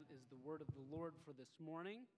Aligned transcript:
that 0.00 0.14
is 0.14 0.24
the 0.32 0.40
word 0.40 0.64
of 0.64 0.68
the 0.72 0.84
Lord 0.88 1.12
for 1.26 1.32
this 1.36 1.52
morning. 1.60 2.08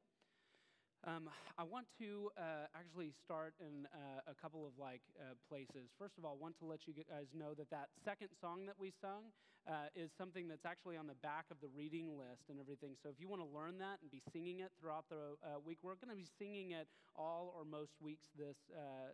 Um, 1.02 1.26
I 1.58 1.66
want 1.66 1.90
to 1.98 2.30
uh, 2.38 2.70
actually 2.78 3.10
start 3.26 3.54
in 3.58 3.90
uh, 3.90 4.30
a 4.30 4.34
couple 4.38 4.62
of 4.62 4.78
like 4.78 5.02
uh, 5.18 5.34
places. 5.50 5.90
First 5.98 6.14
of 6.14 6.24
all, 6.24 6.38
I 6.38 6.40
want 6.40 6.54
to 6.62 6.66
let 6.66 6.86
you 6.86 6.94
guys 6.94 7.26
know 7.34 7.58
that 7.58 7.66
that 7.74 7.90
second 8.06 8.30
song 8.38 8.66
that 8.70 8.78
we 8.78 8.94
sung 9.02 9.34
uh, 9.68 9.88
is 9.94 10.10
something 10.18 10.48
that's 10.48 10.66
actually 10.66 10.96
on 10.96 11.06
the 11.06 11.18
back 11.22 11.46
of 11.50 11.56
the 11.60 11.68
reading 11.76 12.18
list 12.18 12.50
and 12.50 12.58
everything. 12.58 12.96
So 13.02 13.08
if 13.08 13.20
you 13.20 13.28
want 13.28 13.42
to 13.42 13.50
learn 13.50 13.78
that 13.78 14.02
and 14.02 14.10
be 14.10 14.22
singing 14.32 14.60
it 14.60 14.70
throughout 14.80 15.06
the 15.08 15.38
uh, 15.42 15.60
week, 15.64 15.78
we're 15.82 15.94
going 15.96 16.10
to 16.10 16.18
be 16.18 16.28
singing 16.38 16.72
it 16.72 16.88
all 17.14 17.52
or 17.54 17.64
most 17.64 17.92
weeks 18.00 18.26
this 18.38 18.56
uh, 18.74 19.12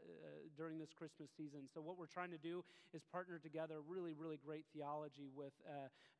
during 0.56 0.78
this 0.78 0.92
Christmas 0.96 1.28
season. 1.36 1.68
So 1.74 1.80
what 1.80 1.98
we're 1.98 2.06
trying 2.08 2.30
to 2.30 2.38
do 2.38 2.64
is 2.94 3.02
partner 3.12 3.38
together 3.38 3.80
really, 3.86 4.14
really 4.14 4.38
great 4.38 4.64
theology 4.72 5.28
with 5.34 5.52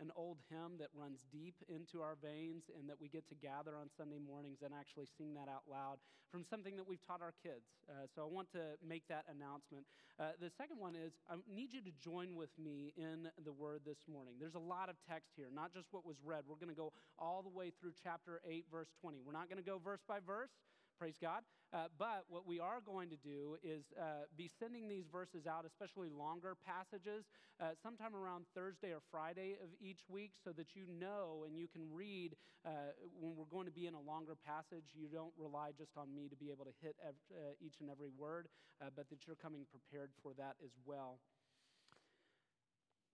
an 0.00 0.10
old 0.14 0.38
hymn 0.50 0.78
that 0.78 0.88
runs 0.94 1.24
deep 1.32 1.54
into 1.68 2.02
our 2.02 2.16
veins, 2.20 2.64
and 2.78 2.88
that 2.88 3.00
we 3.00 3.08
get 3.08 3.28
to 3.28 3.34
gather 3.34 3.76
on 3.76 3.88
Sunday 3.96 4.18
mornings 4.18 4.58
and 4.64 4.72
actually 4.74 5.06
sing 5.16 5.34
that 5.34 5.48
out 5.48 5.62
loud 5.70 5.98
from 6.30 6.44
something 6.44 6.76
that 6.76 6.86
we've 6.86 7.04
taught 7.06 7.22
our 7.22 7.34
kids. 7.42 7.64
Uh, 7.88 8.04
so 8.14 8.22
I 8.22 8.28
want 8.28 8.52
to 8.52 8.76
make 8.86 9.08
that 9.08 9.24
announcement. 9.32 9.86
Uh, 10.20 10.36
the 10.40 10.50
second 10.58 10.78
one 10.78 10.94
is 10.94 11.12
I 11.30 11.36
need 11.48 11.72
you 11.72 11.80
to 11.80 11.92
join 12.02 12.36
with 12.36 12.50
me 12.58 12.92
in 12.96 13.28
the 13.44 13.52
word 13.52 13.80
this 13.86 13.98
morning. 14.04 14.17
There's 14.40 14.54
a 14.54 14.58
lot 14.58 14.88
of 14.88 14.96
text 15.08 15.32
here, 15.36 15.48
not 15.54 15.72
just 15.72 15.88
what 15.90 16.06
was 16.06 16.16
read. 16.24 16.44
We're 16.48 16.56
going 16.56 16.74
to 16.74 16.78
go 16.78 16.92
all 17.18 17.42
the 17.42 17.48
way 17.48 17.72
through 17.80 17.92
chapter 18.02 18.40
8, 18.46 18.66
verse 18.70 18.88
20. 19.00 19.18
We're 19.24 19.32
not 19.32 19.48
going 19.48 19.62
to 19.62 19.68
go 19.68 19.78
verse 19.78 20.00
by 20.06 20.18
verse. 20.24 20.50
Praise 20.98 21.14
God. 21.20 21.42
Uh, 21.72 21.86
but 21.98 22.24
what 22.28 22.46
we 22.46 22.58
are 22.58 22.80
going 22.80 23.10
to 23.10 23.16
do 23.16 23.56
is 23.62 23.84
uh, 24.00 24.24
be 24.36 24.50
sending 24.58 24.88
these 24.88 25.04
verses 25.06 25.46
out, 25.46 25.64
especially 25.66 26.08
longer 26.08 26.56
passages, 26.66 27.26
uh, 27.60 27.76
sometime 27.82 28.16
around 28.16 28.46
Thursday 28.54 28.90
or 28.90 29.00
Friday 29.10 29.58
of 29.62 29.68
each 29.78 30.00
week, 30.08 30.32
so 30.42 30.50
that 30.50 30.74
you 30.74 30.84
know 30.88 31.44
and 31.46 31.56
you 31.56 31.68
can 31.68 31.82
read 31.92 32.34
uh, 32.64 32.96
when 33.20 33.36
we're 33.36 33.52
going 33.52 33.66
to 33.66 33.72
be 33.72 33.86
in 33.86 33.94
a 33.94 34.00
longer 34.00 34.34
passage. 34.34 34.96
You 34.96 35.06
don't 35.12 35.32
rely 35.36 35.70
just 35.76 35.92
on 35.96 36.14
me 36.14 36.28
to 36.28 36.36
be 36.36 36.50
able 36.50 36.64
to 36.64 36.74
hit 36.80 36.96
ev- 37.06 37.14
uh, 37.30 37.52
each 37.60 37.78
and 37.80 37.90
every 37.90 38.10
word, 38.16 38.48
uh, 38.80 38.86
but 38.96 39.08
that 39.10 39.26
you're 39.26 39.36
coming 39.36 39.66
prepared 39.70 40.10
for 40.22 40.32
that 40.34 40.56
as 40.64 40.72
well. 40.86 41.20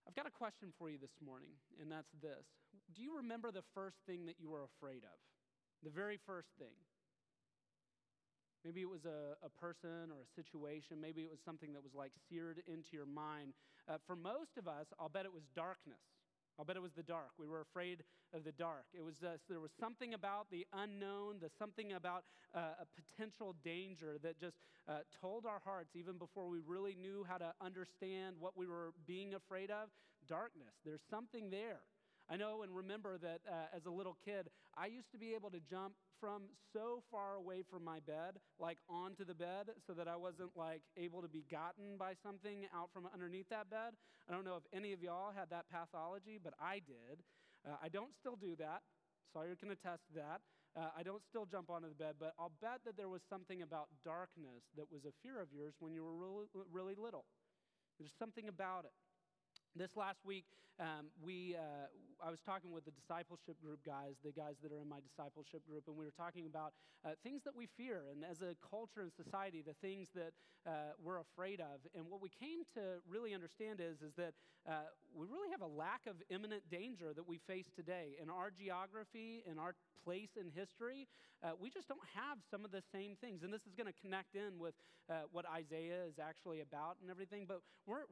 I've 0.07 0.15
got 0.15 0.27
a 0.27 0.31
question 0.31 0.69
for 0.77 0.89
you 0.89 0.97
this 1.01 1.17
morning, 1.23 1.57
and 1.81 1.91
that's 1.91 2.11
this 2.21 2.45
Do 2.93 3.01
you 3.01 3.17
remember 3.17 3.51
the 3.51 3.65
first 3.73 3.97
thing 4.05 4.25
that 4.25 4.35
you 4.39 4.49
were 4.49 4.63
afraid 4.63 5.03
of? 5.03 5.17
The 5.83 5.89
very 5.89 6.19
first 6.25 6.49
thing. 6.57 6.77
Maybe 8.63 8.81
it 8.81 8.89
was 8.89 9.05
a, 9.05 9.37
a 9.45 9.49
person 9.49 10.09
or 10.09 10.25
a 10.25 10.29
situation. 10.33 10.97
Maybe 10.99 11.21
it 11.21 11.29
was 11.29 11.37
something 11.45 11.73
that 11.73 11.83
was 11.83 11.93
like 11.93 12.11
seared 12.29 12.63
into 12.65 12.97
your 12.97 13.05
mind. 13.05 13.53
Uh, 13.87 13.97
for 14.07 14.15
most 14.15 14.57
of 14.57 14.67
us, 14.67 14.87
I'll 14.99 15.09
bet 15.09 15.25
it 15.25 15.33
was 15.33 15.45
darkness. 15.55 16.01
I'll 16.57 16.65
bet 16.65 16.75
it 16.75 16.81
was 16.81 16.93
the 16.93 17.03
dark. 17.03 17.31
We 17.37 17.47
were 17.47 17.61
afraid 17.61 18.03
of 18.33 18.43
the 18.43 18.51
dark. 18.51 18.85
It 18.93 19.03
was 19.03 19.15
uh, 19.23 19.37
there 19.49 19.59
was 19.59 19.71
something 19.79 20.13
about 20.13 20.47
the 20.51 20.65
unknown, 20.73 21.37
the 21.41 21.49
something 21.59 21.93
about 21.93 22.23
uh, 22.53 22.79
a 22.79 22.85
potential 22.95 23.55
danger 23.63 24.17
that 24.23 24.39
just 24.39 24.57
uh, 24.87 24.99
told 25.21 25.45
our 25.45 25.59
hearts, 25.63 25.91
even 25.95 26.17
before 26.17 26.47
we 26.47 26.59
really 26.65 26.95
knew 26.95 27.25
how 27.27 27.37
to 27.37 27.53
understand 27.61 28.35
what 28.39 28.57
we 28.57 28.67
were 28.67 28.93
being 29.05 29.33
afraid 29.33 29.69
of. 29.71 29.89
Darkness. 30.27 30.73
There's 30.83 31.03
something 31.09 31.51
there. 31.51 31.81
I 32.29 32.37
know 32.37 32.63
and 32.63 32.75
remember 32.75 33.17
that 33.19 33.41
uh, 33.47 33.75
as 33.75 33.85
a 33.85 33.91
little 33.91 34.17
kid, 34.25 34.49
I 34.75 34.87
used 34.87 35.11
to 35.11 35.17
be 35.17 35.33
able 35.35 35.51
to 35.51 35.59
jump 35.69 35.93
from 36.19 36.43
so 36.73 37.03
far 37.11 37.35
away 37.35 37.61
from 37.69 37.83
my 37.83 37.99
bed, 37.99 38.41
like 38.59 38.77
onto 38.89 39.25
the 39.25 39.35
bed, 39.35 39.69
so 39.85 39.93
that 39.93 40.07
I 40.07 40.15
wasn't 40.15 40.49
like 40.55 40.81
able 40.97 41.21
to 41.21 41.27
be 41.27 41.45
gotten 41.51 41.97
by 41.97 42.13
something 42.23 42.65
out 42.73 42.89
from 42.93 43.07
underneath 43.13 43.49
that 43.49 43.69
bed. 43.69 43.93
I 44.27 44.33
don't 44.33 44.45
know 44.45 44.57
if 44.57 44.63
any 44.73 44.93
of 44.93 45.03
y'all 45.03 45.31
had 45.35 45.49
that 45.51 45.65
pathology, 45.69 46.39
but 46.43 46.53
I 46.59 46.81
did. 46.81 47.21
Uh, 47.67 47.77
I 47.83 47.89
don't 47.89 48.13
still 48.19 48.35
do 48.35 48.55
that. 48.57 48.81
Sawyer 49.33 49.55
can 49.55 49.69
attest 49.69 50.01
to 50.09 50.13
that. 50.15 50.41
Uh, 50.75 50.89
I 50.97 51.03
don't 51.03 51.21
still 51.29 51.45
jump 51.45 51.69
onto 51.69 51.87
the 51.87 51.95
bed, 51.95 52.15
but 52.19 52.33
I'll 52.39 52.51
bet 52.61 52.81
that 52.85 52.97
there 52.97 53.07
was 53.07 53.21
something 53.29 53.61
about 53.61 53.87
darkness 54.03 54.63
that 54.75 54.91
was 54.91 55.05
a 55.05 55.13
fear 55.23 55.39
of 55.39 55.47
yours 55.53 55.73
when 55.79 55.93
you 55.93 56.03
were 56.03 56.15
really, 56.15 56.47
really 56.71 56.95
little. 56.97 57.25
There's 57.99 58.11
something 58.19 58.47
about 58.49 58.83
it. 58.83 58.91
This 59.75 59.89
last 59.95 60.19
week, 60.25 60.45
um, 60.79 61.07
we, 61.23 61.55
uh, 61.55 61.87
I 62.25 62.31
was 62.31 62.41
talking 62.41 62.73
with 62.73 62.85
the 62.85 62.91
discipleship 62.91 63.61
group 63.61 63.85
guys, 63.85 64.17
the 64.25 64.33
guys 64.33 64.57
that 64.63 64.73
are 64.73 64.81
in 64.81 64.89
my 64.89 64.97
discipleship 64.97 65.61
group, 65.69 65.83
and 65.85 65.95
we 65.95 66.05
were 66.05 66.17
talking 66.17 66.49
about 66.49 66.73
uh, 67.05 67.13
things 67.21 67.43
that 67.45 67.55
we 67.55 67.69
fear, 67.77 68.09
and 68.09 68.25
as 68.25 68.41
a 68.41 68.57
culture 68.65 69.05
and 69.05 69.13
society, 69.13 69.61
the 69.61 69.77
things 69.77 70.09
that 70.15 70.33
uh, 70.65 70.97
we're 70.97 71.21
afraid 71.21 71.61
of. 71.61 71.85
And 71.93 72.09
what 72.09 72.25
we 72.25 72.33
came 72.33 72.65
to 72.73 72.97
really 73.05 73.35
understand 73.37 73.77
is, 73.77 74.01
is 74.01 74.17
that 74.17 74.33
uh, 74.65 74.89
we 75.13 75.27
really 75.29 75.51
have 75.51 75.61
a 75.61 75.69
lack 75.69 76.01
of 76.09 76.15
imminent 76.33 76.65
danger 76.71 77.13
that 77.13 77.27
we 77.29 77.37
face 77.45 77.69
today. 77.75 78.17
In 78.17 78.31
our 78.33 78.49
geography, 78.49 79.43
in 79.45 79.59
our 79.59 79.75
place 80.03 80.33
in 80.33 80.49
history, 80.49 81.05
uh, 81.43 81.53
we 81.61 81.69
just 81.69 81.87
don't 81.87 82.09
have 82.15 82.39
some 82.49 82.65
of 82.65 82.71
the 82.71 82.81
same 82.91 83.13
things. 83.21 83.43
And 83.43 83.53
this 83.53 83.61
is 83.69 83.75
going 83.77 83.85
to 83.85 83.99
connect 84.01 84.33
in 84.33 84.57
with 84.57 84.73
uh, 85.09 85.29
what 85.31 85.45
Isaiah 85.45 86.09
is 86.09 86.17
actually 86.17 86.61
about 86.61 86.97
and 87.01 87.11
everything. 87.11 87.45
But 87.47 87.61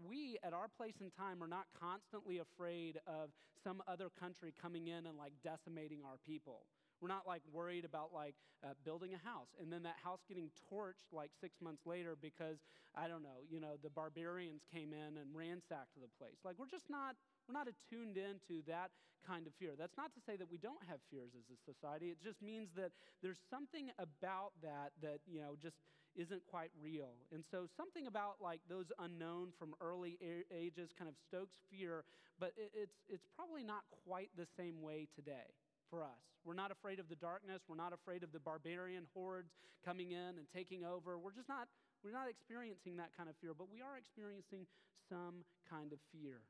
we, 0.06 0.38
at 0.44 0.53
our 0.53 0.68
place 0.78 1.01
and 1.01 1.09
time, 1.18 1.41
are 1.41 1.50
not 1.50 1.66
constantly 1.74 2.38
afraid 2.38 3.01
of 3.07 3.34
some 3.63 3.81
other 3.88 4.03
country 4.09 4.53
coming 4.59 4.88
in 4.88 5.06
and 5.06 5.18
like 5.18 5.34
decimating 5.44 6.00
our 6.03 6.18
people. 6.25 6.66
We're 7.02 7.12
not 7.12 7.28
like 7.28 7.41
worried 7.52 7.84
about 7.84 8.14
like 8.14 8.36
uh, 8.64 8.74
building 8.86 9.12
a 9.14 9.19
house 9.28 9.52
and 9.59 9.72
then 9.72 9.84
that 9.84 9.97
house 10.02 10.24
getting 10.28 10.50
torched 10.72 11.12
like 11.12 11.31
six 11.41 11.59
months 11.62 11.84
later 11.86 12.16
because 12.16 12.63
I 12.96 13.08
don't 13.08 13.24
know, 13.24 13.44
you 13.50 13.59
know, 13.59 13.75
the 13.81 13.90
barbarians 13.90 14.63
came 14.72 14.94
in 14.94 15.18
and 15.19 15.36
ransacked 15.36 15.96
the 16.00 16.08
place. 16.18 16.40
Like 16.46 16.56
we're 16.58 16.72
just 16.72 16.90
not 16.90 17.16
we're 17.47 17.53
not 17.59 17.68
attuned 17.68 18.16
into 18.16 18.63
that 18.68 18.92
kind 19.28 19.47
of 19.47 19.53
fear. 19.56 19.72
That's 19.78 19.97
not 19.97 20.13
to 20.16 20.22
say 20.22 20.36
that 20.38 20.50
we 20.52 20.58
don't 20.58 20.84
have 20.88 21.00
fears 21.12 21.31
as 21.36 21.47
a 21.52 21.59
society. 21.63 22.08
It 22.12 22.22
just 22.24 22.42
means 22.42 22.69
that 22.75 22.92
there's 23.22 23.40
something 23.50 23.92
about 24.00 24.52
that 24.62 24.92
that, 25.02 25.19
you 25.28 25.40
know, 25.40 25.56
just 25.59 25.75
isn't 26.16 26.41
quite 26.50 26.72
real. 26.81 27.13
And 27.34 27.44
so 27.50 27.66
something 27.75 28.07
about 28.07 28.38
like 28.41 28.62
those 28.69 28.91
unknown 29.00 29.50
from 29.57 29.74
early 29.81 30.18
ages 30.51 30.90
kind 30.97 31.09
of 31.09 31.16
stokes 31.28 31.57
fear, 31.69 32.03
but 32.40 32.53
it's, 32.57 32.97
it's 33.09 33.25
probably 33.35 33.63
not 33.63 33.84
quite 34.06 34.29
the 34.38 34.47
same 34.57 34.81
way 34.81 35.07
today 35.16 35.53
for 35.90 36.03
us. 36.03 36.22
We're 36.46 36.57
not 36.57 36.72
afraid 36.72 37.00
of 37.00 37.07
the 37.09 37.16
darkness. 37.16 37.62
We're 37.68 37.79
not 37.79 37.94
afraid 37.94 38.24
of 38.24 38.31
the 38.31 38.40
barbarian 38.40 39.06
hordes 39.13 39.53
coming 39.85 40.12
in 40.12 40.38
and 40.38 40.46
taking 40.53 40.84
over. 40.84 41.18
We're 41.18 41.31
just 41.34 41.50
not, 41.50 41.68
we're 42.03 42.12
not 42.12 42.30
experiencing 42.30 42.97
that 42.97 43.12
kind 43.16 43.30
of 43.30 43.35
fear, 43.41 43.53
but 43.57 43.72
we 43.72 43.81
are 43.81 43.97
experiencing 43.97 44.66
some 45.09 45.44
kind 45.69 45.94
of 45.94 46.00
fear. 46.12 46.41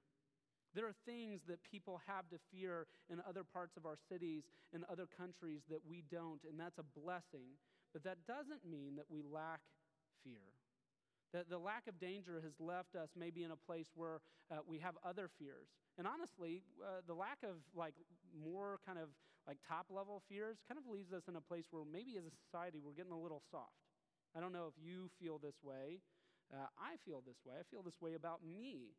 There 0.73 0.87
are 0.87 0.95
things 1.05 1.41
that 1.47 1.61
people 1.69 2.01
have 2.07 2.27
to 2.29 2.37
fear 2.51 2.87
in 3.11 3.21
other 3.29 3.43
parts 3.43 3.77
of 3.77 3.85
our 3.85 3.97
cities 4.09 4.41
and 4.73 4.83
other 4.89 5.05
countries 5.05 5.61
that 5.69 5.81
we 5.87 6.03
don't, 6.09 6.41
and 6.49 6.59
that's 6.59 6.79
a 6.79 6.99
blessing. 6.99 7.53
But 7.93 8.03
that 8.03 8.25
doesn't 8.27 8.65
mean 8.65 8.97
that 8.97 9.05
we 9.09 9.21
lack 9.21 9.61
fear. 10.23 10.57
That 11.31 11.49
the 11.49 11.57
lack 11.57 11.87
of 11.87 11.99
danger 11.99 12.41
has 12.43 12.53
left 12.59 12.95
us 12.95 13.09
maybe 13.17 13.43
in 13.43 13.51
a 13.51 13.55
place 13.55 13.89
where 13.95 14.21
uh, 14.51 14.57
we 14.67 14.79
have 14.79 14.95
other 15.05 15.29
fears. 15.39 15.69
And 15.97 16.05
honestly, 16.07 16.61
uh, 16.81 17.01
the 17.07 17.13
lack 17.13 17.37
of 17.43 17.61
like 17.75 17.93
more 18.33 18.79
kind 18.85 18.97
of 18.97 19.09
like 19.47 19.57
top 19.67 19.87
level 19.89 20.21
fears 20.29 20.57
kind 20.67 20.77
of 20.77 20.89
leaves 20.89 21.13
us 21.13 21.23
in 21.27 21.35
a 21.35 21.41
place 21.41 21.65
where 21.71 21.83
maybe 21.85 22.17
as 22.17 22.25
a 22.25 22.33
society 22.45 22.81
we're 22.81 22.97
getting 22.97 23.13
a 23.13 23.19
little 23.19 23.41
soft. 23.51 23.77
I 24.35 24.41
don't 24.41 24.53
know 24.53 24.65
if 24.65 24.77
you 24.81 25.09
feel 25.21 25.37
this 25.37 25.61
way. 25.61 26.01
Uh, 26.53 26.69
I 26.77 26.97
feel 27.05 27.21
this 27.25 27.37
way. 27.45 27.55
I 27.59 27.63
feel 27.69 27.81
this 27.81 28.01
way 28.01 28.13
about 28.13 28.41
me. 28.45 28.93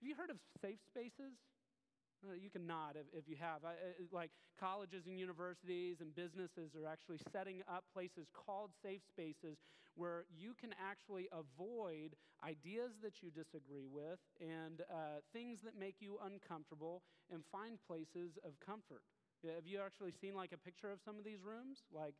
Have 0.00 0.08
you 0.08 0.14
heard 0.14 0.30
of 0.30 0.38
safe 0.62 0.78
spaces? 0.86 1.38
Uh, 2.22 2.34
you 2.34 2.50
can 2.50 2.66
nod 2.66 2.96
if, 2.96 3.06
if 3.16 3.28
you 3.28 3.36
have. 3.36 3.64
I, 3.64 3.72
uh, 3.72 4.04
like 4.12 4.30
colleges 4.58 5.06
and 5.06 5.18
universities 5.18 6.00
and 6.00 6.14
businesses 6.14 6.74
are 6.76 6.86
actually 6.86 7.18
setting 7.32 7.62
up 7.66 7.84
places 7.92 8.28
called 8.32 8.72
safe 8.82 9.00
spaces 9.08 9.58
where 9.94 10.24
you 10.36 10.54
can 10.54 10.74
actually 10.80 11.28
avoid 11.32 12.16
ideas 12.44 12.92
that 13.02 13.22
you 13.22 13.30
disagree 13.30 13.86
with 13.86 14.18
and 14.40 14.82
uh, 14.92 15.20
things 15.32 15.60
that 15.62 15.78
make 15.78 15.96
you 16.00 16.18
uncomfortable 16.24 17.02
and 17.32 17.42
find 17.50 17.78
places 17.86 18.38
of 18.44 18.58
comfort. 18.60 19.02
Have 19.44 19.66
you 19.66 19.80
actually 19.80 20.12
seen 20.12 20.34
like 20.34 20.52
a 20.52 20.58
picture 20.58 20.90
of 20.90 21.00
some 21.00 21.18
of 21.18 21.24
these 21.24 21.40
rooms? 21.42 21.84
Like 21.90 22.14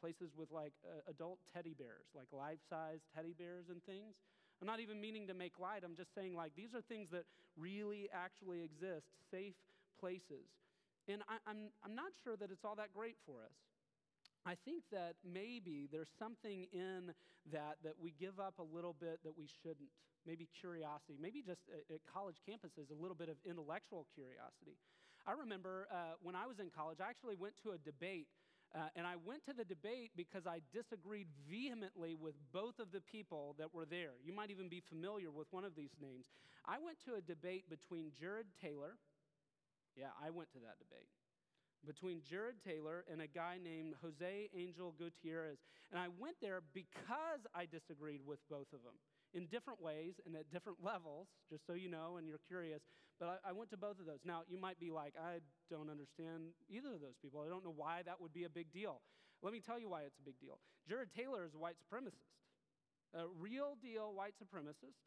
places 0.00 0.36
with 0.36 0.50
like 0.50 0.74
uh, 0.84 1.00
adult 1.08 1.38
teddy 1.50 1.72
bears, 1.72 2.08
like 2.14 2.28
life 2.32 2.60
size 2.68 3.00
teddy 3.14 3.32
bears 3.32 3.70
and 3.70 3.82
things? 3.84 4.16
I'm 4.60 4.66
not 4.66 4.80
even 4.80 5.00
meaning 5.00 5.26
to 5.28 5.34
make 5.34 5.58
light. 5.58 5.82
I'm 5.84 5.96
just 5.96 6.14
saying, 6.14 6.34
like, 6.34 6.52
these 6.56 6.74
are 6.74 6.80
things 6.80 7.08
that 7.12 7.24
really 7.56 8.08
actually 8.12 8.62
exist, 8.62 9.06
safe 9.30 9.54
places. 10.00 10.48
And 11.08 11.22
I, 11.28 11.34
am 11.34 11.40
I'm, 11.46 11.60
I'm 11.84 11.94
not 11.94 12.12
sure 12.24 12.36
that 12.36 12.50
it's 12.50 12.64
all 12.64 12.74
that 12.76 12.92
great 12.94 13.16
for 13.24 13.44
us. 13.44 13.56
I 14.46 14.54
think 14.64 14.84
that 14.92 15.18
maybe 15.26 15.88
there's 15.90 16.10
something 16.18 16.66
in 16.72 17.12
that 17.52 17.78
that 17.82 17.94
we 17.98 18.14
give 18.18 18.38
up 18.38 18.58
a 18.58 18.66
little 18.74 18.94
bit 18.94 19.18
that 19.24 19.36
we 19.36 19.46
shouldn't. 19.62 19.90
Maybe 20.26 20.48
curiosity, 20.58 21.14
maybe 21.20 21.42
just 21.42 21.62
at, 21.70 21.86
at 21.94 22.00
college 22.10 22.42
campuses, 22.42 22.90
a 22.90 22.98
little 22.98 23.14
bit 23.14 23.28
of 23.28 23.36
intellectual 23.46 24.06
curiosity. 24.14 24.74
I 25.26 25.38
remember 25.38 25.86
uh, 25.90 26.18
when 26.22 26.34
I 26.34 26.46
was 26.46 26.58
in 26.58 26.70
college, 26.70 26.98
I 26.98 27.10
actually 27.10 27.34
went 27.34 27.54
to 27.62 27.74
a 27.74 27.78
debate 27.78 28.26
uh, 28.74 28.88
and 28.96 29.06
I 29.06 29.14
went 29.24 29.44
to 29.46 29.52
the 29.54 29.64
debate 29.64 30.12
because 30.16 30.46
I 30.46 30.60
disagreed 30.72 31.28
vehemently 31.48 32.14
with 32.14 32.34
both 32.52 32.78
of 32.78 32.92
the 32.92 33.00
people 33.00 33.54
that 33.58 33.72
were 33.74 33.86
there. 33.86 34.12
You 34.24 34.32
might 34.34 34.50
even 34.50 34.68
be 34.68 34.82
familiar 34.88 35.30
with 35.30 35.46
one 35.50 35.64
of 35.64 35.74
these 35.74 35.94
names. 36.00 36.26
I 36.66 36.78
went 36.78 36.98
to 37.06 37.14
a 37.14 37.20
debate 37.22 37.64
between 37.70 38.12
Jared 38.18 38.46
Taylor. 38.60 38.98
Yeah, 39.96 40.12
I 40.22 40.30
went 40.30 40.52
to 40.52 40.58
that 40.60 40.78
debate. 40.78 41.08
between 41.86 42.20
Jared 42.28 42.56
Taylor 42.66 43.04
and 43.10 43.22
a 43.22 43.28
guy 43.28 43.58
named 43.62 43.94
Jose 44.02 44.48
Angel 44.56 44.92
Gutierrez. 44.98 45.58
And 45.92 46.00
I 46.00 46.08
went 46.18 46.36
there 46.42 46.60
because 46.74 47.46
I 47.54 47.66
disagreed 47.66 48.20
with 48.26 48.40
both 48.50 48.66
of 48.72 48.82
them 48.82 48.98
in 49.34 49.46
different 49.46 49.80
ways 49.80 50.14
and 50.26 50.34
at 50.34 50.50
different 50.50 50.78
levels, 50.84 51.28
just 51.50 51.66
so 51.66 51.74
you 51.74 51.88
know 51.88 52.16
and 52.18 52.26
you're 52.28 52.42
curious. 52.48 52.82
But 53.18 53.40
I, 53.44 53.50
I, 53.50 53.52
went 53.52 53.70
to 53.70 53.76
both 53.76 53.98
of 53.98 54.06
those. 54.06 54.20
Now, 54.24 54.42
you 54.48 54.58
might 54.58 54.78
be 54.78 54.90
like, 54.90 55.14
I 55.16 55.40
don't 55.70 55.88
understand 55.88 56.52
either 56.68 56.92
of 56.92 57.00
those 57.00 57.16
people. 57.20 57.40
I 57.40 57.48
don't 57.48 57.64
know 57.64 57.72
why 57.74 58.02
that 58.04 58.20
would 58.20 58.34
be 58.34 58.44
a 58.44 58.50
big 58.50 58.72
deal. 58.72 59.00
Let 59.42 59.52
me 59.52 59.60
tell 59.60 59.78
you 59.78 59.88
why 59.88 60.02
it's 60.02 60.18
a 60.18 60.24
big 60.24 60.38
deal. 60.38 60.58
Jared 60.88 61.08
Taylor 61.16 61.44
is 61.44 61.54
a 61.54 61.58
white 61.58 61.76
supremacist, 61.80 62.36
a 63.14 63.24
real 63.40 63.76
deal 63.80 64.12
white 64.14 64.34
supremacist. 64.36 65.00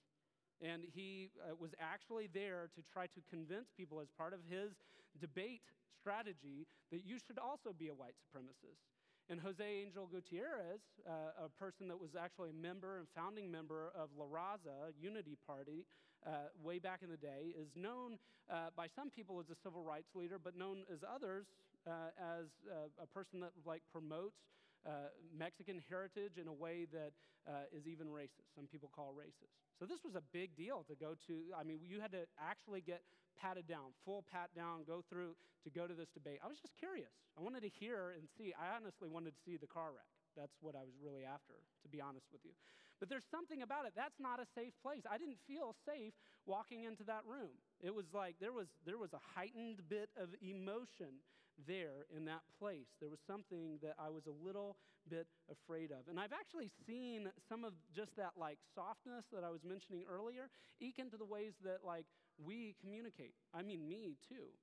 And 0.62 0.84
he 0.92 1.30
uh, 1.40 1.56
was 1.58 1.72
actually 1.80 2.28
there 2.34 2.70
to 2.76 2.82
try 2.92 3.08
to 3.08 3.22
convince 3.30 3.70
people, 3.78 4.02
as 4.02 4.10
part 4.18 4.34
of 4.34 4.40
his 4.50 4.74
debate 5.22 5.62
strategy, 6.00 6.68
that 6.92 7.06
you 7.06 7.18
should 7.26 7.40
also 7.40 7.72
be 7.72 7.88
a 7.88 7.94
white 7.94 8.16
supremacist. 8.20 8.84
And 9.30 9.40
Jose 9.40 9.64
Angel 9.64 10.08
Gutierrez, 10.08 10.82
uh, 11.08 11.46
a 11.46 11.50
person 11.50 11.88
that 11.88 12.00
was 12.00 12.16
actually 12.20 12.50
a 12.50 12.54
member 12.54 12.98
and 12.98 13.08
founding 13.16 13.52
member 13.52 13.94
of 13.96 14.10
La 14.18 14.26
Raza, 14.26 14.92
Unity 15.00 15.38
Party, 15.46 15.86
uh, 16.26 16.50
way 16.62 16.80
back 16.80 17.02
in 17.04 17.10
the 17.10 17.18
day, 17.18 17.54
is 17.58 17.70
known 17.76 18.18
uh, 18.52 18.70
by 18.76 18.88
some 18.88 19.10
people 19.10 19.40
as 19.40 19.50
a 19.50 19.56
civil 19.64 19.84
rights 19.84 20.10
leader, 20.16 20.38
but 20.42 20.58
known 20.58 20.84
as 20.92 21.00
others 21.04 21.46
uh, 21.88 22.12
as 22.18 22.48
uh, 22.70 22.90
a 23.02 23.08
person 23.08 23.40
that 23.40 23.52
like 23.66 23.82
promotes 23.92 24.40
uh, 24.86 25.12
Mexican 25.38 25.82
heritage 25.90 26.38
in 26.40 26.48
a 26.48 26.54
way 26.54 26.86
that 26.92 27.12
uh, 27.48 27.68
is 27.76 27.88
even 27.88 28.08
racist. 28.08 28.52
Some 28.56 28.68
people 28.68 28.90
call 28.96 29.14
racist. 29.16 29.56
So 29.80 29.86
this 29.86 30.04
was 30.04 30.16
a 30.16 30.24
big 30.34 30.56
deal 30.56 30.84
to 30.88 30.96
go 30.96 31.16
to. 31.28 31.56
I 31.56 31.64
mean, 31.64 31.80
you 31.84 32.00
had 32.02 32.12
to 32.12 32.28
actually 32.40 32.82
get 32.82 33.02
patted 33.40 33.68
down, 33.68 33.96
full 34.04 34.26
pat 34.28 34.52
down, 34.56 34.84
go 34.84 35.04
through 35.10 35.36
to 35.64 35.70
go 35.70 35.88
to 35.88 35.94
this 35.94 36.10
debate. 36.12 36.40
I 36.44 36.48
was 36.48 36.60
just 36.60 36.76
curious. 36.76 37.12
I 37.38 37.42
wanted 37.42 37.64
to 37.64 37.72
hear 37.72 38.16
and 38.16 38.28
see. 38.38 38.52
I 38.52 38.76
honestly 38.76 39.08
wanted 39.08 39.32
to 39.36 39.42
see 39.46 39.56
the 39.56 39.68
car 39.68 39.96
wreck. 39.96 40.12
That's 40.36 40.56
what 40.62 40.76
I 40.76 40.84
was 40.84 40.96
really 41.00 41.24
after, 41.24 41.56
to 41.84 41.88
be 41.88 42.00
honest 42.00 42.28
with 42.32 42.44
you. 42.44 42.52
But 43.00 43.10
there's 43.10 43.28
something 43.32 43.62
about 43.62 43.86
it. 43.86 43.94
That's 43.96 44.20
not 44.20 44.40
a 44.40 44.48
safe 44.56 44.74
place. 44.84 45.04
I 45.10 45.18
didn't 45.18 45.40
feel 45.48 45.76
safe 45.88 46.14
walking 46.46 46.84
into 46.84 47.04
that 47.06 47.24
room. 47.26 47.56
It 47.80 47.96
was 47.96 48.06
like 48.14 48.36
there 48.40 48.52
was, 48.52 48.68
there 48.86 48.98
was 48.98 49.14
a 49.14 49.24
heightened 49.36 49.88
bit 49.88 50.10
of 50.20 50.30
emotion 50.44 51.24
there 51.68 52.08
in 52.16 52.26
that 52.26 52.44
place. 52.60 52.88
There 53.00 53.10
was 53.10 53.20
something 53.28 53.80
that 53.82 53.96
I 54.00 54.10
was 54.10 54.28
a 54.28 54.36
little 54.36 54.78
bit 55.08 55.28
afraid 55.52 55.92
of. 55.92 56.08
And 56.08 56.20
I've 56.20 56.36
actually 56.36 56.70
seen 56.88 57.32
some 57.48 57.64
of 57.64 57.74
just 57.96 58.16
that 58.16 58.36
like 58.38 58.60
softness 58.76 59.26
that 59.34 59.44
I 59.44 59.50
was 59.50 59.64
mentioning 59.64 60.04
earlier 60.08 60.52
eke 60.80 61.00
into 61.00 61.18
the 61.18 61.26
ways 61.26 61.54
that 61.64 61.84
like 61.84 62.06
we 62.40 62.76
communicate. 62.80 63.36
I 63.54 63.64
mean, 63.64 63.88
me 63.88 64.16
too. 64.28 64.56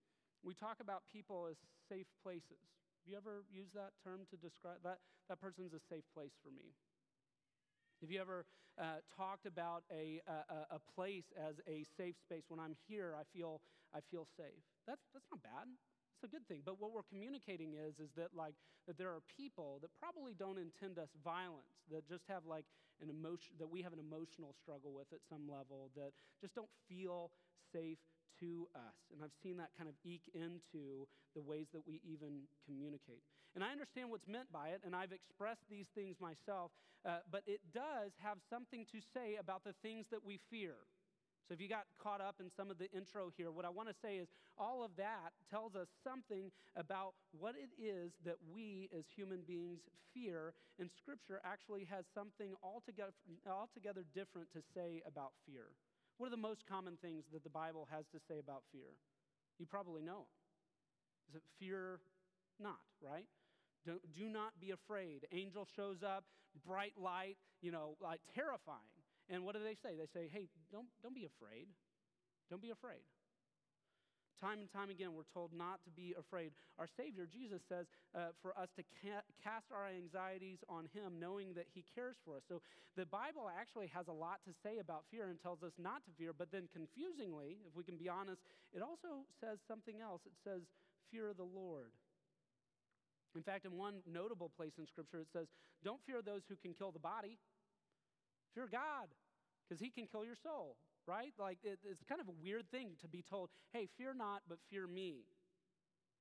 We 0.44 0.54
talk 0.54 0.78
about 0.80 1.02
people 1.12 1.48
as 1.50 1.56
safe 1.88 2.06
places. 2.22 2.64
Have 3.04 3.08
you 3.08 3.16
ever 3.16 3.44
used 3.50 3.74
that 3.74 3.92
term 4.02 4.24
to 4.30 4.36
describe 4.36 4.80
that? 4.84 4.98
That 5.28 5.40
person's 5.40 5.72
a 5.74 5.82
safe 5.90 6.04
place 6.14 6.32
for 6.42 6.50
me. 6.50 6.74
Have 8.00 8.10
you 8.10 8.20
ever 8.20 8.44
uh, 8.78 9.00
talked 9.16 9.46
about 9.46 9.84
a, 9.90 10.20
a, 10.28 10.76
a 10.76 10.80
place 10.94 11.32
as 11.36 11.56
a 11.66 11.84
safe 11.96 12.16
space? 12.20 12.44
When 12.48 12.60
I'm 12.60 12.76
here, 12.88 13.16
I 13.18 13.24
feel, 13.32 13.60
I 13.94 14.00
feel 14.10 14.26
safe. 14.36 14.64
That's, 14.86 15.00
that's 15.14 15.26
not 15.32 15.42
bad. 15.42 15.66
It's 16.16 16.24
a 16.24 16.32
good 16.32 16.46
thing. 16.48 16.62
But 16.64 16.80
what 16.80 16.92
we're 16.92 17.08
communicating 17.08 17.74
is, 17.74 17.98
is 17.98 18.10
that 18.16 18.32
like 18.34 18.54
that 18.86 18.96
there 18.96 19.08
are 19.10 19.20
people 19.36 19.78
that 19.82 19.90
probably 20.00 20.32
don't 20.32 20.58
intend 20.58 20.98
us 20.98 21.08
violence, 21.24 21.84
that 21.90 22.08
just 22.08 22.24
have 22.28 22.44
like 22.46 22.64
an 23.02 23.10
emotion 23.10 23.52
that 23.58 23.68
we 23.68 23.82
have 23.82 23.92
an 23.92 24.00
emotional 24.00 24.54
struggle 24.56 24.92
with 24.92 25.12
at 25.12 25.20
some 25.28 25.48
level, 25.48 25.90
that 25.96 26.12
just 26.40 26.54
don't 26.54 26.72
feel 26.88 27.30
safe 27.72 27.98
to 28.40 28.68
us. 28.74 28.96
And 29.12 29.20
I've 29.24 29.36
seen 29.42 29.56
that 29.56 29.70
kind 29.76 29.88
of 29.88 29.96
eke 30.04 30.30
into 30.32 31.08
the 31.34 31.42
ways 31.42 31.66
that 31.72 31.86
we 31.86 32.00
even 32.04 32.48
communicate. 32.64 33.24
And 33.56 33.64
I 33.64 33.72
understand 33.72 34.10
what's 34.12 34.28
meant 34.28 34.52
by 34.52 34.76
it, 34.76 34.82
and 34.84 34.94
I've 34.94 35.16
expressed 35.16 35.64
these 35.70 35.88
things 35.96 36.20
myself, 36.20 36.70
uh, 37.08 37.24
but 37.32 37.40
it 37.46 37.60
does 37.72 38.12
have 38.20 38.36
something 38.52 38.84
to 38.92 39.00
say 39.16 39.40
about 39.40 39.64
the 39.64 39.72
things 39.80 40.04
that 40.12 40.20
we 40.22 40.38
fear. 40.52 40.76
So 41.48 41.54
if 41.54 41.60
you 41.60 41.68
got 41.68 41.86
caught 41.96 42.20
up 42.20 42.36
in 42.38 42.50
some 42.52 42.70
of 42.70 42.76
the 42.76 42.90
intro 42.92 43.32
here, 43.34 43.50
what 43.50 43.64
I 43.64 43.70
want 43.70 43.88
to 43.88 43.94
say 44.02 44.18
is 44.18 44.28
all 44.58 44.84
of 44.84 44.90
that 44.98 45.32
tells 45.48 45.74
us 45.74 45.88
something 46.04 46.50
about 46.76 47.14
what 47.32 47.54
it 47.56 47.72
is 47.80 48.12
that 48.26 48.36
we 48.52 48.90
as 48.92 49.04
human 49.14 49.40
beings 49.46 49.80
fear, 50.12 50.52
and 50.78 50.90
Scripture 50.92 51.40
actually 51.42 51.88
has 51.88 52.04
something 52.12 52.52
altogether, 52.62 53.16
altogether 53.48 54.04
different 54.12 54.52
to 54.52 54.60
say 54.74 55.00
about 55.06 55.32
fear. 55.46 55.72
What 56.18 56.26
are 56.26 56.36
the 56.36 56.36
most 56.36 56.66
common 56.68 56.98
things 57.00 57.24
that 57.32 57.44
the 57.44 57.48
Bible 57.48 57.88
has 57.90 58.04
to 58.12 58.20
say 58.28 58.38
about 58.38 58.64
fear? 58.72 58.92
You 59.58 59.64
probably 59.64 60.02
know. 60.02 60.26
Is 61.30 61.36
it 61.36 61.42
fear 61.58 62.00
not, 62.60 62.80
right? 63.00 63.26
Do, 63.86 64.02
do 64.18 64.28
not 64.28 64.58
be 64.60 64.72
afraid. 64.72 65.26
Angel 65.30 65.66
shows 65.76 66.02
up, 66.02 66.24
bright 66.66 66.98
light, 66.98 67.38
you 67.62 67.70
know, 67.70 67.96
like 68.02 68.20
terrifying. 68.34 68.98
And 69.30 69.46
what 69.46 69.54
do 69.54 69.62
they 69.62 69.78
say? 69.78 69.94
They 69.94 70.10
say, 70.12 70.26
hey, 70.26 70.50
don't, 70.70 70.90
don't 71.02 71.14
be 71.14 71.24
afraid. 71.24 71.70
Don't 72.50 72.62
be 72.62 72.70
afraid. 72.70 73.06
Time 74.36 74.60
and 74.60 74.68
time 74.68 74.90
again, 74.90 75.16
we're 75.16 75.26
told 75.32 75.48
not 75.56 75.80
to 75.88 75.90
be 75.90 76.12
afraid. 76.12 76.52
Our 76.76 76.86
Savior, 76.92 77.24
Jesus, 77.24 77.64
says 77.72 77.86
uh, 78.12 78.36
for 78.42 78.52
us 78.52 78.68
to 78.76 78.84
ca- 79.00 79.24
cast 79.40 79.72
our 79.72 79.88
anxieties 79.88 80.60
on 80.68 80.92
Him, 80.92 81.16
knowing 81.16 81.56
that 81.56 81.64
He 81.72 81.82
cares 81.96 82.20
for 82.20 82.36
us. 82.36 82.44
So 82.44 82.60
the 83.00 83.08
Bible 83.08 83.48
actually 83.48 83.88
has 83.96 84.12
a 84.12 84.12
lot 84.12 84.44
to 84.44 84.52
say 84.60 84.76
about 84.76 85.08
fear 85.08 85.32
and 85.32 85.40
tells 85.40 85.64
us 85.64 85.72
not 85.80 86.04
to 86.04 86.12
fear, 86.20 86.36
but 86.36 86.52
then 86.52 86.68
confusingly, 86.68 87.64
if 87.64 87.72
we 87.72 87.82
can 87.82 87.96
be 87.96 88.12
honest, 88.12 88.44
it 88.76 88.84
also 88.84 89.24
says 89.40 89.56
something 89.64 90.04
else. 90.04 90.20
It 90.28 90.36
says, 90.44 90.68
fear 91.08 91.32
the 91.32 91.48
Lord. 91.48 91.96
In 93.36 93.42
fact, 93.42 93.66
in 93.66 93.76
one 93.76 94.00
notable 94.10 94.50
place 94.56 94.72
in 94.78 94.86
Scripture, 94.86 95.20
it 95.20 95.28
says, 95.32 95.46
Don't 95.84 96.00
fear 96.06 96.22
those 96.22 96.42
who 96.48 96.56
can 96.56 96.72
kill 96.72 96.90
the 96.90 96.98
body, 96.98 97.38
Fear 98.56 98.68
God, 98.72 99.12
because 99.68 99.78
he 99.78 99.90
can 99.90 100.06
kill 100.06 100.24
your 100.24 100.34
soul, 100.34 100.78
right? 101.06 101.34
Like 101.38 101.58
it, 101.62 101.78
it's 101.84 102.02
kind 102.08 102.22
of 102.22 102.28
a 102.28 102.36
weird 102.42 102.70
thing 102.70 102.96
to 103.02 103.08
be 103.08 103.22
told, 103.22 103.50
hey, 103.74 103.86
fear 103.98 104.14
not, 104.14 104.40
but 104.48 104.56
fear 104.70 104.86
me. 104.86 105.28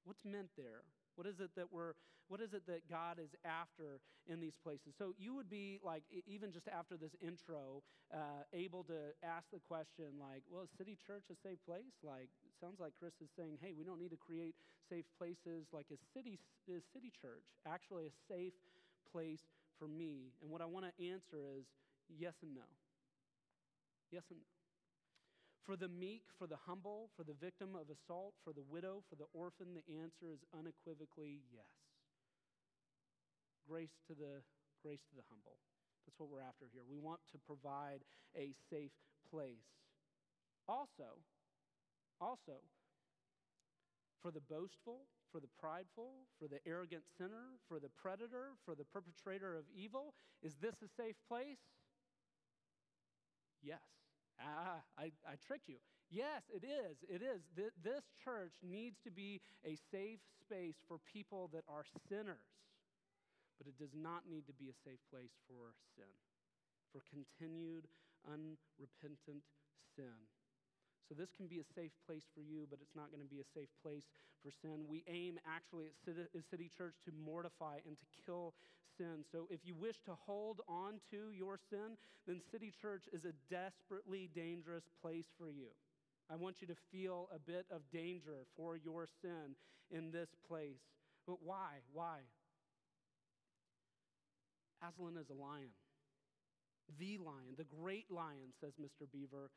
What's 0.04 0.26
meant 0.26 0.50
there? 0.58 0.84
What 1.16 1.28
is 1.28 1.40
it 1.40 1.52
that 1.56 1.72
we're 1.72 1.94
what 2.28 2.42
is 2.42 2.54
it 2.58 2.66
that 2.66 2.90
God 2.90 3.20
is 3.22 3.30
after 3.46 4.02
in 4.26 4.42
these 4.42 4.58
places? 4.64 4.98
So 4.98 5.14
you 5.18 5.36
would 5.36 5.50
be 5.50 5.80
like 5.86 6.04
even 6.26 6.52
just 6.52 6.68
after 6.68 6.98
this 6.98 7.14
intro, 7.22 7.84
uh, 8.10 8.42
able 8.54 8.84
to 8.86 9.14
ask 9.22 9.46
the 9.54 9.60
question 9.62 10.18
like, 10.18 10.42
well, 10.50 10.64
is 10.64 10.70
City 10.78 10.98
Church 11.06 11.30
a 11.30 11.38
safe 11.46 11.62
place? 11.66 11.94
Like 12.02 12.34
it 12.42 12.54
sounds 12.60 12.80
like 12.80 12.94
Chris 12.98 13.14
is 13.22 13.30
saying, 13.38 13.60
hey, 13.62 13.74
we 13.78 13.84
don't 13.86 14.00
need 14.00 14.12
to 14.12 14.18
create 14.18 14.56
safe 14.90 15.06
places. 15.18 15.70
Like 15.72 15.86
is 15.92 16.00
City 16.14 16.40
is 16.68 16.84
City 16.94 17.12
Church 17.14 17.46
actually 17.68 18.08
a 18.08 18.14
safe 18.28 18.54
place 19.12 19.46
for 19.78 19.88
me? 19.88 20.34
And 20.42 20.50
what 20.50 20.62
I 20.62 20.66
want 20.66 20.86
to 20.86 20.94
answer 21.04 21.46
is 21.58 21.66
Yes 22.10 22.36
and 22.44 22.54
no. 22.54 22.62
Yes 24.12 24.24
and 24.32 24.40
no. 24.40 24.55
For 25.66 25.76
the 25.76 25.90
meek, 25.90 26.22
for 26.38 26.46
the 26.46 26.62
humble, 26.70 27.10
for 27.18 27.24
the 27.24 27.34
victim 27.34 27.74
of 27.74 27.90
assault, 27.90 28.38
for 28.46 28.54
the 28.54 28.62
widow, 28.62 29.02
for 29.10 29.16
the 29.16 29.26
orphan, 29.34 29.74
the 29.74 29.98
answer 29.98 30.30
is 30.30 30.46
unequivocally 30.54 31.42
yes. 31.50 31.66
Grace 33.68 33.98
to 34.06 34.14
the 34.14 34.46
grace 34.86 35.02
to 35.10 35.16
the 35.18 35.26
humble. 35.26 35.58
That's 36.06 36.20
what 36.22 36.30
we're 36.30 36.46
after 36.46 36.70
here. 36.70 36.86
We 36.86 37.02
want 37.02 37.20
to 37.34 37.42
provide 37.42 38.06
a 38.38 38.54
safe 38.70 38.94
place. 39.26 39.66
Also, 40.70 41.18
also, 42.22 42.62
for 44.22 44.30
the 44.30 44.42
boastful, 44.42 45.10
for 45.32 45.42
the 45.42 45.50
prideful, 45.60 46.30
for 46.38 46.48
the 46.48 46.62
arrogant 46.70 47.04
sinner, 47.18 47.58
for 47.68 47.80
the 47.80 47.90
predator, 47.90 48.54
for 48.66 48.76
the 48.76 48.86
perpetrator 48.86 49.56
of 49.56 49.66
evil, 49.76 50.14
is 50.44 50.54
this 50.62 50.76
a 50.86 50.90
safe 51.02 51.18
place? 51.28 51.58
Yes. 53.64 54.05
Ah, 54.40 54.84
I, 54.98 55.12
I 55.26 55.36
tricked 55.48 55.68
you. 55.70 55.80
Yes, 56.10 56.44
it 56.54 56.64
is. 56.64 56.98
It 57.10 57.22
is. 57.22 57.42
This 57.56 58.04
church 58.24 58.54
needs 58.62 58.98
to 59.04 59.12
be 59.12 59.42
a 59.66 59.76
safe 59.92 60.20
space 60.42 60.76
for 60.88 61.00
people 61.12 61.50
that 61.54 61.64
are 61.68 61.86
sinners, 62.10 62.46
but 63.58 63.68
it 63.68 63.78
does 63.80 63.96
not 63.96 64.28
need 64.30 64.46
to 64.48 64.54
be 64.54 64.70
a 64.70 64.78
safe 64.86 65.00
place 65.10 65.34
for 65.48 65.74
sin, 65.96 66.12
for 66.92 67.02
continued 67.10 67.88
unrepentant 68.28 69.44
sin. 69.96 70.14
So, 71.08 71.14
this 71.14 71.30
can 71.38 71.48
be 71.48 71.60
a 71.60 71.74
safe 71.76 71.92
place 72.06 72.26
for 72.34 72.42
you, 72.42 72.66
but 72.70 72.80
it's 72.82 72.96
not 72.96 73.12
going 73.12 73.22
to 73.22 73.30
be 73.30 73.40
a 73.40 73.52
safe 73.54 73.70
place 73.84 74.06
for 74.44 74.52
sin. 74.52 74.86
We 74.90 75.04
aim 75.08 75.40
actually 75.46 75.86
at 75.86 76.46
City 76.50 76.72
Church 76.76 76.96
to 77.06 77.12
mortify 77.14 77.78
and 77.86 77.98
to 77.98 78.06
kill 78.26 78.54
sin. 78.98 79.24
So, 79.32 79.48
if 79.50 79.60
you 79.64 79.76
wish 79.76 80.02
to 80.06 80.16
hold 80.26 80.62
on 80.68 81.00
to 81.12 81.32
your 81.32 81.60
sin, 81.70 81.98
then 82.28 82.42
City 82.52 82.74
Church 82.82 83.04
is 83.14 83.26
a 83.26 83.34
desperately 83.50 84.30
dangerous 84.34 84.86
place 85.02 85.30
for 85.38 85.50
you. 85.50 85.70
I 86.32 86.36
want 86.36 86.58
you 86.62 86.68
to 86.68 86.76
feel 86.92 87.30
a 87.34 87.40
bit 87.40 87.66
of 87.70 87.82
danger 87.94 88.46
for 88.58 88.76
your 88.78 89.06
sin 89.22 89.56
in 89.92 90.12
this 90.12 90.30
place. 90.48 90.82
But 91.28 91.38
why? 91.44 91.82
Why? 91.94 92.20
Aslan 94.82 95.18
is 95.18 95.30
a 95.30 95.34
lion. 95.34 95.70
The 97.00 97.18
lion, 97.18 97.58
the 97.58 97.66
great 97.66 98.12
lion, 98.12 98.54
says 98.62 98.74
Mr. 98.82 99.10
Beaver. 99.12 99.50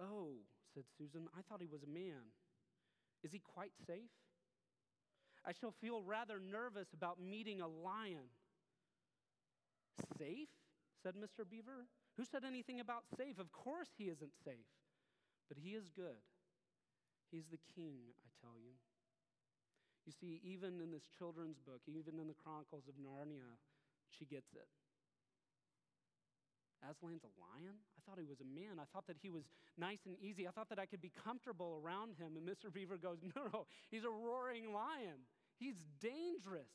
Oh, 0.00 0.32
said 0.74 0.84
Susan, 0.96 1.28
I 1.36 1.42
thought 1.42 1.60
he 1.60 1.66
was 1.66 1.82
a 1.82 1.86
man. 1.90 2.32
Is 3.22 3.32
he 3.32 3.40
quite 3.40 3.72
safe? 3.86 4.10
I 5.44 5.52
shall 5.52 5.74
feel 5.80 6.02
rather 6.02 6.38
nervous 6.38 6.88
about 6.94 7.20
meeting 7.20 7.60
a 7.60 7.68
lion. 7.68 8.30
Safe? 10.18 10.48
said 11.02 11.14
Mr. 11.14 11.48
Beaver. 11.48 11.86
Who 12.16 12.24
said 12.24 12.44
anything 12.44 12.80
about 12.80 13.04
safe? 13.16 13.38
Of 13.38 13.50
course 13.52 13.88
he 13.96 14.04
isn't 14.04 14.32
safe, 14.44 14.70
but 15.48 15.58
he 15.58 15.70
is 15.70 15.88
good. 15.96 16.22
He's 17.30 17.48
the 17.50 17.58
king, 17.74 18.12
I 18.22 18.28
tell 18.40 18.54
you. 18.60 18.76
You 20.04 20.12
see, 20.12 20.40
even 20.44 20.80
in 20.80 20.90
this 20.90 21.08
children's 21.16 21.58
book, 21.58 21.80
even 21.86 22.18
in 22.18 22.26
the 22.26 22.34
Chronicles 22.34 22.84
of 22.88 22.94
Narnia, 23.00 23.56
she 24.10 24.26
gets 24.26 24.52
it. 24.52 24.68
Aslan's 26.82 27.22
a 27.22 27.32
lion? 27.38 27.78
I 27.94 28.00
thought 28.04 28.18
he 28.18 28.26
was 28.26 28.42
a 28.42 28.48
man. 28.48 28.82
I 28.82 28.86
thought 28.90 29.06
that 29.06 29.16
he 29.22 29.30
was 29.30 29.46
nice 29.78 30.02
and 30.06 30.18
easy. 30.18 30.46
I 30.46 30.52
thought 30.52 30.68
that 30.70 30.82
I 30.82 30.86
could 30.86 31.00
be 31.00 31.14
comfortable 31.14 31.78
around 31.78 32.18
him. 32.18 32.34
And 32.34 32.42
Mr. 32.42 32.68
Beaver 32.68 32.98
goes, 32.98 33.22
No, 33.22 33.46
no, 33.52 33.66
he's 33.90 34.04
a 34.04 34.10
roaring 34.10 34.74
lion. 34.74 35.22
He's 35.62 35.78
dangerous, 36.02 36.74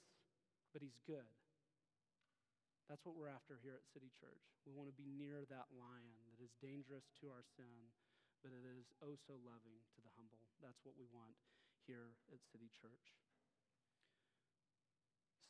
but 0.72 0.82
he's 0.82 0.96
good. 1.04 1.28
That's 2.88 3.04
what 3.04 3.20
we're 3.20 3.28
after 3.28 3.60
here 3.60 3.76
at 3.76 3.84
City 3.92 4.08
Church. 4.16 4.48
We 4.64 4.72
want 4.72 4.88
to 4.88 4.96
be 4.96 5.12
near 5.12 5.44
that 5.52 5.68
lion 5.76 6.24
that 6.32 6.40
is 6.40 6.56
dangerous 6.64 7.12
to 7.20 7.28
our 7.28 7.44
sin, 7.60 7.92
but 8.40 8.56
it 8.56 8.64
is 8.64 8.88
oh 9.04 9.20
so 9.28 9.36
loving 9.44 9.76
to 9.92 10.00
the 10.00 10.12
humble. 10.16 10.40
That's 10.64 10.80
what 10.88 10.96
we 10.96 11.04
want 11.12 11.36
here 11.84 12.16
at 12.32 12.40
City 12.48 12.72
Church. 12.72 13.12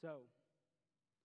So, 0.02 0.26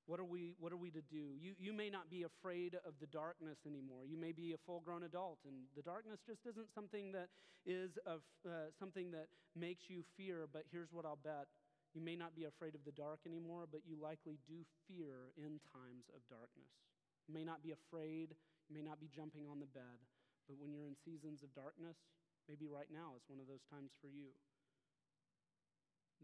what 0.06 0.18
are 0.18 0.26
we, 0.26 0.54
what 0.58 0.72
are 0.72 0.80
we 0.80 0.90
to 0.90 1.02
do? 1.02 1.38
You, 1.38 1.54
you 1.58 1.72
may 1.72 1.90
not 1.90 2.10
be 2.10 2.24
afraid 2.24 2.74
of 2.86 2.94
the 3.00 3.06
darkness 3.06 3.58
anymore. 3.66 4.04
You 4.06 4.18
may 4.18 4.32
be 4.32 4.52
a 4.52 4.60
full 4.66 4.80
grown 4.80 5.04
adult, 5.04 5.38
and 5.46 5.70
the 5.76 5.82
darkness 5.82 6.18
just 6.26 6.42
isn't 6.46 6.74
something 6.74 7.12
that 7.12 7.30
is 7.64 7.94
of, 8.06 8.20
uh, 8.42 8.74
something 8.78 9.10
that 9.12 9.30
makes 9.54 9.86
you 9.86 10.02
fear. 10.16 10.48
But 10.50 10.66
here's 10.70 10.90
what 10.90 11.06
I'll 11.06 11.20
bet 11.22 11.46
you 11.94 12.00
may 12.00 12.16
not 12.16 12.32
be 12.34 12.48
afraid 12.48 12.74
of 12.74 12.82
the 12.88 12.96
dark 12.96 13.20
anymore, 13.28 13.68
but 13.68 13.84
you 13.84 14.00
likely 14.00 14.40
do 14.48 14.64
fear 14.88 15.28
in 15.36 15.60
times 15.76 16.08
of 16.16 16.24
darkness. 16.24 16.72
You 17.28 17.36
may 17.36 17.44
not 17.44 17.60
be 17.60 17.76
afraid, 17.76 18.32
you 18.66 18.72
may 18.72 18.80
not 18.80 18.96
be 18.96 19.12
jumping 19.12 19.44
on 19.44 19.60
the 19.60 19.68
bed, 19.68 20.00
but 20.48 20.56
when 20.56 20.72
you're 20.72 20.88
in 20.88 20.96
seasons 21.04 21.44
of 21.44 21.52
darkness, 21.52 22.00
maybe 22.48 22.64
right 22.64 22.88
now 22.88 23.12
is 23.14 23.28
one 23.28 23.38
of 23.38 23.46
those 23.46 23.62
times 23.68 23.92
for 24.00 24.08
you 24.08 24.32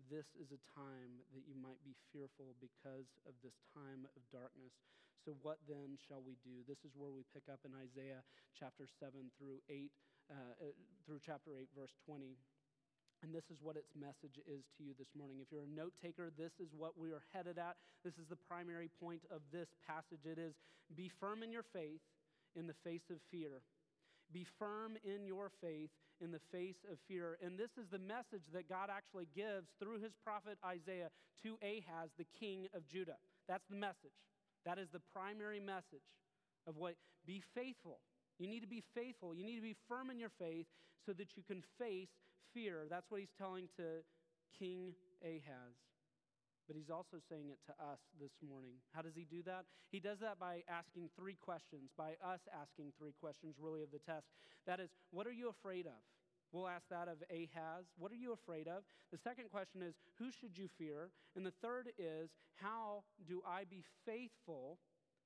this 0.06 0.30
is 0.38 0.54
a 0.54 0.60
time 0.70 1.18
that 1.34 1.42
you 1.42 1.58
might 1.58 1.82
be 1.82 1.98
fearful 2.14 2.54
because 2.62 3.10
of 3.26 3.34
this 3.42 3.58
time 3.74 4.06
of 4.14 4.22
darkness. 4.30 4.70
So, 5.26 5.34
what 5.42 5.58
then 5.66 5.98
shall 5.98 6.22
we 6.22 6.38
do? 6.46 6.62
This 6.70 6.78
is 6.86 6.94
where 6.94 7.10
we 7.10 7.26
pick 7.34 7.50
up 7.50 7.66
in 7.66 7.74
Isaiah 7.74 8.22
chapter 8.54 8.86
7 8.86 9.34
through 9.34 9.58
8, 9.66 9.90
uh, 10.30 10.34
uh, 10.34 10.72
through 11.02 11.18
chapter 11.26 11.58
8, 11.58 11.66
verse 11.74 11.92
20. 12.06 12.38
And 13.26 13.34
this 13.34 13.50
is 13.50 13.58
what 13.58 13.74
its 13.74 13.90
message 13.98 14.38
is 14.46 14.62
to 14.78 14.86
you 14.86 14.94
this 14.94 15.10
morning. 15.18 15.42
If 15.42 15.50
you're 15.50 15.66
a 15.66 15.74
note 15.74 15.98
taker, 15.98 16.30
this 16.30 16.54
is 16.62 16.70
what 16.70 16.94
we 16.94 17.10
are 17.10 17.26
headed 17.34 17.58
at. 17.58 17.74
This 18.06 18.14
is 18.14 18.30
the 18.30 18.38
primary 18.38 18.86
point 19.02 19.26
of 19.26 19.42
this 19.50 19.66
passage. 19.82 20.22
It 20.22 20.38
is 20.38 20.54
be 20.94 21.10
firm 21.18 21.42
in 21.42 21.50
your 21.50 21.66
faith 21.74 22.00
in 22.54 22.70
the 22.70 22.78
face 22.86 23.10
of 23.10 23.18
fear. 23.30 23.66
Be 24.32 24.46
firm 24.58 24.94
in 25.02 25.26
your 25.26 25.50
faith 25.60 25.90
in 26.20 26.32
the 26.32 26.40
face 26.52 26.84
of 26.90 26.98
fear. 27.06 27.38
And 27.42 27.58
this 27.58 27.70
is 27.78 27.88
the 27.90 27.98
message 27.98 28.46
that 28.52 28.68
God 28.68 28.90
actually 28.90 29.28
gives 29.34 29.68
through 29.78 30.00
his 30.00 30.12
prophet 30.24 30.58
Isaiah 30.64 31.10
to 31.42 31.58
Ahaz, 31.62 32.10
the 32.18 32.26
king 32.38 32.66
of 32.74 32.86
Judah. 32.86 33.16
That's 33.48 33.64
the 33.70 33.76
message. 33.76 34.16
That 34.66 34.78
is 34.78 34.88
the 34.92 35.00
primary 35.12 35.60
message 35.60 36.06
of 36.66 36.76
what 36.76 36.94
be 37.26 37.42
faithful. 37.54 38.00
You 38.38 38.48
need 38.48 38.60
to 38.60 38.68
be 38.68 38.84
faithful. 38.94 39.34
You 39.34 39.44
need 39.44 39.56
to 39.56 39.62
be 39.62 39.76
firm 39.88 40.10
in 40.10 40.18
your 40.18 40.32
faith 40.38 40.66
so 41.06 41.12
that 41.12 41.36
you 41.36 41.42
can 41.42 41.62
face 41.78 42.10
fear. 42.54 42.86
That's 42.90 43.10
what 43.10 43.20
he's 43.20 43.34
telling 43.38 43.68
to 43.76 44.04
King 44.58 44.92
Ahaz 45.22 45.87
but 46.68 46.76
he's 46.76 46.92
also 46.92 47.16
saying 47.32 47.48
it 47.48 47.58
to 47.66 47.72
us 47.80 47.98
this 48.20 48.36
morning. 48.44 48.76
How 48.92 49.00
does 49.00 49.16
he 49.16 49.24
do 49.24 49.42
that? 49.48 49.64
He 49.90 49.98
does 49.98 50.20
that 50.20 50.38
by 50.38 50.62
asking 50.68 51.08
three 51.16 51.34
questions, 51.40 51.90
by 51.96 52.20
us 52.22 52.44
asking 52.52 52.92
three 53.00 53.16
questions, 53.18 53.56
really, 53.58 53.82
of 53.82 53.90
the 53.90 54.04
test. 54.04 54.28
That 54.68 54.78
is, 54.78 54.90
what 55.10 55.26
are 55.26 55.32
you 55.32 55.48
afraid 55.48 55.86
of? 55.86 55.98
We'll 56.52 56.68
ask 56.68 56.84
that 56.90 57.08
of 57.08 57.24
Ahaz. 57.32 57.88
What 57.98 58.12
are 58.12 58.20
you 58.20 58.32
afraid 58.32 58.68
of? 58.68 58.84
The 59.10 59.18
second 59.18 59.50
question 59.50 59.82
is, 59.82 59.96
who 60.20 60.30
should 60.30 60.56
you 60.56 60.68
fear? 60.78 61.08
And 61.36 61.44
the 61.44 61.56
third 61.64 61.88
is, 61.98 62.28
how 62.54 63.04
do 63.26 63.40
I 63.48 63.64
be 63.64 63.82
faithful? 64.04 64.78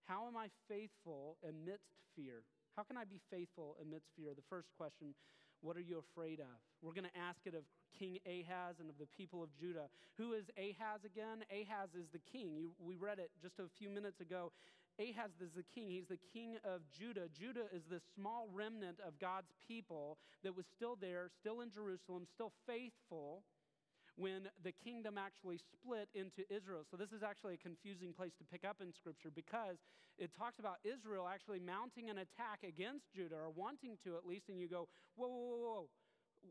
How 0.07 0.27
am 0.27 0.37
I 0.37 0.49
faithful 0.69 1.39
amidst 1.43 1.99
fear? 2.15 2.43
How 2.77 2.83
can 2.83 2.97
I 2.97 3.05
be 3.05 3.21
faithful 3.31 3.77
amidst 3.83 4.09
fear? 4.17 4.33
The 4.35 4.47
first 4.49 4.69
question 4.79 5.15
what 5.63 5.77
are 5.77 5.87
you 5.87 6.03
afraid 6.03 6.41
of? 6.41 6.59
We're 6.83 6.93
going 6.93 7.07
to 7.07 7.19
ask 7.19 7.39
it 7.47 7.55
of 7.55 7.63
King 7.99 8.19
Ahaz 8.27 8.77
and 8.81 8.89
of 8.89 8.99
the 8.99 9.09
people 9.17 9.43
of 9.43 9.51
Judah. 9.55 9.89
Who 10.19 10.33
is 10.33 10.45
Ahaz 10.57 11.05
again? 11.05 11.45
Ahaz 11.51 11.91
is 11.95 12.07
the 12.13 12.21
king. 12.21 12.55
You, 12.57 12.71
we 12.81 12.97
read 12.97 13.19
it 13.19 13.31
just 13.41 13.59
a 13.59 13.69
few 13.79 13.91
minutes 13.91 14.21
ago. 14.21 14.53
Ahaz 15.01 15.31
is 15.41 15.53
the 15.57 15.65
king. 15.75 15.89
He's 15.89 16.09
the 16.09 16.21
king 16.33 16.57
of 16.65 16.83
Judah. 16.93 17.29
Judah 17.33 17.65
is 17.73 17.83
the 17.89 18.01
small 18.15 18.49
remnant 18.53 19.01
of 19.01 19.19
God's 19.19 19.53
people 19.67 20.19
that 20.45 20.55
was 20.55 20.67
still 20.77 20.97
there, 21.01 21.31
still 21.41 21.61
in 21.61 21.71
Jerusalem, 21.71 22.27
still 22.29 22.53
faithful 22.67 23.43
when 24.17 24.49
the 24.63 24.73
kingdom 24.73 25.17
actually 25.17 25.57
split 25.57 26.09
into 26.13 26.45
Israel. 26.53 26.85
So, 26.91 26.97
this 27.01 27.13
is 27.17 27.23
actually 27.25 27.55
a 27.55 27.63
confusing 27.65 28.13
place 28.13 28.33
to 28.37 28.45
pick 28.45 28.69
up 28.69 28.85
in 28.85 28.93
Scripture 28.93 29.33
because 29.35 29.81
it 30.19 30.37
talks 30.37 30.59
about 30.59 30.77
Israel 30.85 31.25
actually 31.25 31.61
mounting 31.61 32.11
an 32.11 32.19
attack 32.19 32.61
against 32.61 33.09
Judah, 33.17 33.37
or 33.37 33.51
wanting 33.51 33.97
to 34.05 34.17
at 34.17 34.27
least, 34.29 34.49
and 34.49 34.61
you 34.61 34.69
go, 34.69 34.89
whoa, 35.17 35.29
whoa, 35.29 35.41
whoa, 35.41 35.61
whoa. 35.65 35.89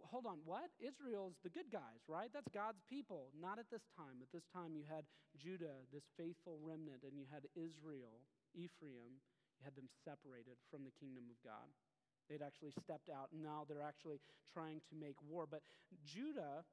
Hold 0.08 0.26
on, 0.28 0.40
what? 0.46 0.72
Israel's 0.80 1.36
the 1.44 1.52
good 1.52 1.72
guys, 1.72 2.04
right? 2.08 2.32
That's 2.32 2.48
God's 2.56 2.80
people. 2.88 3.32
Not 3.36 3.60
at 3.60 3.68
this 3.72 3.84
time. 3.96 4.24
At 4.24 4.32
this 4.32 4.48
time, 4.52 4.76
you 4.76 4.84
had 4.88 5.04
Judah, 5.36 5.84
this 5.92 6.08
faithful 6.16 6.60
remnant, 6.64 7.04
and 7.04 7.16
you 7.16 7.28
had 7.32 7.48
Israel, 7.56 8.24
Ephraim. 8.56 9.20
You 9.60 9.64
had 9.64 9.76
them 9.76 9.88
separated 10.04 10.56
from 10.72 10.84
the 10.84 10.96
kingdom 11.00 11.28
of 11.28 11.40
God. 11.44 11.68
They'd 12.30 12.44
actually 12.44 12.72
stepped 12.72 13.12
out, 13.12 13.28
now 13.36 13.68
they're 13.68 13.84
actually 13.84 14.20
trying 14.54 14.80
to 14.88 14.94
make 14.96 15.20
war. 15.28 15.44
But 15.50 15.64
Judah 16.08 16.64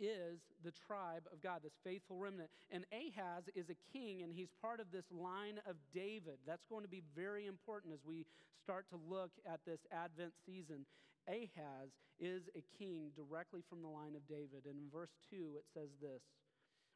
is 0.00 0.40
the 0.64 0.72
tribe 0.72 1.28
of 1.32 1.42
God, 1.42 1.60
this 1.62 1.76
faithful 1.84 2.16
remnant. 2.16 2.48
And 2.70 2.84
Ahaz 2.92 3.44
is 3.54 3.68
a 3.68 3.76
king, 3.92 4.22
and 4.22 4.32
he's 4.32 4.48
part 4.60 4.80
of 4.80 4.88
this 4.90 5.04
line 5.12 5.60
of 5.68 5.76
David. 5.94 6.40
That's 6.46 6.64
going 6.66 6.82
to 6.82 6.88
be 6.88 7.02
very 7.14 7.46
important 7.46 7.92
as 7.92 8.00
we 8.06 8.24
start 8.62 8.86
to 8.90 8.98
look 9.08 9.30
at 9.46 9.60
this 9.66 9.80
Advent 9.92 10.32
season. 10.46 10.86
Ahaz 11.28 11.90
is 12.18 12.48
a 12.54 12.62
king 12.78 13.10
directly 13.14 13.62
from 13.68 13.82
the 13.82 13.88
line 13.88 14.14
of 14.14 14.26
David. 14.26 14.66
And 14.66 14.78
in 14.78 14.88
verse 14.90 15.14
2, 15.30 15.56
it 15.56 15.66
says 15.72 15.90
this 16.00 16.22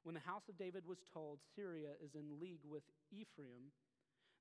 When 0.03 0.15
the 0.15 0.25
house 0.27 0.49
of 0.49 0.59
David 0.59 0.87
was 0.87 0.99
told, 1.13 1.39
Syria 1.55 1.95
is 2.03 2.15
in 2.15 2.41
league 2.41 2.65
with 2.67 2.85
Ephraim, 3.11 3.71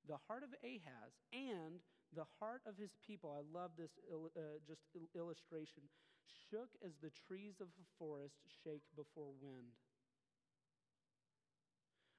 the 0.07 0.21
heart 0.27 0.43
of 0.43 0.53
Ahaz 0.61 1.13
and 1.33 1.81
the 2.13 2.29
heart 2.39 2.61
of 2.65 2.77
his 2.77 2.93
people, 3.05 3.33
I 3.33 3.41
love 3.51 3.71
this 3.77 3.91
uh, 4.09 4.61
just 4.67 4.85
illustration 5.15 5.83
shook 6.49 6.69
as 6.85 6.93
the 7.01 7.11
trees 7.27 7.57
of 7.61 7.67
a 7.67 7.85
forest 7.97 8.37
shake 8.63 8.85
before 8.95 9.33
wind. 9.41 9.73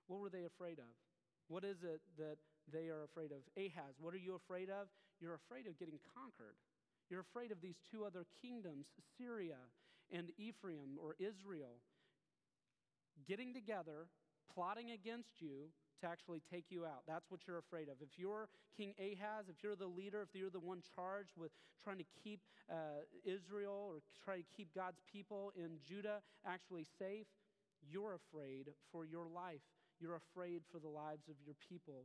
What 0.07 0.21
were 0.21 0.31
they 0.31 0.45
afraid 0.45 0.79
of? 0.79 0.91
What 1.49 1.65
is 1.65 1.83
it 1.83 2.03
that 2.19 2.39
they 2.71 2.91
are 2.91 3.07
afraid 3.07 3.31
of? 3.31 3.43
Ahaz, 3.57 3.95
what 3.99 4.15
are 4.15 4.23
you 4.23 4.35
afraid 4.35 4.71
of? 4.71 4.91
You're 5.21 5.35
afraid 5.35 5.67
of 5.67 5.79
getting 5.79 5.99
conquered. 6.15 6.59
You're 7.11 7.21
afraid 7.21 7.53
of 7.53 7.61
these 7.61 7.77
two 7.91 8.05
other 8.05 8.27
kingdoms, 8.43 8.87
Syria 9.19 9.59
and 10.13 10.31
Ephraim 10.39 10.99
or 11.01 11.15
Israel, 11.19 11.81
getting 13.27 13.55
together, 13.55 14.09
plotting 14.53 14.91
against 14.91 15.41
you, 15.41 15.71
to 16.01 16.07
actually 16.07 16.43
take 16.53 16.67
you 16.69 16.85
out. 16.85 17.03
That's 17.07 17.31
what 17.31 17.41
you're 17.47 17.59
afraid 17.59 17.89
of. 17.89 17.97
If 18.01 18.19
you're 18.19 18.49
King 18.77 18.93
Ahaz, 18.99 19.47
if 19.49 19.63
you're 19.63 19.77
the 19.77 19.87
leader, 19.87 20.23
if 20.23 20.39
you're 20.39 20.51
the 20.51 20.61
one 20.61 20.83
charged 20.95 21.33
with 21.39 21.51
trying 21.83 21.99
to 21.99 22.05
keep 22.23 22.41
uh, 22.71 23.01
Israel 23.25 23.89
or 23.89 24.01
try 24.25 24.37
to 24.37 24.45
keep 24.55 24.75
God's 24.75 25.01
people 25.11 25.53
in 25.57 25.79
Judah 25.87 26.21
actually 26.47 26.87
safe, 26.99 27.27
you're 27.81 28.15
afraid 28.15 28.69
for 28.93 29.05
your 29.05 29.27
life. 29.27 29.65
You're 30.01 30.17
afraid 30.17 30.63
for 30.71 30.79
the 30.79 30.89
lives 30.89 31.29
of 31.29 31.37
your 31.45 31.55
people. 31.69 32.05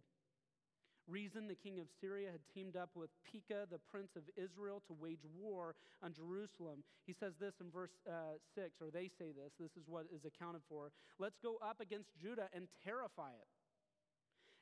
Rezin, 1.12 1.48
the 1.48 1.60
king 1.60 1.80
of 1.80 1.88
Syria, 2.00 2.32
had 2.32 2.40
teamed 2.56 2.78
up 2.78 2.90
with 2.96 3.10
Pekah, 3.28 3.68
the 3.70 3.84
prince 3.92 4.16
of 4.16 4.24
Israel, 4.40 4.82
to 4.88 4.96
wage 4.96 5.28
war 5.36 5.76
on 6.02 6.14
Jerusalem. 6.14 6.84
He 7.06 7.14
says 7.14 7.34
this 7.40 7.54
in 7.60 7.70
verse 7.70 7.92
uh, 8.08 8.40
6, 8.56 8.80
or 8.80 8.90
they 8.90 9.12
say 9.20 9.36
this, 9.36 9.52
this 9.60 9.76
is 9.76 9.84
what 9.88 10.06
is 10.16 10.24
accounted 10.24 10.62
for. 10.70 10.92
Let's 11.20 11.38
go 11.44 11.60
up 11.62 11.82
against 11.82 12.16
Judah 12.16 12.48
and 12.56 12.68
terrify 12.84 13.36
it 13.36 13.48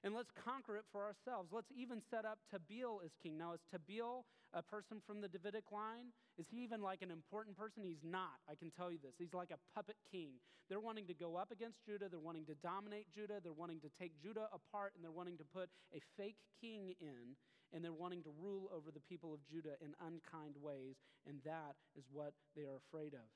and 0.04 0.14
let's 0.14 0.32
conquer 0.32 0.78
it 0.78 0.86
for 0.92 1.04
ourselves. 1.04 1.50
Let's 1.52 1.72
even 1.76 2.02
set 2.10 2.26
up 2.26 2.40
Tabeel 2.54 3.04
as 3.04 3.12
king. 3.22 3.38
Now, 3.38 3.54
is 3.54 3.60
Tabeel 3.74 4.24
a 4.54 4.64
person 4.64 4.98
from 5.06 5.22
the 5.22 5.28
Davidic 5.28 5.72
line? 5.72 6.14
Is 6.38 6.48
he 6.50 6.64
even 6.64 6.82
like 6.82 7.02
an 7.02 7.12
important 7.12 7.58
person? 7.58 7.84
He's 7.84 8.04
not. 8.04 8.40
I 8.50 8.56
can 8.56 8.72
tell 8.72 8.92
you 8.92 8.98
this. 9.02 9.14
He's 9.18 9.34
like 9.34 9.52
a 9.52 9.60
puppet 9.76 9.98
king. 10.12 10.40
They're 10.70 10.80
wanting 10.80 11.08
to 11.08 11.14
go 11.14 11.36
up 11.36 11.52
against 11.52 11.84
Judah. 11.86 12.08
They're 12.10 12.20
wanting 12.20 12.46
to 12.46 12.56
dominate 12.64 13.08
Judah. 13.14 13.40
They're 13.44 13.52
wanting 13.52 13.82
to 13.82 13.90
take 14.00 14.14
Judah 14.22 14.48
apart, 14.54 14.94
and 14.96 15.04
they're 15.04 15.12
wanting 15.12 15.38
to 15.38 15.44
put 15.44 15.70
a 15.94 16.00
fake 16.16 16.38
king 16.62 16.94
in, 17.02 17.36
and 17.74 17.84
they're 17.84 17.92
wanting 17.94 18.24
to 18.24 18.32
rule 18.40 18.70
over 18.74 18.92
the 18.92 19.02
people 19.02 19.34
of 19.34 19.40
Judah 19.52 19.76
in 19.82 19.94
unkind 20.00 20.56
ways. 20.62 20.96
And 21.28 21.40
that 21.46 21.76
is 21.98 22.06
what 22.12 22.34
they 22.56 22.64
are 22.64 22.78
afraid 22.78 23.14
of. 23.14 23.28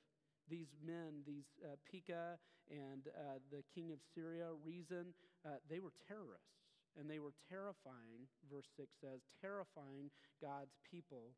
these 0.50 0.72
men, 0.86 1.24
these 1.26 1.48
uh, 1.64 1.76
Pekah 1.90 2.38
and 2.70 3.08
uh, 3.08 3.40
the 3.52 3.64
king 3.76 3.92
of 3.92 4.00
Syria, 4.16 4.48
Rezin, 4.66 5.14
uh, 5.46 5.60
they 5.70 5.80
were 5.80 5.94
terrorists. 6.08 6.52
And 6.94 7.10
they 7.10 7.18
were 7.18 7.34
terrifying, 7.50 8.30
verse 8.46 8.70
6 8.78 8.86
says, 9.02 9.26
terrifying 9.42 10.14
God's 10.38 10.78
people. 10.86 11.34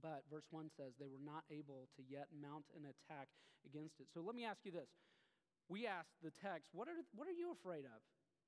But 0.00 0.24
verse 0.32 0.48
1 0.48 0.72
says 0.72 0.96
they 0.96 1.12
were 1.12 1.20
not 1.20 1.44
able 1.52 1.92
to 1.96 2.02
yet 2.08 2.32
mount 2.32 2.64
an 2.72 2.88
attack 2.88 3.28
against 3.68 4.00
it. 4.00 4.08
So 4.16 4.24
let 4.24 4.32
me 4.32 4.48
ask 4.48 4.64
you 4.64 4.72
this. 4.72 4.88
We 5.68 5.84
ask 5.84 6.08
the 6.24 6.32
text, 6.40 6.72
what 6.72 6.88
are, 6.88 6.96
what 7.12 7.28
are 7.28 7.36
you 7.36 7.52
afraid 7.52 7.84
of? 7.84 8.00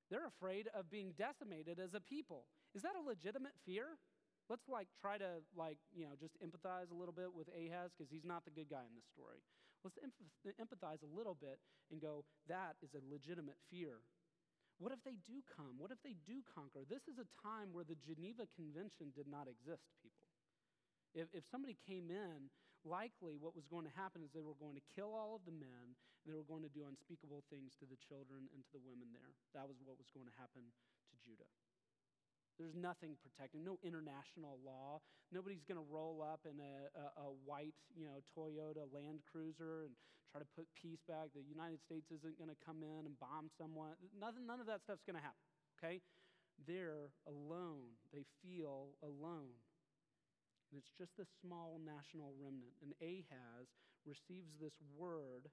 They're 0.09 0.25
afraid 0.25 0.65
of 0.73 0.89
being 0.89 1.13
decimated 1.13 1.77
as 1.77 1.93
a 1.93 2.01
people. 2.01 2.49
Is 2.73 2.81
that 2.81 2.97
a 2.97 3.05
legitimate 3.05 3.53
fear? 3.65 3.97
Let's 4.49 4.65
like 4.69 4.89
try 5.01 5.17
to 5.17 5.41
like, 5.57 5.77
you 5.93 6.05
know, 6.05 6.13
just 6.17 6.37
empathize 6.41 6.89
a 6.89 6.97
little 6.97 7.13
bit 7.13 7.33
with 7.33 7.49
Ahaz 7.49 7.93
because 7.93 8.09
he's 8.09 8.25
not 8.25 8.45
the 8.45 8.53
good 8.53 8.69
guy 8.69 8.85
in 8.85 8.93
this 8.93 9.09
story. 9.09 9.41
Let's 9.81 9.97
empathize 10.57 11.01
a 11.05 11.09
little 11.09 11.37
bit 11.37 11.61
and 11.91 12.01
go, 12.01 12.25
that 12.49 12.77
is 12.81 12.93
a 12.93 13.01
legitimate 13.05 13.57
fear. 13.69 14.01
What 14.77 14.91
if 14.91 14.99
they 15.07 15.15
do 15.23 15.39
come? 15.55 15.79
What 15.79 15.95
if 15.95 16.03
they 16.03 16.19
do 16.27 16.43
conquer? 16.43 16.83
This 16.83 17.07
is 17.07 17.15
a 17.15 17.27
time 17.39 17.71
where 17.71 17.87
the 17.87 17.95
Geneva 17.95 18.43
Convention 18.59 19.15
did 19.15 19.27
not 19.27 19.47
exist, 19.47 19.87
people. 20.03 20.27
If, 21.15 21.31
if 21.31 21.47
somebody 21.47 21.79
came 21.87 22.11
in, 22.11 22.51
likely 22.83 23.39
what 23.39 23.55
was 23.55 23.65
going 23.71 23.87
to 23.87 23.95
happen 23.95 24.19
is 24.19 24.29
they 24.35 24.43
were 24.43 24.59
going 24.59 24.75
to 24.75 24.85
kill 24.91 25.15
all 25.15 25.33
of 25.33 25.47
the 25.47 25.55
men 25.55 25.95
and 25.95 26.25
they 26.27 26.35
were 26.35 26.45
going 26.45 26.67
to 26.67 26.73
do 26.75 26.83
unspeakable 26.85 27.47
things 27.47 27.73
to 27.79 27.87
the 27.87 27.97
children 28.03 28.51
and 28.51 28.61
to 28.67 28.71
the 28.75 28.83
women 28.83 29.09
there. 29.15 29.31
That 29.55 29.65
was 29.65 29.79
what 29.79 29.95
was 29.95 30.11
going 30.11 30.27
to 30.27 30.35
happen 30.35 30.67
to 30.67 31.15
Judah. 31.23 31.49
There's 32.57 32.75
nothing 32.75 33.19
protecting, 33.19 33.63
no 33.63 33.75
international 33.83 34.59
law. 34.63 35.03
Nobody's 35.31 35.67
going 35.67 35.79
to 35.79 35.87
roll 35.91 36.23
up 36.23 36.47
in 36.47 36.55
a, 36.63 36.75
a, 36.95 37.27
a, 37.27 37.29
white, 37.43 37.75
you 37.91 38.07
know, 38.07 38.23
Toyota 38.31 38.87
Land 38.95 39.27
Cruiser 39.27 39.83
and 39.83 39.93
try 40.31 40.39
to 40.39 40.47
put 40.55 40.63
peace 40.71 41.03
back. 41.03 41.35
The 41.35 41.43
United 41.43 41.83
States 41.83 42.07
isn't 42.15 42.39
going 42.39 42.49
to 42.49 42.59
come 42.63 42.79
in 42.79 43.03
and 43.03 43.19
bomb 43.19 43.51
someone. 43.59 43.99
Nothing, 44.15 44.47
none 44.47 44.63
of 44.63 44.67
that 44.71 44.79
stuff's 44.87 45.03
going 45.03 45.19
to 45.19 45.25
happen, 45.25 45.43
okay? 45.75 45.99
They're 46.63 47.11
alone. 47.27 47.99
They 48.15 48.23
feel 48.39 48.95
alone. 49.03 49.59
And 50.71 50.79
it's 50.79 50.95
just 50.95 51.19
this 51.19 51.31
small 51.43 51.79
national 51.83 52.31
remnant. 52.39 52.79
And 52.79 52.95
Ahaz 53.03 53.67
receives 54.07 54.55
this 54.55 54.79
word 54.95 55.51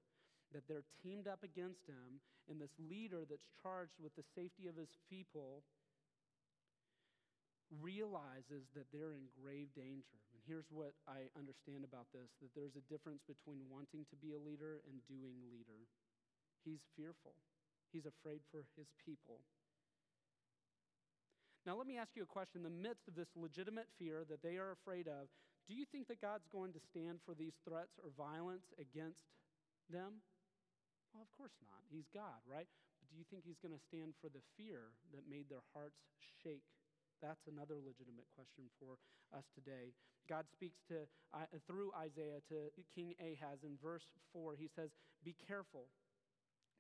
that 0.55 0.69
they're 0.69 0.87
teamed 1.03 1.27
up 1.27 1.43
against 1.43 1.87
him, 1.87 2.21
and 2.49 2.61
this 2.61 2.77
leader 2.79 3.25
that's 3.29 3.49
charged 3.63 3.97
with 4.03 4.15
the 4.15 4.27
safety 4.37 4.69
of 4.69 4.77
his 4.77 4.95
people 5.09 5.65
realizes 7.81 8.69
that 8.77 8.91
they're 8.93 9.17
in 9.17 9.31
grave 9.33 9.73
danger. 9.73 10.21
And 10.35 10.41
here's 10.45 10.69
what 10.69 10.93
I 11.09 11.33
understand 11.39 11.87
about 11.89 12.11
this 12.13 12.29
that 12.45 12.53
there's 12.53 12.77
a 12.77 12.85
difference 12.93 13.25
between 13.25 13.65
wanting 13.73 14.05
to 14.13 14.17
be 14.21 14.37
a 14.37 14.41
leader 14.43 14.85
and 14.85 15.01
doing 15.09 15.41
leader. 15.49 15.89
He's 16.67 16.85
fearful, 16.99 17.39
he's 17.95 18.05
afraid 18.05 18.45
for 18.53 18.67
his 18.77 18.91
people. 19.01 19.41
Now, 21.63 21.79
let 21.79 21.87
me 21.87 21.95
ask 21.95 22.11
you 22.19 22.27
a 22.27 22.31
question. 22.31 22.67
In 22.67 22.67
the 22.67 22.75
midst 22.75 23.07
of 23.07 23.15
this 23.15 23.31
legitimate 23.39 23.87
fear 23.95 24.27
that 24.27 24.43
they 24.43 24.59
are 24.59 24.75
afraid 24.75 25.07
of, 25.07 25.31
do 25.71 25.79
you 25.79 25.87
think 25.87 26.11
that 26.11 26.19
God's 26.19 26.51
going 26.51 26.75
to 26.75 26.83
stand 26.91 27.23
for 27.23 27.39
these 27.39 27.55
threats 27.63 27.95
or 28.03 28.11
violence 28.19 28.67
against 28.83 29.23
them? 29.87 30.19
Well, 31.15 31.23
of 31.23 31.31
course 31.39 31.55
not. 31.63 31.87
He's 31.87 32.11
God, 32.11 32.43
right? 32.51 32.67
But 32.99 33.07
do 33.07 33.15
you 33.15 33.23
think 33.31 33.47
He's 33.47 33.63
going 33.63 33.77
to 33.77 33.87
stand 33.87 34.19
for 34.19 34.27
the 34.27 34.43
fear 34.59 34.91
that 35.15 35.31
made 35.31 35.47
their 35.47 35.63
hearts 35.71 36.03
shake 36.43 36.67
that's 37.23 37.47
another 37.47 37.79
legitimate 37.79 38.27
question 38.35 38.67
for 38.83 38.99
us 39.31 39.47
today. 39.55 39.95
God 40.29 40.45
speaks 40.51 40.83
to, 40.91 41.07
uh, 41.33 41.47
through 41.67 41.95
Isaiah 41.95 42.43
to 42.51 42.69
King 42.95 43.15
Ahaz 43.23 43.63
in 43.63 43.79
verse 43.83 44.07
4. 44.35 44.55
He 44.59 44.69
says, 44.69 44.91
Be 45.25 45.35
careful, 45.47 45.87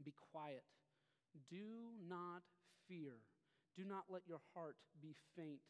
be 0.04 0.14
quiet, 0.34 0.66
do 1.48 1.94
not 2.08 2.42
fear, 2.88 3.22
do 3.76 3.84
not 3.84 4.10
let 4.10 4.22
your 4.26 4.42
heart 4.54 4.76
be 5.00 5.14
faint. 5.36 5.62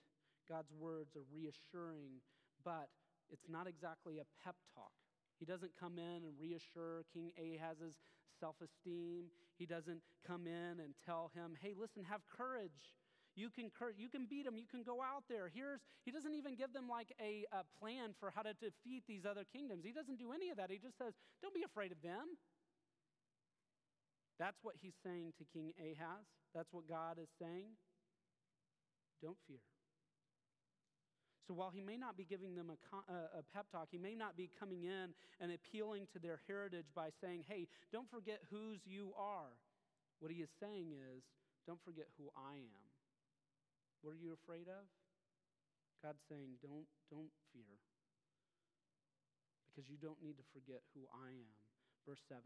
God's 0.49 0.73
words 0.73 1.15
are 1.15 1.25
reassuring, 1.31 2.25
but 2.65 2.89
it's 3.31 3.49
not 3.49 3.69
exactly 3.69 4.19
a 4.19 4.27
pep 4.43 4.57
talk. 4.75 4.93
He 5.39 5.47
doesn't 5.47 5.73
come 5.79 5.99
in 5.99 6.25
and 6.25 6.35
reassure 6.39 7.05
King 7.13 7.33
Ahaz's 7.39 7.97
self 8.39 8.57
esteem. 8.63 9.27
He 9.59 9.67
doesn't 9.67 10.03
come 10.27 10.47
in 10.47 10.81
and 10.81 10.95
tell 11.07 11.31
him, 11.35 11.57
hey, 11.61 11.75
listen, 11.79 12.03
have 12.05 12.21
courage. 12.29 12.95
You 13.35 13.49
can, 13.49 13.73
you 13.97 14.09
can 14.09 14.27
beat 14.29 14.45
them. 14.45 14.57
You 14.59 14.69
can 14.69 14.83
go 14.83 15.01
out 15.01 15.25
there. 15.29 15.49
Here's, 15.49 15.81
he 16.05 16.11
doesn't 16.11 16.35
even 16.35 16.55
give 16.55 16.73
them 16.73 16.89
like 16.89 17.13
a, 17.17 17.45
a 17.53 17.65
plan 17.81 18.13
for 18.21 18.31
how 18.35 18.43
to 18.43 18.53
defeat 18.53 19.05
these 19.09 19.25
other 19.25 19.45
kingdoms. 19.49 19.85
He 19.85 19.93
doesn't 19.93 20.19
do 20.19 20.33
any 20.33 20.51
of 20.51 20.59
that. 20.59 20.71
He 20.71 20.77
just 20.77 20.99
says, 20.99 21.15
don't 21.41 21.55
be 21.55 21.65
afraid 21.65 21.93
of 21.93 22.03
them. 22.03 22.37
That's 24.39 24.59
what 24.63 24.75
he's 24.81 24.97
saying 25.05 25.33
to 25.39 25.45
King 25.53 25.73
Ahaz. 25.81 26.27
That's 26.55 26.69
what 26.73 26.89
God 26.89 27.17
is 27.17 27.29
saying. 27.41 27.73
Don't 29.23 29.39
fear. 29.49 29.65
So 31.47 31.55
while 31.55 31.71
he 31.71 31.81
may 31.81 31.97
not 31.97 32.17
be 32.17 32.25
giving 32.25 32.55
them 32.55 32.71
a, 32.71 33.13
a, 33.13 33.43
pep 33.53 33.67
talk, 33.73 33.89
he 33.91 33.99
may 33.99 34.15
not 34.15 34.37
be 34.37 34.51
coming 34.59 34.85
in 34.85 35.15
and 35.41 35.53
appealing 35.53 36.07
to 36.13 36.19
their 36.19 36.41
heritage 36.47 36.87
by 36.95 37.09
saying, 37.21 37.45
hey, 37.49 37.67
don't 37.93 38.09
forget 38.11 38.41
whose 38.51 38.79
you 38.85 39.13
are. 39.19 39.59
What 40.21 40.31
he 40.31 40.39
is 40.39 40.51
saying 40.61 40.93
is, 40.93 41.23
don't 41.67 41.83
forget 41.85 42.07
who 42.19 42.31
I 42.37 42.55
am. 42.55 42.92
What 44.03 44.19
are 44.19 44.23
you 44.23 44.35
afraid 44.35 44.67
of? 44.67 44.85
God's 46.03 46.23
saying, 46.29 46.59
don't, 46.59 46.91
don't 47.11 47.31
fear. 47.55 47.79
Because 49.71 49.89
you 49.89 49.97
don't 49.97 50.19
need 50.19 50.37
to 50.37 50.47
forget 50.53 50.83
who 50.93 51.07
I 51.15 51.31
am. 51.31 51.55
Verse 52.07 52.21
7 52.29 52.43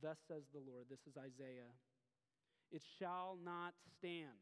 Thus 0.00 0.16
says 0.26 0.48
the 0.52 0.64
Lord, 0.64 0.88
this 0.88 1.04
is 1.04 1.14
Isaiah, 1.20 1.68
it 2.72 2.82
shall 2.98 3.36
not 3.44 3.74
stand. 3.98 4.40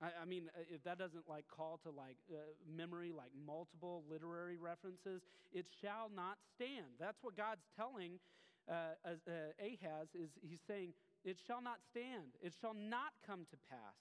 I, 0.00 0.22
I 0.22 0.24
mean, 0.24 0.48
uh, 0.54 0.62
if 0.70 0.84
that 0.84 0.98
doesn't 0.98 1.28
like 1.28 1.46
call 1.48 1.80
to 1.82 1.90
like 1.90 2.20
uh, 2.30 2.36
memory, 2.68 3.10
like 3.10 3.32
multiple 3.34 4.04
literary 4.08 4.56
references, 4.56 5.22
it 5.52 5.66
shall 5.80 6.10
not 6.14 6.38
stand. 6.54 7.00
That's 7.00 7.18
what 7.22 7.36
God's 7.36 7.64
telling 7.74 8.20
uh, 8.68 8.98
uh, 9.06 9.32
Ahaz 9.58 10.08
is 10.14 10.30
he's 10.42 10.60
saying, 10.66 10.92
it 11.24 11.38
shall 11.46 11.62
not 11.62 11.78
stand. 11.90 12.36
It 12.42 12.54
shall 12.60 12.74
not 12.74 13.14
come 13.26 13.46
to 13.50 13.56
pass. 13.70 13.98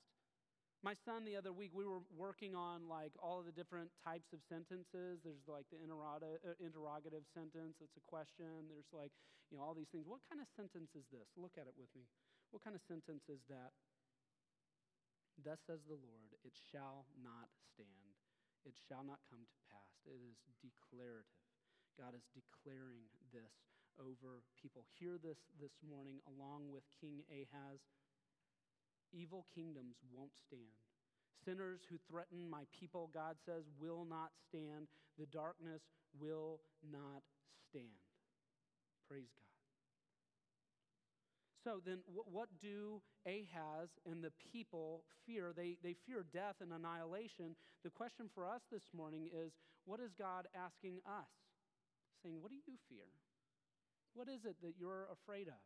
My 0.86 0.94
son, 1.02 1.26
the 1.26 1.34
other 1.34 1.50
week, 1.50 1.74
we 1.74 1.82
were 1.82 2.06
working 2.14 2.54
on 2.54 2.86
like 2.86 3.10
all 3.18 3.42
of 3.42 3.50
the 3.50 3.56
different 3.58 3.90
types 4.06 4.30
of 4.38 4.46
sentences. 4.46 5.18
There's 5.26 5.42
like 5.50 5.66
the 5.74 5.82
uh, 5.82 6.54
interrogative 6.62 7.26
sentence, 7.34 7.82
it's 7.82 7.98
a 7.98 8.06
question. 8.06 8.70
There's 8.70 8.94
like, 8.94 9.10
you 9.50 9.58
know, 9.58 9.66
all 9.66 9.74
these 9.74 9.90
things. 9.90 10.06
What 10.06 10.22
kind 10.30 10.38
of 10.38 10.46
sentence 10.54 10.94
is 10.94 11.10
this? 11.10 11.26
Look 11.42 11.58
at 11.58 11.66
it 11.66 11.74
with 11.74 11.90
me. 11.98 12.06
What 12.54 12.62
kind 12.62 12.78
of 12.78 12.86
sentence 12.86 13.26
is 13.26 13.42
that? 13.50 13.74
Thus 15.42 15.58
says 15.66 15.82
the 15.90 15.98
Lord, 15.98 16.38
it 16.46 16.54
shall 16.54 17.10
not 17.18 17.50
stand. 17.74 18.14
It 18.62 18.78
shall 18.86 19.02
not 19.02 19.26
come 19.26 19.42
to 19.42 19.58
pass. 19.74 19.90
It 20.06 20.22
is 20.22 20.38
declarative. 20.62 21.50
God 21.98 22.14
is 22.14 22.30
declaring 22.38 23.10
this 23.34 23.58
over 23.98 24.46
people. 24.54 24.86
Hear 25.02 25.18
this 25.18 25.50
this 25.58 25.74
morning 25.82 26.22
along 26.30 26.70
with 26.70 26.86
King 27.02 27.26
Ahaz 27.34 27.82
Evil 29.16 29.46
kingdoms 29.56 29.96
won't 30.12 30.36
stand. 30.48 30.76
Sinners 31.46 31.80
who 31.90 31.98
threaten 32.10 32.50
my 32.50 32.64
people, 32.78 33.10
God 33.14 33.36
says, 33.46 33.64
will 33.80 34.06
not 34.10 34.32
stand. 34.50 34.88
The 35.18 35.28
darkness 35.28 35.82
will 36.20 36.60
not 36.92 37.24
stand. 37.70 38.04
Praise 39.08 39.32
God. 39.36 39.46
So 41.64 41.82
then, 41.84 42.00
what 42.14 42.50
do 42.62 43.02
Ahaz 43.26 43.90
and 44.06 44.24
the 44.24 44.32
people 44.54 45.04
fear? 45.26 45.52
They, 45.56 45.78
they 45.82 45.96
fear 46.06 46.24
death 46.32 46.62
and 46.62 46.72
annihilation. 46.72 47.56
The 47.84 47.90
question 47.90 48.30
for 48.36 48.46
us 48.46 48.62
this 48.72 48.94
morning 48.94 49.30
is 49.34 49.52
what 49.86 50.00
is 50.00 50.14
God 50.14 50.46
asking 50.54 51.00
us? 51.08 51.34
Saying, 52.22 52.38
What 52.42 52.52
do 52.52 52.58
you 52.58 52.78
fear? 52.88 53.10
What 54.14 54.30
is 54.30 54.46
it 54.46 54.58
that 54.62 54.76
you're 54.80 55.08
afraid 55.12 55.48
of? 55.48 55.62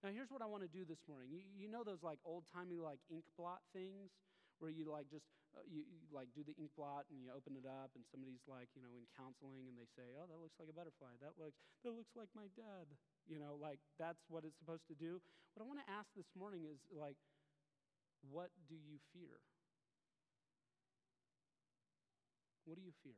Now, 0.00 0.08
here's 0.08 0.32
what 0.32 0.40
I 0.40 0.48
want 0.48 0.64
to 0.64 0.72
do 0.72 0.88
this 0.88 1.04
morning. 1.04 1.28
You, 1.28 1.44
you 1.52 1.68
know 1.68 1.84
those 1.84 2.00
like 2.00 2.16
old 2.24 2.48
timey 2.48 2.80
like 2.80 3.00
ink 3.12 3.24
blot 3.36 3.60
things 3.76 4.16
where 4.56 4.72
you 4.72 4.88
like 4.88 5.12
just 5.12 5.28
uh, 5.52 5.60
you, 5.68 5.84
you, 5.84 6.00
like 6.08 6.32
do 6.32 6.40
the 6.40 6.56
ink 6.56 6.72
blot 6.72 7.04
and 7.12 7.20
you 7.20 7.28
open 7.28 7.52
it 7.52 7.68
up 7.68 7.92
and 7.92 8.04
somebody's 8.08 8.40
like 8.48 8.70
you 8.72 8.80
know 8.80 8.96
in 8.96 9.04
counseling 9.12 9.68
and 9.68 9.76
they 9.76 9.84
say, 9.92 10.16
"Oh, 10.16 10.24
that 10.24 10.40
looks 10.40 10.56
like 10.56 10.72
a 10.72 10.76
butterfly. 10.76 11.20
That 11.20 11.36
looks 11.36 11.60
that 11.84 11.92
looks 11.92 12.16
like 12.16 12.32
my 12.32 12.48
dad." 12.56 12.88
You 13.28 13.36
know, 13.36 13.60
like 13.60 13.80
that's 14.00 14.24
what 14.32 14.48
it's 14.48 14.56
supposed 14.56 14.88
to 14.88 14.96
do. 14.96 15.20
What 15.52 15.60
I 15.60 15.68
want 15.68 15.84
to 15.84 15.88
ask 15.92 16.08
this 16.16 16.32
morning 16.32 16.64
is 16.64 16.80
like, 16.94 17.20
what 18.30 18.50
do 18.68 18.74
you 18.74 18.96
fear? 19.12 19.40
What 22.64 22.76
do 22.76 22.82
you 22.82 22.92
fear? 23.02 23.16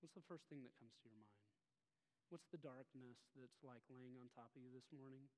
What's 0.00 0.14
the 0.14 0.22
first 0.28 0.44
thing 0.48 0.62
that 0.62 0.78
comes 0.78 0.92
to 1.02 1.08
your 1.08 1.16
mind? 1.18 1.43
What's 2.32 2.48
the 2.50 2.60
darkness 2.60 3.20
that's 3.36 3.60
like 3.62 3.84
laying 3.92 4.16
on 4.18 4.32
top 4.34 4.50
of 4.56 4.60
you 4.62 4.72
this 4.74 4.88
morning? 4.90 5.28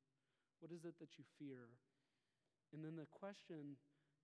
What 0.60 0.72
is 0.72 0.86
it 0.88 0.96
that 1.02 1.18
you 1.20 1.24
fear? 1.36 1.76
And 2.72 2.82
then 2.82 2.96
the 2.96 3.10
question 3.10 3.76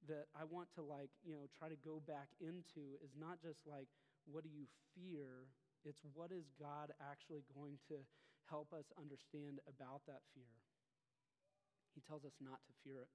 that 0.08 0.26
I 0.34 0.42
want 0.48 0.72
to 0.74 0.82
like, 0.82 1.10
you 1.22 1.34
know, 1.34 1.46
try 1.54 1.68
to 1.68 1.78
go 1.78 2.02
back 2.02 2.32
into 2.42 2.98
is 3.04 3.14
not 3.14 3.38
just 3.38 3.62
like, 3.68 3.86
what 4.26 4.42
do 4.42 4.50
you 4.50 4.66
fear? 4.94 5.46
It's 5.84 6.02
what 6.14 6.30
is 6.30 6.46
God 6.58 6.94
actually 6.98 7.46
going 7.54 7.78
to 7.90 8.02
help 8.50 8.74
us 8.74 8.86
understand 8.98 9.62
about 9.66 10.02
that 10.06 10.22
fear? 10.34 10.50
He 11.94 12.00
tells 12.02 12.24
us 12.24 12.34
not 12.40 12.62
to 12.66 12.72
fear 12.82 13.04
it. 13.04 13.12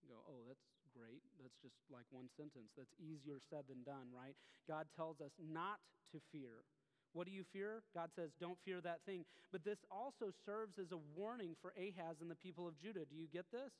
You 0.00 0.16
go, 0.16 0.24
oh, 0.24 0.42
that's 0.48 0.64
great. 0.96 1.20
That's 1.38 1.54
just 1.60 1.76
like 1.92 2.08
one 2.10 2.32
sentence. 2.34 2.72
That's 2.74 2.94
easier 2.96 3.38
said 3.38 3.68
than 3.68 3.84
done, 3.84 4.08
right? 4.10 4.34
God 4.66 4.88
tells 4.96 5.20
us 5.20 5.36
not 5.38 5.78
to 6.10 6.18
fear. 6.32 6.64
What 7.12 7.26
do 7.26 7.32
you 7.32 7.44
fear? 7.52 7.82
God 7.94 8.10
says, 8.14 8.30
don't 8.38 8.58
fear 8.64 8.80
that 8.80 9.02
thing. 9.04 9.24
But 9.50 9.64
this 9.64 9.78
also 9.90 10.30
serves 10.46 10.78
as 10.78 10.92
a 10.92 11.02
warning 11.18 11.56
for 11.60 11.74
Ahaz 11.74 12.22
and 12.22 12.30
the 12.30 12.38
people 12.38 12.68
of 12.68 12.78
Judah. 12.78 13.02
Do 13.02 13.16
you 13.16 13.26
get 13.26 13.50
this? 13.50 13.74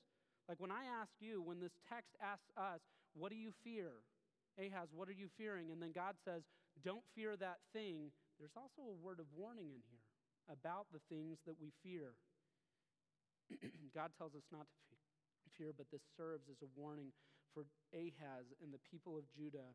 Like 0.49 0.59
when 0.59 0.75
I 0.75 0.83
ask 1.01 1.15
you, 1.21 1.43
when 1.43 1.61
this 1.61 1.79
text 1.87 2.11
asks 2.19 2.51
us, 2.59 2.83
what 3.15 3.31
do 3.31 3.39
you 3.39 3.55
fear? 3.63 4.03
Ahaz, 4.59 4.91
what 4.91 5.09
are 5.09 5.15
you 5.15 5.31
fearing? 5.39 5.71
And 5.71 5.81
then 5.81 5.95
God 5.95 6.19
says, 6.27 6.43
don't 6.83 7.07
fear 7.15 7.37
that 7.39 7.63
thing. 7.73 8.11
There's 8.39 8.59
also 8.59 8.91
a 8.91 8.97
word 8.99 9.21
of 9.23 9.31
warning 9.37 9.71
in 9.71 9.83
here 9.87 10.07
about 10.51 10.91
the 10.91 11.03
things 11.07 11.39
that 11.47 11.55
we 11.61 11.71
fear. 11.87 12.19
God 13.95 14.11
tells 14.19 14.35
us 14.35 14.47
not 14.51 14.67
to 14.67 15.49
fear, 15.55 15.71
but 15.71 15.87
this 15.93 16.03
serves 16.17 16.51
as 16.51 16.59
a 16.63 16.71
warning 16.75 17.15
for 17.55 17.67
Ahaz 17.95 18.51
and 18.63 18.75
the 18.75 18.83
people 18.91 19.19
of 19.19 19.27
Judah 19.31 19.75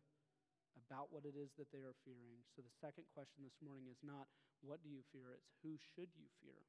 about 0.78 1.12
what 1.12 1.26
it 1.26 1.34
is 1.40 1.52
that 1.58 1.72
they 1.72 1.84
are 1.84 1.96
fearing. 2.04 2.44
So 2.56 2.62
the 2.62 2.76
second 2.84 3.08
question 3.16 3.44
this 3.44 3.60
morning 3.64 3.88
is 3.90 4.00
not 4.04 4.28
what 4.62 4.84
do 4.84 4.90
you 4.90 5.04
fear, 5.12 5.36
it's 5.36 5.52
who 5.64 5.76
should 5.96 6.12
you 6.16 6.28
fear? 6.42 6.60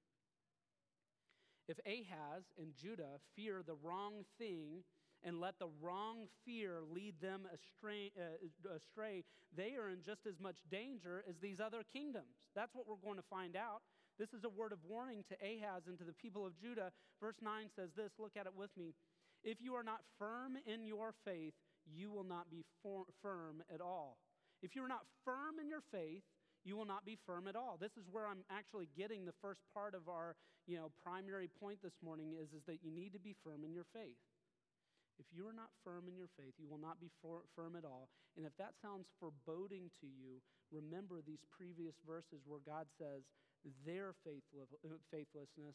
If 1.67 1.79
Ahaz 1.83 2.45
and 2.59 2.75
Judah 2.75 3.19
fear 3.35 3.63
the 3.67 3.75
wrong 3.83 4.25
thing 4.39 4.85
and 5.25 5.41
let 5.41 5.59
the 5.59 5.69
wrong 5.83 6.29
fear 6.45 6.79
lead 6.95 7.15
them 7.21 7.43
astray, 7.51 8.13
uh, 8.15 8.75
astray, 8.77 9.25
they 9.51 9.75
are 9.75 9.91
in 9.91 10.03
just 10.03 10.27
as 10.27 10.39
much 10.39 10.59
danger 10.71 11.25
as 11.29 11.35
these 11.41 11.59
other 11.59 11.83
kingdoms. 11.93 12.39
That's 12.55 12.75
what 12.75 12.87
we're 12.87 13.03
going 13.03 13.17
to 13.17 13.27
find 13.29 13.57
out. 13.57 13.83
This 14.19 14.33
is 14.33 14.45
a 14.45 14.49
word 14.49 14.73
of 14.73 14.79
warning 14.87 15.25
to 15.29 15.35
Ahaz 15.43 15.89
and 15.89 15.99
to 15.99 16.05
the 16.05 16.15
people 16.15 16.47
of 16.47 16.57
Judah. 16.57 16.93
Verse 17.21 17.37
9 17.43 17.69
says 17.75 17.91
this 17.97 18.13
look 18.19 18.37
at 18.39 18.47
it 18.47 18.55
with 18.57 18.71
me. 18.77 18.95
If 19.43 19.59
you 19.61 19.75
are 19.75 19.83
not 19.83 20.01
firm 20.19 20.57
in 20.67 20.85
your 20.85 21.13
faith, 21.25 21.55
you 21.87 22.11
will 22.11 22.25
not 22.25 22.51
be 22.51 22.65
for- 22.83 23.07
firm 23.23 23.63
at 23.73 23.81
all. 23.81 24.19
If 24.63 24.75
you're 24.75 24.89
not 24.89 25.07
firm 25.25 25.59
in 25.61 25.69
your 25.69 25.83
faith, 25.93 26.23
you 26.65 26.77
will 26.77 26.87
not 26.87 27.05
be 27.05 27.17
firm 27.27 27.47
at 27.47 27.55
all. 27.55 27.79
This 27.79 27.97
is 27.97 28.09
where 28.11 28.27
I'm 28.27 28.43
actually 28.51 28.89
getting 28.97 29.25
the 29.25 29.37
first 29.41 29.63
part 29.73 29.95
of 29.95 30.09
our, 30.09 30.35
you 30.67 30.77
know, 30.77 30.91
primary 31.03 31.47
point 31.47 31.79
this 31.83 31.95
morning 32.03 32.35
is, 32.35 32.51
is 32.51 32.65
that 32.67 32.83
you 32.83 32.91
need 32.91 33.13
to 33.13 33.23
be 33.23 33.37
firm 33.45 33.63
in 33.63 33.73
your 33.73 33.87
faith. 33.95 34.19
If 35.19 35.27
you 35.33 35.47
are 35.47 35.55
not 35.55 35.71
firm 35.85 36.09
in 36.09 36.17
your 36.17 36.29
faith, 36.37 36.53
you 36.59 36.69
will 36.69 36.83
not 36.83 37.01
be 37.01 37.09
for, 37.23 37.47
firm 37.55 37.77
at 37.77 37.85
all. 37.87 38.09
And 38.37 38.45
if 38.45 38.53
that 38.59 38.75
sounds 38.83 39.07
foreboding 39.17 39.89
to 40.03 40.07
you, 40.07 40.43
remember 40.75 41.23
these 41.25 41.41
previous 41.55 41.95
verses 42.05 42.45
where 42.45 42.61
God 42.67 42.85
says, 42.99 43.23
their 43.87 44.15
uh, 44.27 44.99
faithlessness, 45.11 45.75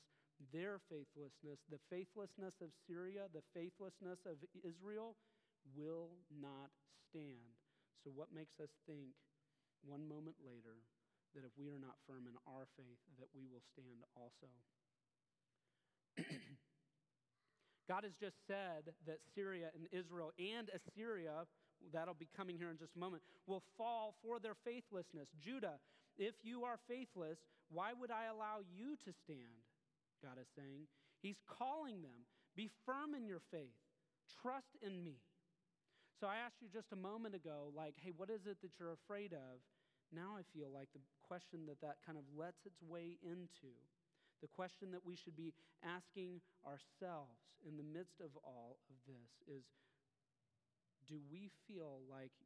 their 0.53 0.79
faithlessness, 0.87 1.59
the 1.67 1.81
faithlessness 1.89 2.55
of 2.61 2.69
Syria, 2.87 3.27
the 3.33 3.43
faithlessness 3.51 4.19
of 4.23 4.37
Israel, 4.63 5.15
will 5.75 6.17
not 6.29 6.71
stand. 7.09 7.57
So, 8.03 8.11
what 8.13 8.33
makes 8.33 8.59
us 8.59 8.69
think 8.87 9.13
one 9.85 10.07
moment 10.07 10.37
later 10.41 10.81
that 11.35 11.45
if 11.45 11.53
we 11.57 11.69
are 11.69 11.79
not 11.79 11.95
firm 12.07 12.27
in 12.27 12.35
our 12.47 12.67
faith, 12.75 12.99
that 13.19 13.29
we 13.33 13.45
will 13.45 13.63
stand 13.73 14.03
also? 14.15 14.49
God 17.87 18.03
has 18.03 18.13
just 18.19 18.35
said 18.47 18.93
that 19.05 19.19
Syria 19.35 19.69
and 19.75 19.87
Israel 19.91 20.31
and 20.39 20.69
Assyria, 20.71 21.45
that'll 21.93 22.13
be 22.13 22.29
coming 22.35 22.57
here 22.57 22.69
in 22.69 22.77
just 22.77 22.95
a 22.95 22.99
moment, 22.99 23.23
will 23.47 23.63
fall 23.77 24.15
for 24.21 24.39
their 24.39 24.55
faithlessness. 24.63 25.27
Judah, 25.39 25.79
if 26.17 26.35
you 26.43 26.63
are 26.63 26.77
faithless, 26.87 27.39
why 27.69 27.91
would 27.93 28.11
I 28.11 28.25
allow 28.25 28.59
you 28.75 28.95
to 29.05 29.11
stand? 29.23 29.65
God 30.23 30.37
is 30.39 30.47
saying. 30.55 30.87
He's 31.21 31.41
calling 31.47 32.01
them. 32.01 32.25
Be 32.55 32.69
firm 32.85 33.15
in 33.15 33.27
your 33.27 33.41
faith. 33.51 33.75
Trust 34.41 34.77
in 34.81 35.03
me. 35.03 35.17
So 36.21 36.29
I 36.29 36.37
asked 36.37 36.61
you 36.61 36.69
just 36.69 36.93
a 36.93 37.01
moment 37.01 37.33
ago, 37.33 37.73
like, 37.73 37.97
hey, 37.97 38.13
what 38.13 38.29
is 38.29 38.45
it 38.45 38.61
that 38.61 38.77
you're 38.77 38.93
afraid 38.93 39.33
of? 39.33 39.57
Now 40.13 40.37
I 40.37 40.45
feel 40.53 40.69
like 40.69 40.93
the 40.93 41.01
question 41.25 41.65
that 41.65 41.81
that 41.81 41.97
kind 42.05 42.13
of 42.13 42.21
lets 42.37 42.61
its 42.61 42.77
way 42.85 43.17
into, 43.25 43.73
the 44.37 44.53
question 44.53 44.93
that 44.93 45.01
we 45.01 45.17
should 45.17 45.33
be 45.33 45.49
asking 45.81 46.45
ourselves 46.61 47.41
in 47.65 47.73
the 47.73 47.89
midst 47.89 48.21
of 48.21 48.29
all 48.45 48.77
of 48.85 48.95
this 49.09 49.33
is 49.49 49.65
do 51.09 51.17
we 51.33 51.49
feel 51.65 52.05
like 52.05 52.37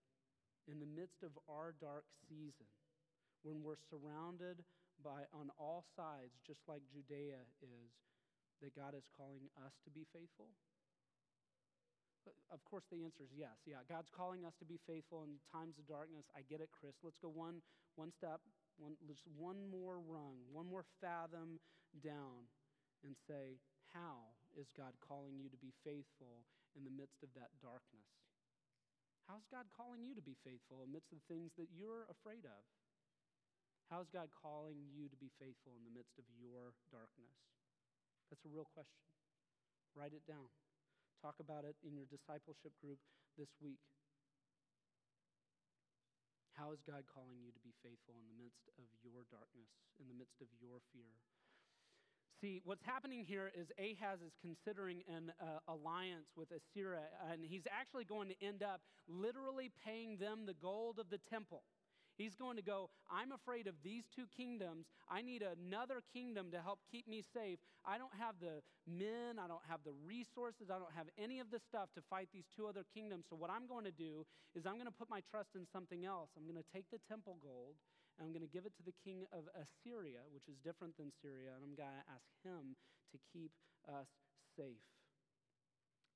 in 0.72 0.80
the 0.80 0.88
midst 0.88 1.20
of 1.20 1.36
our 1.52 1.76
dark 1.76 2.08
season, 2.32 2.72
when 3.44 3.60
we're 3.60 3.76
surrounded 3.92 4.64
by 5.04 5.28
on 5.36 5.52
all 5.60 5.84
sides, 6.00 6.40
just 6.48 6.64
like 6.64 6.88
Judea 6.88 7.44
is, 7.60 7.92
that 8.64 8.72
God 8.72 8.96
is 8.96 9.04
calling 9.20 9.52
us 9.68 9.76
to 9.84 9.92
be 9.92 10.08
faithful? 10.16 10.56
Of 12.50 12.62
course, 12.66 12.86
the 12.90 13.04
answer 13.06 13.24
is 13.24 13.34
yes. 13.34 13.58
Yeah, 13.66 13.86
God's 13.86 14.10
calling 14.10 14.46
us 14.46 14.58
to 14.60 14.66
be 14.66 14.80
faithful 14.90 15.24
in 15.26 15.38
times 15.52 15.78
of 15.78 15.86
darkness. 15.86 16.26
I 16.34 16.42
get 16.46 16.62
it, 16.62 16.74
Chris. 16.74 16.98
Let's 17.06 17.20
go 17.22 17.30
one, 17.30 17.62
one 17.96 18.10
step, 18.10 18.42
one, 18.78 18.98
just 19.06 19.24
one 19.38 19.62
more 19.70 20.02
rung, 20.02 20.42
one 20.50 20.66
more 20.66 20.86
fathom 21.02 21.62
down 22.02 22.50
and 23.06 23.14
say, 23.30 23.62
How 23.94 24.34
is 24.58 24.74
God 24.74 24.98
calling 25.02 25.38
you 25.38 25.48
to 25.54 25.60
be 25.62 25.72
faithful 25.86 26.44
in 26.74 26.84
the 26.84 26.94
midst 26.94 27.22
of 27.22 27.30
that 27.38 27.54
darkness? 27.62 28.10
How's 29.30 29.46
God 29.50 29.66
calling 29.74 30.06
you 30.06 30.14
to 30.14 30.22
be 30.22 30.38
faithful 30.46 30.86
amidst 30.86 31.10
the 31.10 31.22
things 31.26 31.54
that 31.58 31.74
you're 31.74 32.06
afraid 32.10 32.46
of? 32.46 32.62
How's 33.90 34.10
God 34.10 34.34
calling 34.34 34.82
you 34.94 35.10
to 35.10 35.18
be 35.18 35.30
faithful 35.38 35.78
in 35.78 35.86
the 35.86 35.94
midst 35.94 36.18
of 36.18 36.26
your 36.38 36.74
darkness? 36.90 37.38
That's 38.30 38.46
a 38.46 38.54
real 38.54 38.70
question. 38.74 39.06
Write 39.94 40.14
it 40.14 40.26
down. 40.26 40.50
Talk 41.22 41.38
about 41.40 41.64
it 41.66 41.76
in 41.84 41.96
your 41.96 42.06
discipleship 42.08 42.74
group 42.82 43.00
this 43.38 43.50
week. 43.62 43.82
How 46.56 46.72
is 46.72 46.80
God 46.88 47.04
calling 47.12 47.44
you 47.44 47.52
to 47.52 47.62
be 47.64 47.76
faithful 47.84 48.16
in 48.16 48.26
the 48.32 48.38
midst 48.40 48.64
of 48.80 48.88
your 49.04 49.28
darkness, 49.28 49.68
in 50.00 50.08
the 50.08 50.16
midst 50.16 50.40
of 50.40 50.48
your 50.64 50.80
fear? 50.96 51.12
See, 52.40 52.62
what's 52.64 52.84
happening 52.84 53.24
here 53.24 53.52
is 53.56 53.68
Ahaz 53.80 54.20
is 54.20 54.32
considering 54.40 55.04
an 55.08 55.32
uh, 55.40 55.60
alliance 55.72 56.32
with 56.36 56.52
Assyria, 56.52 57.08
and 57.32 57.44
he's 57.44 57.64
actually 57.72 58.04
going 58.04 58.28
to 58.30 58.38
end 58.44 58.64
up 58.64 58.82
literally 59.08 59.72
paying 59.84 60.18
them 60.18 60.46
the 60.46 60.56
gold 60.56 61.00
of 61.00 61.10
the 61.10 61.20
temple. 61.30 61.64
He's 62.18 62.36
going 62.36 62.56
to 62.56 62.64
go, 62.64 62.90
I'm 63.12 63.32
afraid 63.32 63.68
of 63.68 63.76
these 63.84 64.06
two 64.16 64.26
kingdoms. 64.36 64.88
I 65.10 65.22
need 65.22 65.44
another 65.44 66.02
kingdom 66.14 66.52
to 66.52 66.62
help 66.62 66.80
keep 66.92 67.08
me 67.08 67.24
safe. 67.34 67.60
I 67.86 67.98
don't 67.98 68.16
have 68.18 68.36
the 68.40 68.64
men, 68.88 69.38
I 69.38 69.48
don't 69.48 69.64
have 69.68 69.84
the 69.84 69.94
resources, 70.06 70.72
I 70.72 70.80
don't 70.80 70.96
have 70.96 71.08
any 71.20 71.40
of 71.40 71.52
the 71.52 71.60
stuff 71.60 71.90
to 71.96 72.02
fight 72.10 72.30
these 72.32 72.48
two 72.56 72.68
other 72.68 72.86
kingdoms. 72.94 73.26
So, 73.30 73.36
what 73.36 73.52
I'm 73.52 73.68
going 73.68 73.84
to 73.84 73.92
do 73.92 74.26
is 74.56 74.66
I'm 74.66 74.80
going 74.80 74.90
to 74.90 74.96
put 74.96 75.10
my 75.10 75.22
trust 75.30 75.56
in 75.56 75.68
something 75.72 76.06
else. 76.06 76.30
I'm 76.38 76.48
going 76.48 76.62
to 76.62 76.70
take 76.74 76.88
the 76.92 77.04
temple 77.10 77.38
gold 77.44 77.76
and 78.18 78.24
I'm 78.24 78.32
going 78.32 78.48
to 78.48 78.52
give 78.52 78.66
it 78.66 78.72
to 78.80 78.84
the 78.84 78.96
king 79.04 79.28
of 79.36 79.44
Assyria, 79.60 80.24
which 80.32 80.48
is 80.48 80.56
different 80.64 80.96
than 80.96 81.12
Syria, 81.20 81.52
and 81.52 81.62
I'm 81.68 81.76
going 81.76 81.92
to 81.92 82.08
ask 82.08 82.32
him 82.48 82.80
to 83.12 83.18
keep 83.32 83.52
us 83.92 84.08
safe. 84.56 84.80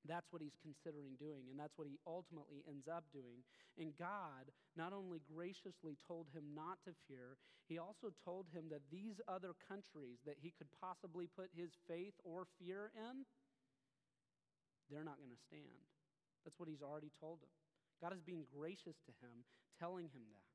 That's 0.08 0.32
what 0.32 0.40
he's 0.40 0.56
considering 0.64 1.20
doing, 1.20 1.52
and 1.52 1.60
that's 1.60 1.76
what 1.76 1.84
he 1.84 2.00
ultimately 2.08 2.64
ends 2.64 2.88
up 2.88 3.04
doing. 3.12 3.44
And 3.76 3.92
God 4.00 4.48
not 4.72 4.96
only 4.96 5.20
graciously 5.28 6.00
told 6.08 6.32
him 6.32 6.56
not 6.56 6.80
to 6.88 6.96
fear, 7.04 7.36
he 7.68 7.76
also 7.76 8.08
told 8.24 8.48
him 8.50 8.72
that 8.72 8.80
these 8.88 9.20
other 9.28 9.52
countries 9.68 10.18
that 10.24 10.40
he 10.40 10.56
could 10.56 10.72
possibly 10.80 11.28
put 11.28 11.52
his 11.52 11.76
faith 11.84 12.16
or 12.24 12.48
fear 12.56 12.90
in, 12.96 13.28
they're 14.88 15.04
not 15.04 15.20
going 15.20 15.36
to 15.36 15.44
stand. 15.46 15.84
That's 16.42 16.56
what 16.56 16.68
he's 16.68 16.82
already 16.82 17.12
told 17.20 17.44
him. 17.44 17.52
God 18.00 18.16
is 18.16 18.24
being 18.24 18.48
gracious 18.48 18.96
to 19.04 19.12
him, 19.20 19.44
telling 19.78 20.08
him 20.08 20.24
that. 20.32 20.48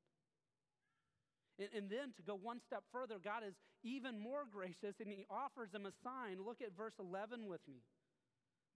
And, 1.72 1.88
then 1.88 2.12
to 2.20 2.22
go 2.22 2.36
one 2.36 2.60
step 2.60 2.84
further, 2.92 3.16
God 3.16 3.40
is 3.40 3.54
even 3.82 4.20
more 4.20 4.44
gracious 4.44 5.00
and 5.00 5.08
he 5.08 5.24
offers 5.30 5.72
him 5.72 5.86
a 5.86 5.94
sign. 6.04 6.36
Look 6.44 6.60
at 6.60 6.76
verse 6.76 6.92
11 7.00 7.48
with 7.48 7.64
me. 7.64 7.80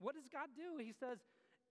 What 0.01 0.17
does 0.17 0.25
God 0.27 0.49
do? 0.57 0.81
He 0.81 0.91
says, 0.97 1.21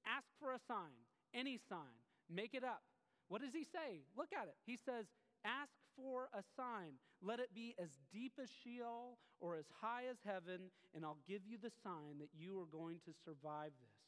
Ask 0.07 0.31
for 0.39 0.55
a 0.55 0.63
sign, 0.71 0.95
any 1.35 1.59
sign, 1.69 1.99
make 2.31 2.55
it 2.55 2.65
up. 2.65 2.81
What 3.29 3.43
does 3.43 3.53
he 3.53 3.67
say? 3.67 4.07
Look 4.17 4.31
at 4.33 4.47
it. 4.47 4.55
He 4.65 4.79
says, 4.79 5.11
Ask 5.45 5.75
for 5.99 6.31
a 6.33 6.43
sign. 6.57 6.97
Let 7.21 7.43
it 7.43 7.53
be 7.53 7.75
as 7.77 7.99
deep 8.15 8.39
as 8.41 8.49
Sheol 8.49 9.19
or 9.41 9.57
as 9.57 9.67
high 9.83 10.09
as 10.09 10.17
heaven, 10.25 10.71
and 10.95 11.05
I'll 11.05 11.21
give 11.29 11.43
you 11.45 11.59
the 11.61 11.75
sign 11.83 12.23
that 12.23 12.33
you 12.33 12.57
are 12.61 12.71
going 12.71 13.03
to 13.05 13.13
survive 13.25 13.73
this. 13.77 13.99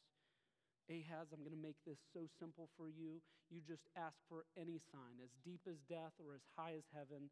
Ahaz, 0.91 1.31
I'm 1.33 1.41
going 1.41 1.57
to 1.57 1.61
make 1.61 1.79
this 1.87 1.99
so 2.13 2.27
simple 2.41 2.69
for 2.77 2.89
you. 2.89 3.23
You 3.51 3.61
just 3.61 3.87
ask 3.97 4.17
for 4.29 4.45
any 4.57 4.81
sign, 4.91 5.21
as 5.23 5.31
deep 5.45 5.61
as 5.69 5.79
death 5.89 6.13
or 6.19 6.35
as 6.35 6.45
high 6.57 6.75
as 6.77 6.85
heaven. 6.93 7.31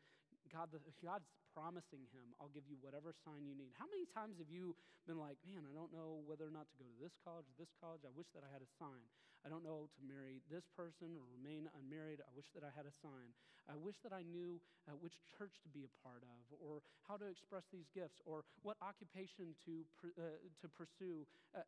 God, 0.50 0.70
God's 1.02 1.30
promising 1.54 2.06
him, 2.14 2.34
I'll 2.38 2.52
give 2.52 2.66
you 2.66 2.78
whatever 2.82 3.14
sign 3.26 3.46
you 3.46 3.54
need. 3.54 3.74
How 3.78 3.86
many 3.90 4.06
times 4.10 4.38
have 4.38 4.50
you 4.50 4.74
been 5.06 5.18
like, 5.18 5.38
man, 5.42 5.66
I 5.66 5.72
don't 5.74 5.90
know 5.90 6.22
whether 6.28 6.46
or 6.46 6.54
not 6.54 6.70
to 6.70 6.76
go 6.78 6.86
to 6.86 6.98
this 7.00 7.14
college 7.24 7.48
this 7.58 7.72
college. 7.80 8.06
I 8.06 8.12
wish 8.14 8.28
that 8.36 8.46
I 8.46 8.50
had 8.52 8.62
a 8.62 8.70
sign. 8.78 9.06
I 9.40 9.48
don't 9.48 9.64
know 9.64 9.88
to 9.96 10.00
marry 10.04 10.44
this 10.52 10.68
person 10.76 11.16
or 11.16 11.24
remain 11.24 11.64
unmarried. 11.72 12.20
I 12.20 12.30
wish 12.36 12.52
that 12.52 12.60
I 12.60 12.70
had 12.76 12.84
a 12.84 12.94
sign. 13.00 13.32
I 13.64 13.76
wish 13.76 13.96
that 14.04 14.12
I 14.12 14.20
knew 14.20 14.60
uh, 14.84 14.98
which 15.00 15.16
church 15.32 15.56
to 15.64 15.70
be 15.72 15.88
a 15.88 15.92
part 16.04 16.20
of 16.20 16.42
or 16.60 16.84
how 17.08 17.16
to 17.16 17.24
express 17.24 17.64
these 17.72 17.88
gifts 17.96 18.20
or 18.28 18.44
what 18.60 18.76
occupation 18.84 19.56
to, 19.64 19.86
uh, 20.20 20.36
to 20.60 20.66
pursue. 20.68 21.24
Uh, 21.56 21.64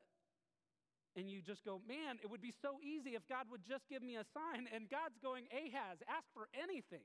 and 1.16 1.28
you 1.28 1.40
just 1.44 1.64
go, 1.64 1.80
man, 1.84 2.16
it 2.24 2.28
would 2.28 2.40
be 2.40 2.52
so 2.64 2.80
easy 2.80 3.16
if 3.16 3.24
God 3.28 3.48
would 3.52 3.64
just 3.64 3.84
give 3.88 4.00
me 4.00 4.16
a 4.16 4.24
sign. 4.32 4.68
And 4.72 4.88
God's 4.88 5.16
going, 5.20 5.44
Ahaz, 5.52 6.00
ask 6.08 6.24
for 6.32 6.48
anything. 6.56 7.04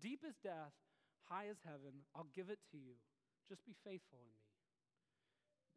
Deep 0.00 0.24
as 0.24 0.36
death, 0.40 0.72
high 1.28 1.50
as 1.50 1.60
heaven, 1.66 2.06
I'll 2.16 2.30
give 2.32 2.48
it 2.48 2.60
to 2.72 2.78
you. 2.78 2.96
Just 3.48 3.64
be 3.66 3.74
faithful 3.84 4.22
in 4.22 4.30
me. 4.32 4.46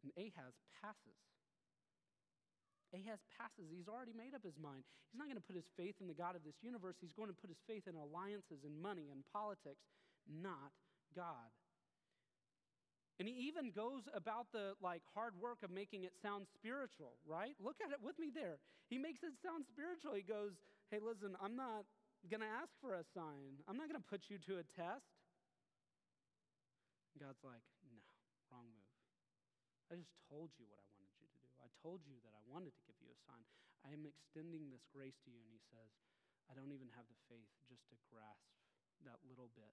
And 0.06 0.10
Ahaz 0.16 0.54
passes. 0.80 1.20
Ahaz 2.94 3.20
passes. 3.34 3.68
He's 3.68 3.90
already 3.90 4.14
made 4.14 4.32
up 4.32 4.46
his 4.46 4.56
mind. 4.56 4.86
He's 5.10 5.18
not 5.18 5.26
going 5.26 5.40
to 5.40 5.44
put 5.44 5.58
his 5.58 5.68
faith 5.74 5.98
in 6.00 6.06
the 6.06 6.16
God 6.16 6.38
of 6.38 6.46
this 6.46 6.56
universe. 6.62 6.96
He's 7.02 7.16
going 7.16 7.28
to 7.28 7.36
put 7.36 7.50
his 7.50 7.60
faith 7.66 7.84
in 7.90 7.98
alliances 7.98 8.62
and 8.62 8.78
money 8.78 9.10
and 9.10 9.26
politics, 9.34 9.82
not 10.24 10.72
God. 11.12 11.50
And 13.18 13.24
he 13.26 13.48
even 13.48 13.72
goes 13.72 14.04
about 14.12 14.52
the 14.52 14.76
like 14.84 15.00
hard 15.16 15.32
work 15.40 15.64
of 15.64 15.72
making 15.72 16.04
it 16.04 16.12
sound 16.20 16.44
spiritual, 16.52 17.16
right? 17.24 17.56
Look 17.56 17.80
at 17.80 17.88
it 17.90 18.00
with 18.04 18.20
me 18.20 18.28
there. 18.28 18.60
He 18.92 19.00
makes 19.00 19.24
it 19.24 19.32
sound 19.40 19.64
spiritual. 19.64 20.12
He 20.12 20.22
goes, 20.22 20.52
"Hey, 20.92 21.00
listen, 21.00 21.32
I'm 21.40 21.56
not 21.56 21.88
going 22.26 22.44
to 22.44 22.50
ask 22.50 22.70
for 22.82 22.94
a 22.94 23.04
sign. 23.14 23.62
I'm 23.66 23.78
not 23.78 23.88
going 23.90 24.00
to 24.00 24.08
put 24.08 24.28
you 24.28 24.38
to 24.50 24.58
a 24.62 24.66
test." 24.74 25.06
God's 27.16 27.40
like, 27.40 27.64
"No, 27.88 27.96
wrong 28.52 28.68
move. 28.68 28.92
I 29.88 29.96
just 29.96 30.12
told 30.28 30.52
you 30.60 30.68
what 30.68 30.76
I 30.82 30.88
wanted 30.92 31.16
you 31.16 31.26
to 31.32 31.38
do. 31.40 31.48
I 31.62 31.68
told 31.80 32.04
you 32.04 32.20
that 32.26 32.34
I 32.36 32.42
wanted 32.50 32.76
to 32.76 32.82
give 32.84 32.98
you 33.00 33.08
a 33.08 33.18
sign. 33.24 33.46
I 33.86 33.94
am 33.94 34.04
extending 34.04 34.68
this 34.68 34.84
grace 34.92 35.16
to 35.24 35.32
you." 35.32 35.40
And 35.40 35.50
he 35.50 35.62
says, 35.72 35.90
"I 36.50 36.54
don't 36.54 36.74
even 36.76 36.92
have 36.92 37.08
the 37.08 37.18
faith 37.30 37.48
just 37.64 37.88
to 37.90 37.96
grasp 38.10 38.52
that 39.04 39.20
little 39.24 39.48
bit 39.54 39.72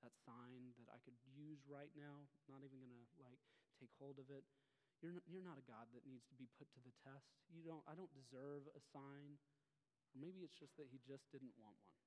that 0.00 0.16
sign 0.24 0.72
that 0.80 0.88
I 0.88 0.98
could 1.04 1.16
use 1.28 1.60
right 1.68 1.92
now, 1.92 2.24
not 2.48 2.64
even 2.64 2.80
going 2.80 2.92
to 2.92 3.04
like 3.20 3.40
take 3.76 3.92
hold 4.00 4.16
of 4.16 4.28
it. 4.32 4.44
You're 5.00 5.16
not, 5.16 5.24
you're 5.24 5.44
not 5.44 5.56
a 5.56 5.64
God 5.64 5.88
that 5.96 6.04
needs 6.04 6.24
to 6.28 6.36
be 6.36 6.48
put 6.60 6.68
to 6.76 6.80
the 6.84 6.92
test. 7.00 7.24
You 7.48 7.64
don't, 7.64 7.84
I 7.88 7.96
don't 7.96 8.12
deserve 8.12 8.68
a 8.76 8.80
sign. 8.92 9.40
Or 10.10 10.18
maybe 10.18 10.42
it's 10.42 10.58
just 10.58 10.74
that 10.78 10.90
he 10.90 10.98
just 11.06 11.26
didn't 11.30 11.54
want 11.58 11.78
one. 11.86 12.02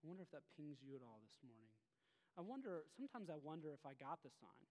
I 0.00 0.08
wonder 0.08 0.24
if 0.24 0.32
that 0.32 0.44
pings 0.56 0.80
you 0.80 0.96
at 0.96 1.04
all 1.04 1.20
this 1.20 1.36
morning. 1.44 1.72
I 2.36 2.42
wonder, 2.44 2.88
sometimes 2.96 3.28
I 3.28 3.36
wonder 3.36 3.72
if 3.76 3.84
I 3.84 3.92
got 4.00 4.20
the 4.24 4.32
sign, 4.40 4.66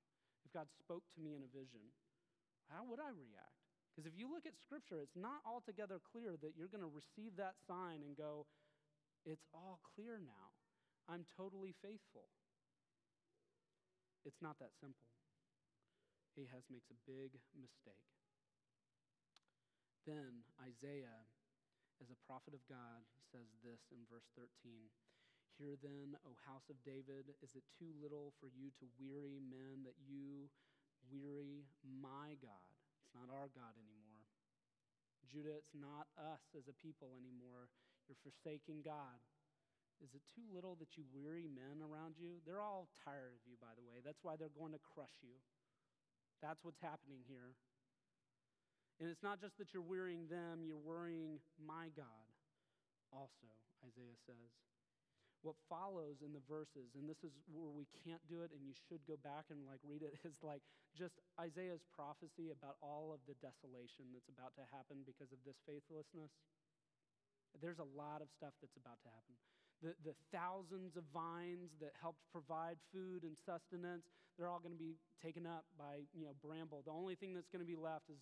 if 0.45 0.49
God 0.53 0.65
spoke 0.73 1.05
to 1.13 1.19
me 1.21 1.37
in 1.37 1.45
a 1.45 1.51
vision, 1.51 1.93
how 2.69 2.85
would 2.87 2.97
I 2.97 3.13
react? 3.13 3.59
Because 3.93 4.09
if 4.09 4.17
you 4.17 4.29
look 4.31 4.45
at 4.45 4.57
Scripture, 4.57 5.01
it's 5.01 5.17
not 5.17 5.43
altogether 5.45 5.99
clear 6.01 6.37
that 6.39 6.55
you're 6.55 6.71
going 6.71 6.85
to 6.85 6.93
receive 6.93 7.35
that 7.37 7.57
sign 7.67 8.01
and 8.05 8.15
go, 8.15 8.47
it's 9.25 9.45
all 9.53 9.81
clear 9.93 10.17
now. 10.17 10.55
I'm 11.09 11.25
totally 11.35 11.75
faithful. 11.81 12.29
It's 14.25 14.39
not 14.41 14.57
that 14.61 14.71
simple. 14.79 15.09
Ahaz 16.37 16.63
makes 16.71 16.87
a 16.93 16.99
big 17.03 17.35
mistake. 17.57 18.07
Then 20.07 20.47
Isaiah, 20.63 21.27
as 21.99 22.09
a 22.11 22.23
prophet 22.27 22.55
of 22.55 22.63
God, 22.67 23.03
says 23.31 23.51
this 23.63 23.91
in 23.91 24.03
verse 24.07 24.27
13 24.35 24.47
Hear 25.59 25.75
then, 25.83 26.15
O 26.23 26.39
house 26.47 26.71
of 26.71 26.79
David, 26.87 27.35
is 27.43 27.51
it 27.51 27.67
too 27.75 27.91
little 27.99 28.31
for 28.39 28.47
you 28.47 28.71
to 28.79 28.87
weary 28.95 29.43
men 29.43 29.83
that 29.83 29.99
you 30.07 30.47
weary 31.11 31.67
my 31.83 32.39
God? 32.39 32.71
It's 33.03 33.11
not 33.11 33.27
our 33.27 33.51
God 33.51 33.75
anymore. 33.75 34.23
Judah, 35.27 35.59
it's 35.59 35.75
not 35.75 36.07
us 36.15 36.41
as 36.55 36.71
a 36.71 36.79
people 36.79 37.19
anymore. 37.19 37.67
You're 38.07 38.23
forsaking 38.23 38.87
God. 38.87 39.19
Is 39.99 40.15
it 40.15 40.23
too 40.31 40.47
little 40.47 40.79
that 40.79 40.95
you 40.95 41.03
weary 41.11 41.51
men 41.51 41.83
around 41.83 42.15
you? 42.15 42.39
They're 42.47 42.63
all 42.63 42.87
tired 43.03 43.35
of 43.35 43.43
you, 43.43 43.59
by 43.59 43.75
the 43.75 43.83
way. 43.83 43.99
That's 43.99 44.23
why 44.23 44.39
they're 44.39 44.55
going 44.55 44.71
to 44.71 44.79
crush 44.95 45.13
you. 45.19 45.35
That's 46.39 46.63
what's 46.63 46.79
happening 46.79 47.19
here. 47.27 47.59
And 48.99 49.07
it's 49.07 49.23
not 49.23 49.39
just 49.39 49.55
that 49.57 49.71
you're 49.71 49.85
wearying 49.85 50.27
them, 50.27 50.67
you're 50.67 50.81
worrying 50.81 51.39
my 51.55 51.87
God 51.95 52.27
also, 53.15 53.47
Isaiah 53.81 54.19
says. 54.27 54.51
What 55.39 55.55
follows 55.71 56.19
in 56.19 56.35
the 56.35 56.43
verses, 56.51 56.99
and 56.99 57.07
this 57.07 57.23
is 57.23 57.31
where 57.47 57.71
we 57.71 57.87
can't 58.03 58.19
do 58.27 58.43
it, 58.43 58.51
and 58.51 58.59
you 58.59 58.75
should 58.75 58.99
go 59.07 59.15
back 59.23 59.47
and 59.47 59.63
like 59.63 59.79
read 59.87 60.03
it, 60.03 60.19
is 60.27 60.35
like 60.43 60.59
just 60.91 61.15
Isaiah's 61.39 61.87
prophecy 61.95 62.51
about 62.51 62.75
all 62.83 63.15
of 63.15 63.23
the 63.23 63.39
desolation 63.39 64.11
that's 64.11 64.27
about 64.27 64.51
to 64.59 64.67
happen 64.67 65.07
because 65.07 65.31
of 65.31 65.39
this 65.47 65.55
faithlessness. 65.63 66.35
There's 67.63 67.79
a 67.79 67.87
lot 67.95 68.19
of 68.19 68.27
stuff 68.35 68.51
that's 68.59 68.75
about 68.75 68.99
to 69.07 69.09
happen 69.15 69.39
the, 69.81 69.95
the 70.03 70.15
thousands 70.31 70.99
of 70.99 71.03
vines 71.13 71.71
that 71.79 71.95
helped 71.99 72.19
provide 72.31 72.75
food 72.91 73.23
and 73.23 73.35
sustenance, 73.35 74.11
they're 74.35 74.47
all 74.47 74.59
going 74.59 74.75
to 74.75 74.79
be 74.79 74.99
taken 75.23 75.47
up 75.47 75.63
by 75.77 76.03
you 76.11 76.27
know, 76.27 76.35
bramble. 76.43 76.83
The 76.83 76.91
only 76.91 77.15
thing 77.15 77.33
that's 77.33 77.47
going 77.47 77.63
to 77.63 77.67
be 77.67 77.79
left 77.79 78.11
is 78.11 78.19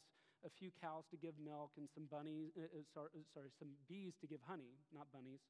a 0.48 0.52
few 0.56 0.72
cows 0.80 1.04
to 1.12 1.20
give 1.20 1.36
milk 1.36 1.76
and 1.76 1.92
some 1.92 2.08
bunnies, 2.08 2.56
uh, 2.56 2.72
uh 2.72 2.88
sorry, 2.96 3.12
uh, 3.12 3.28
sorry, 3.36 3.52
some 3.60 3.76
bees 3.92 4.16
to 4.24 4.26
give 4.26 4.40
honey, 4.48 4.80
not 4.96 5.12
bunnies. 5.12 5.44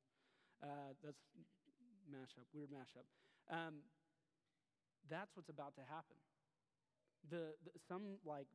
Uh, 0.58 0.98
that's 1.06 1.22
mashup, 2.10 2.50
weird 2.50 2.74
mashup. 2.74 3.06
Um, 3.54 3.86
that's 5.06 5.30
what's 5.38 5.54
about 5.54 5.78
to 5.78 5.86
happen. 5.86 6.18
The, 7.30 7.54
the, 7.62 7.72
some 7.86 8.18
like 8.26 8.50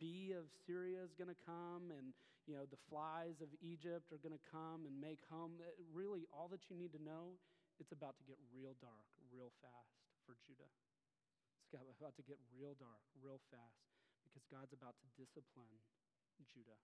bee 0.00 0.32
of 0.32 0.48
Syria 0.64 1.04
is 1.04 1.12
going 1.12 1.28
to 1.28 1.40
come, 1.44 1.92
and 1.92 2.16
you 2.48 2.56
know 2.56 2.64
the 2.64 2.80
flies 2.88 3.36
of 3.44 3.52
Egypt 3.60 4.08
are 4.16 4.22
going 4.24 4.34
to 4.34 4.46
come 4.48 4.88
and 4.88 4.96
make 4.96 5.20
home. 5.28 5.60
Uh, 5.60 5.68
really, 5.92 6.24
all 6.32 6.48
that 6.48 6.72
you 6.72 6.74
need 6.74 6.96
to 6.96 7.02
know, 7.02 7.36
it's 7.76 7.92
about 7.92 8.16
to 8.16 8.24
get 8.24 8.40
real 8.48 8.72
dark, 8.80 9.06
real 9.28 9.52
fast 9.60 9.92
for 10.24 10.40
Judah. 10.40 10.70
It's 11.72 12.00
about 12.00 12.16
to 12.20 12.24
get 12.28 12.36
real 12.52 12.76
dark, 12.76 13.00
real 13.24 13.40
fast, 13.48 13.91
because 14.32 14.48
God's 14.48 14.72
about 14.72 14.96
to 15.04 15.08
discipline 15.20 15.76
Judah. 16.48 16.80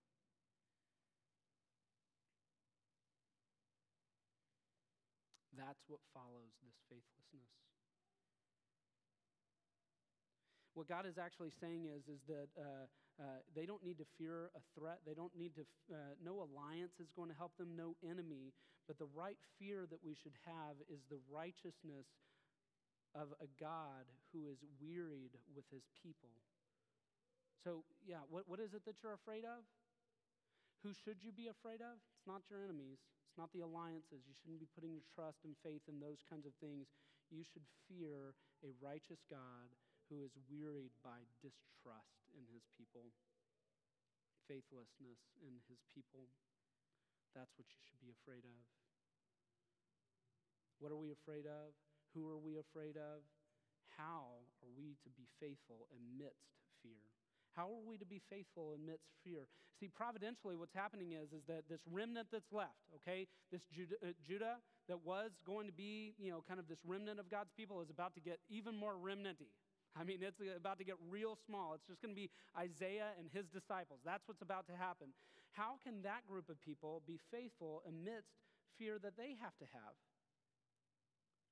That's 5.57 5.81
what 5.89 5.99
follows 6.13 6.53
this 6.61 6.77
faithlessness. 6.87 7.51
What 10.77 10.87
God 10.87 11.03
is 11.09 11.17
actually 11.17 11.51
saying 11.59 11.89
is, 11.89 12.07
is 12.07 12.21
that 12.29 12.47
uh, 12.55 12.87
uh, 13.19 13.43
they 13.51 13.65
don't 13.65 13.83
need 13.83 13.97
to 13.97 14.07
fear 14.15 14.47
a 14.55 14.63
threat. 14.77 15.03
They 15.03 15.17
don't 15.17 15.35
need 15.35 15.51
to, 15.59 15.67
uh, 15.91 16.15
no 16.23 16.47
alliance 16.47 16.95
is 17.01 17.11
going 17.11 17.27
to 17.27 17.35
help 17.35 17.51
them, 17.57 17.75
no 17.75 17.99
enemy. 17.99 18.55
But 18.87 18.95
the 18.95 19.11
right 19.11 19.37
fear 19.59 19.83
that 19.91 19.99
we 19.99 20.15
should 20.15 20.37
have 20.47 20.79
is 20.87 21.03
the 21.11 21.19
righteousness 21.27 22.07
of 23.11 23.35
a 23.43 23.49
God 23.59 24.07
who 24.31 24.47
is 24.47 24.63
wearied 24.79 25.35
with 25.51 25.65
his 25.67 25.83
people. 25.99 26.31
So, 27.59 27.83
yeah, 28.07 28.23
what, 28.31 28.47
what 28.47 28.63
is 28.63 28.71
it 28.71 28.87
that 28.87 29.03
you're 29.03 29.15
afraid 29.15 29.43
of? 29.43 29.67
Who 30.83 30.95
should 30.95 31.19
you 31.19 31.35
be 31.35 31.51
afraid 31.51 31.83
of? 31.83 31.99
It's 32.15 32.23
not 32.23 32.47
your 32.47 32.63
enemies, 32.63 33.03
it's 33.27 33.35
not 33.35 33.51
the 33.51 33.67
alliances. 33.67 34.23
You 34.23 34.35
shouldn't 34.39 34.63
be 34.63 34.71
putting 34.71 34.95
your 34.95 35.03
trust 35.11 35.43
and 35.43 35.59
faith 35.59 35.83
in 35.91 35.99
those 35.99 36.23
kinds 36.23 36.47
of 36.47 36.55
things. 36.63 36.87
You 37.27 37.43
should 37.43 37.67
fear 37.91 38.33
a 38.63 38.71
righteous 38.79 39.19
God 39.27 39.69
who 40.07 40.23
is 40.23 40.33
wearied 40.47 40.95
by 41.03 41.27
distrust 41.43 42.31
in 42.33 42.47
his 42.49 42.65
people, 42.73 43.11
faithlessness 44.47 45.19
in 45.43 45.59
his 45.67 45.83
people. 45.93 46.31
That's 47.35 47.53
what 47.59 47.69
you 47.69 47.81
should 47.85 48.01
be 48.01 48.09
afraid 48.09 48.47
of. 48.47 48.59
What 50.79 50.95
are 50.95 50.97
we 50.97 51.11
afraid 51.11 51.45
of? 51.45 51.75
Who 52.15 52.25
are 52.31 52.39
we 52.39 52.57
afraid 52.57 52.95
of? 52.95 53.21
How 53.99 54.47
are 54.63 54.71
we 54.79 54.95
to 55.03 55.11
be 55.11 55.27
faithful 55.43 55.91
amidst 55.91 56.55
fear? 56.81 57.18
How 57.59 57.67
are 57.75 57.83
we 57.83 57.99
to 57.99 58.07
be 58.07 58.23
faithful 58.31 58.71
amidst 58.71 59.11
fear? 59.19 59.43
See, 59.83 59.91
providentially, 59.91 60.55
what's 60.55 60.71
happening 60.71 61.11
is, 61.11 61.35
is 61.35 61.43
that 61.51 61.67
this 61.67 61.83
remnant 61.91 62.31
that's 62.31 62.47
left, 62.55 62.87
okay, 63.03 63.27
this 63.51 63.59
Judah, 63.67 63.99
uh, 63.99 64.15
Judah 64.23 64.63
that 64.87 65.03
was 65.03 65.31
going 65.43 65.67
to 65.67 65.75
be, 65.75 66.15
you 66.15 66.31
know, 66.31 66.39
kind 66.47 66.55
of 66.55 66.71
this 66.71 66.79
remnant 66.87 67.19
of 67.19 67.27
God's 67.27 67.51
people 67.51 67.81
is 67.83 67.91
about 67.91 68.15
to 68.15 68.21
get 68.23 68.39
even 68.47 68.79
more 68.79 68.95
remnanty. 68.95 69.51
I 69.91 70.07
mean, 70.07 70.23
it's 70.23 70.39
about 70.55 70.79
to 70.79 70.85
get 70.87 70.95
real 71.11 71.35
small. 71.35 71.75
It's 71.75 71.83
just 71.83 71.99
going 71.99 72.15
to 72.15 72.19
be 72.19 72.31
Isaiah 72.55 73.11
and 73.19 73.27
his 73.27 73.43
disciples. 73.51 73.99
That's 74.07 74.23
what's 74.23 74.41
about 74.41 74.63
to 74.71 74.75
happen. 74.79 75.11
How 75.51 75.83
can 75.83 75.99
that 76.03 76.23
group 76.31 76.47
of 76.47 76.55
people 76.63 77.03
be 77.03 77.19
faithful 77.27 77.83
amidst 77.83 78.39
fear 78.79 78.99
that 79.03 79.17
they 79.19 79.35
have 79.43 79.57
to 79.59 79.67
have? 79.75 79.99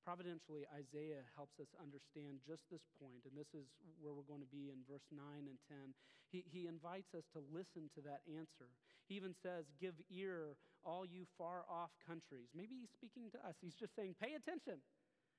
Providentially, 0.08 0.64
Isaiah 0.72 1.20
helps 1.36 1.60
us 1.60 1.68
understand 1.76 2.40
just 2.48 2.64
this 2.72 2.88
point, 2.96 3.28
and 3.28 3.36
this 3.36 3.52
is 3.52 3.68
where 4.00 4.16
we're 4.16 4.24
going 4.24 4.40
to 4.40 4.48
be 4.48 4.72
in 4.72 4.80
verse 4.88 5.04
9 5.12 5.20
and 5.20 5.60
10. 5.68 5.92
He, 6.32 6.48
he 6.48 6.64
invites 6.64 7.12
us 7.12 7.28
to 7.36 7.44
listen 7.52 7.92
to 7.92 8.00
that 8.08 8.24
answer. 8.24 8.72
He 9.12 9.20
even 9.20 9.36
says, 9.44 9.68
Give 9.84 10.00
ear, 10.08 10.56
all 10.88 11.04
you 11.04 11.28
far 11.36 11.68
off 11.68 11.92
countries. 12.00 12.48
Maybe 12.56 12.80
he's 12.80 12.96
speaking 12.96 13.28
to 13.36 13.40
us. 13.44 13.60
He's 13.60 13.76
just 13.76 14.00
saying, 14.00 14.16
Pay 14.16 14.40
attention, 14.40 14.80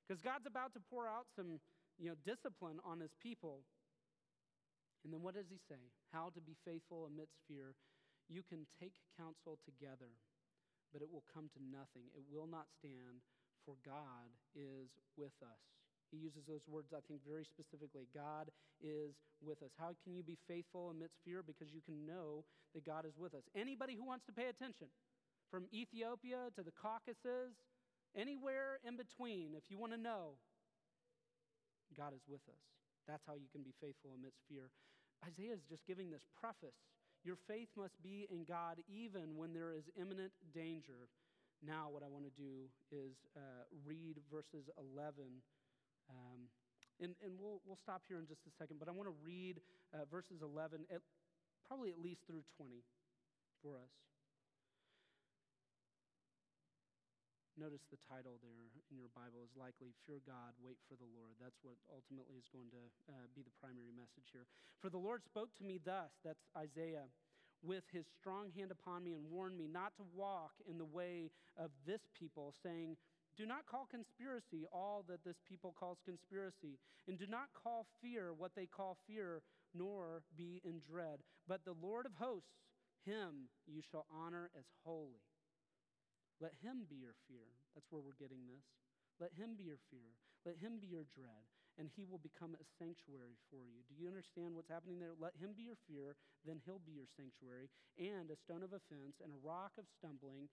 because 0.04 0.20
God's 0.20 0.44
about 0.44 0.76
to 0.76 0.84
pour 0.84 1.08
out 1.08 1.24
some 1.32 1.64
you 1.96 2.12
know, 2.12 2.18
discipline 2.28 2.76
on 2.84 3.00
his 3.00 3.16
people. 3.24 3.64
And 5.00 5.16
then 5.16 5.24
what 5.24 5.32
does 5.32 5.48
he 5.48 5.56
say? 5.64 5.80
How 6.12 6.28
to 6.36 6.44
be 6.44 6.60
faithful 6.68 7.08
amidst 7.08 7.40
fear. 7.48 7.72
You 8.28 8.44
can 8.44 8.68
take 8.76 9.00
counsel 9.16 9.56
together, 9.64 10.12
but 10.92 11.00
it 11.00 11.08
will 11.08 11.24
come 11.32 11.48
to 11.56 11.60
nothing. 11.64 12.12
It 12.12 12.28
will 12.28 12.44
not 12.44 12.68
stand 12.76 13.24
for 13.68 13.76
God 13.84 14.32
is 14.56 14.88
with 15.20 15.36
us. 15.44 15.60
He 16.08 16.16
uses 16.16 16.48
those 16.48 16.64
words, 16.64 16.96
I 16.96 17.04
think, 17.04 17.20
very 17.20 17.44
specifically. 17.44 18.08
God 18.16 18.48
is 18.80 19.12
with 19.44 19.60
us. 19.60 19.76
How 19.76 19.92
can 20.00 20.16
you 20.16 20.24
be 20.24 20.40
faithful 20.48 20.88
amidst 20.88 21.20
fear? 21.20 21.44
Because 21.44 21.68
you 21.68 21.84
can 21.84 22.08
know 22.08 22.48
that 22.72 22.88
God 22.88 23.04
is 23.04 23.12
with 23.20 23.36
us. 23.36 23.44
Anybody 23.52 23.92
who 23.92 24.08
wants 24.08 24.24
to 24.24 24.32
pay 24.32 24.48
attention, 24.48 24.88
from 25.52 25.68
Ethiopia 25.68 26.48
to 26.56 26.64
the 26.64 26.72
Caucasus, 26.72 27.52
anywhere 28.16 28.80
in 28.88 28.96
between, 28.96 29.52
if 29.52 29.68
you 29.68 29.76
want 29.76 29.92
to 29.92 30.00
know, 30.00 30.40
God 31.92 32.16
is 32.16 32.24
with 32.24 32.44
us. 32.48 32.64
That's 33.04 33.24
how 33.28 33.36
you 33.36 33.52
can 33.52 33.60
be 33.60 33.76
faithful 33.76 34.16
amidst 34.16 34.40
fear. 34.48 34.72
Isaiah 35.20 35.52
is 35.52 35.64
just 35.68 35.84
giving 35.84 36.08
this 36.08 36.24
preface. 36.40 36.76
Your 37.20 37.36
faith 37.48 37.68
must 37.76 38.00
be 38.00 38.28
in 38.32 38.44
God 38.48 38.80
even 38.88 39.36
when 39.36 39.52
there 39.52 39.76
is 39.76 39.84
imminent 40.00 40.32
danger. 40.54 41.12
Now, 41.64 41.90
what 41.90 42.06
I 42.06 42.08
want 42.08 42.24
to 42.24 42.34
do 42.38 42.70
is 42.94 43.18
uh, 43.34 43.66
read 43.82 44.22
verses 44.30 44.70
11. 44.78 45.42
Um, 46.06 46.46
and 47.02 47.14
and 47.22 47.34
we'll, 47.38 47.62
we'll 47.66 47.78
stop 47.82 48.02
here 48.06 48.18
in 48.18 48.26
just 48.26 48.42
a 48.46 48.54
second, 48.58 48.78
but 48.78 48.86
I 48.86 48.94
want 48.94 49.10
to 49.10 49.16
read 49.22 49.62
uh, 49.94 50.06
verses 50.10 50.42
11, 50.42 50.86
at, 50.90 51.02
probably 51.66 51.90
at 51.90 51.98
least 51.98 52.26
through 52.26 52.42
20 52.58 52.82
for 53.62 53.78
us. 53.78 53.90
Notice 57.58 57.82
the 57.90 57.98
title 58.06 58.38
there 58.38 58.70
in 58.86 59.02
your 59.02 59.10
Bible 59.18 59.42
is 59.42 59.50
likely 59.58 59.90
Fear 60.06 60.22
God, 60.22 60.54
Wait 60.62 60.78
for 60.86 60.94
the 60.94 61.10
Lord. 61.10 61.34
That's 61.42 61.58
what 61.66 61.74
ultimately 61.90 62.38
is 62.38 62.46
going 62.54 62.70
to 62.70 62.82
uh, 63.10 63.26
be 63.34 63.42
the 63.42 63.50
primary 63.58 63.90
message 63.90 64.30
here. 64.30 64.46
For 64.78 64.86
the 64.86 65.02
Lord 65.02 65.26
spoke 65.26 65.50
to 65.58 65.66
me 65.66 65.82
thus, 65.82 66.14
that's 66.22 66.46
Isaiah 66.54 67.10
with 67.62 67.84
his 67.92 68.04
strong 68.18 68.50
hand 68.56 68.70
upon 68.70 69.04
me 69.04 69.14
and 69.14 69.24
warned 69.30 69.56
me 69.56 69.66
not 69.66 69.96
to 69.96 70.02
walk 70.14 70.52
in 70.68 70.78
the 70.78 70.84
way 70.84 71.30
of 71.56 71.70
this 71.86 72.00
people, 72.18 72.54
saying, 72.62 72.96
Do 73.36 73.46
not 73.46 73.66
call 73.66 73.86
conspiracy 73.90 74.66
all 74.72 75.04
that 75.08 75.24
this 75.24 75.40
people 75.48 75.74
calls 75.78 75.98
conspiracy, 76.04 76.78
and 77.06 77.18
do 77.18 77.26
not 77.26 77.48
call 77.54 77.86
fear 78.00 78.32
what 78.32 78.52
they 78.54 78.66
call 78.66 78.96
fear, 79.06 79.42
nor 79.74 80.22
be 80.36 80.60
in 80.64 80.80
dread. 80.80 81.20
But 81.46 81.64
the 81.64 81.76
Lord 81.80 82.06
of 82.06 82.12
hosts, 82.18 82.48
him 83.04 83.48
you 83.66 83.82
shall 83.90 84.06
honor 84.12 84.50
as 84.58 84.64
holy. 84.84 85.24
Let 86.40 86.52
him 86.62 86.86
be 86.88 86.96
your 86.96 87.18
fear. 87.26 87.50
That's 87.74 87.86
where 87.90 88.02
we're 88.02 88.18
getting 88.18 88.46
this. 88.46 88.62
Let 89.18 89.34
him 89.34 89.56
be 89.58 89.64
your 89.64 89.82
fear. 89.90 90.14
Let 90.46 90.56
him 90.58 90.78
be 90.80 90.86
your 90.86 91.04
dread 91.10 91.42
and 91.78 91.86
he 91.94 92.02
will 92.02 92.18
become 92.18 92.58
a 92.58 92.66
sanctuary 92.76 93.38
for 93.48 93.62
you. 93.62 93.86
Do 93.86 93.94
you 93.94 94.10
understand 94.10 94.58
what's 94.58 94.68
happening 94.68 94.98
there? 94.98 95.14
Let 95.14 95.38
him 95.38 95.54
be 95.54 95.62
your 95.62 95.78
fear, 95.86 96.18
then 96.42 96.58
he'll 96.66 96.82
be 96.82 96.98
your 96.98 97.08
sanctuary, 97.14 97.70
and 97.94 98.28
a 98.28 98.36
stone 98.42 98.66
of 98.66 98.74
offense 98.74 99.22
and 99.22 99.30
a 99.30 99.40
rock 99.46 99.78
of 99.78 99.86
stumbling 99.94 100.50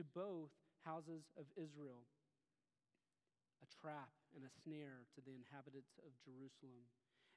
to 0.00 0.02
both 0.16 0.48
houses 0.82 1.28
of 1.36 1.44
Israel, 1.60 2.08
a 3.60 3.68
trap 3.68 4.16
and 4.32 4.48
a 4.48 4.52
snare 4.64 5.04
to 5.12 5.20
the 5.20 5.36
inhabitants 5.36 5.92
of 6.02 6.16
Jerusalem. 6.24 6.88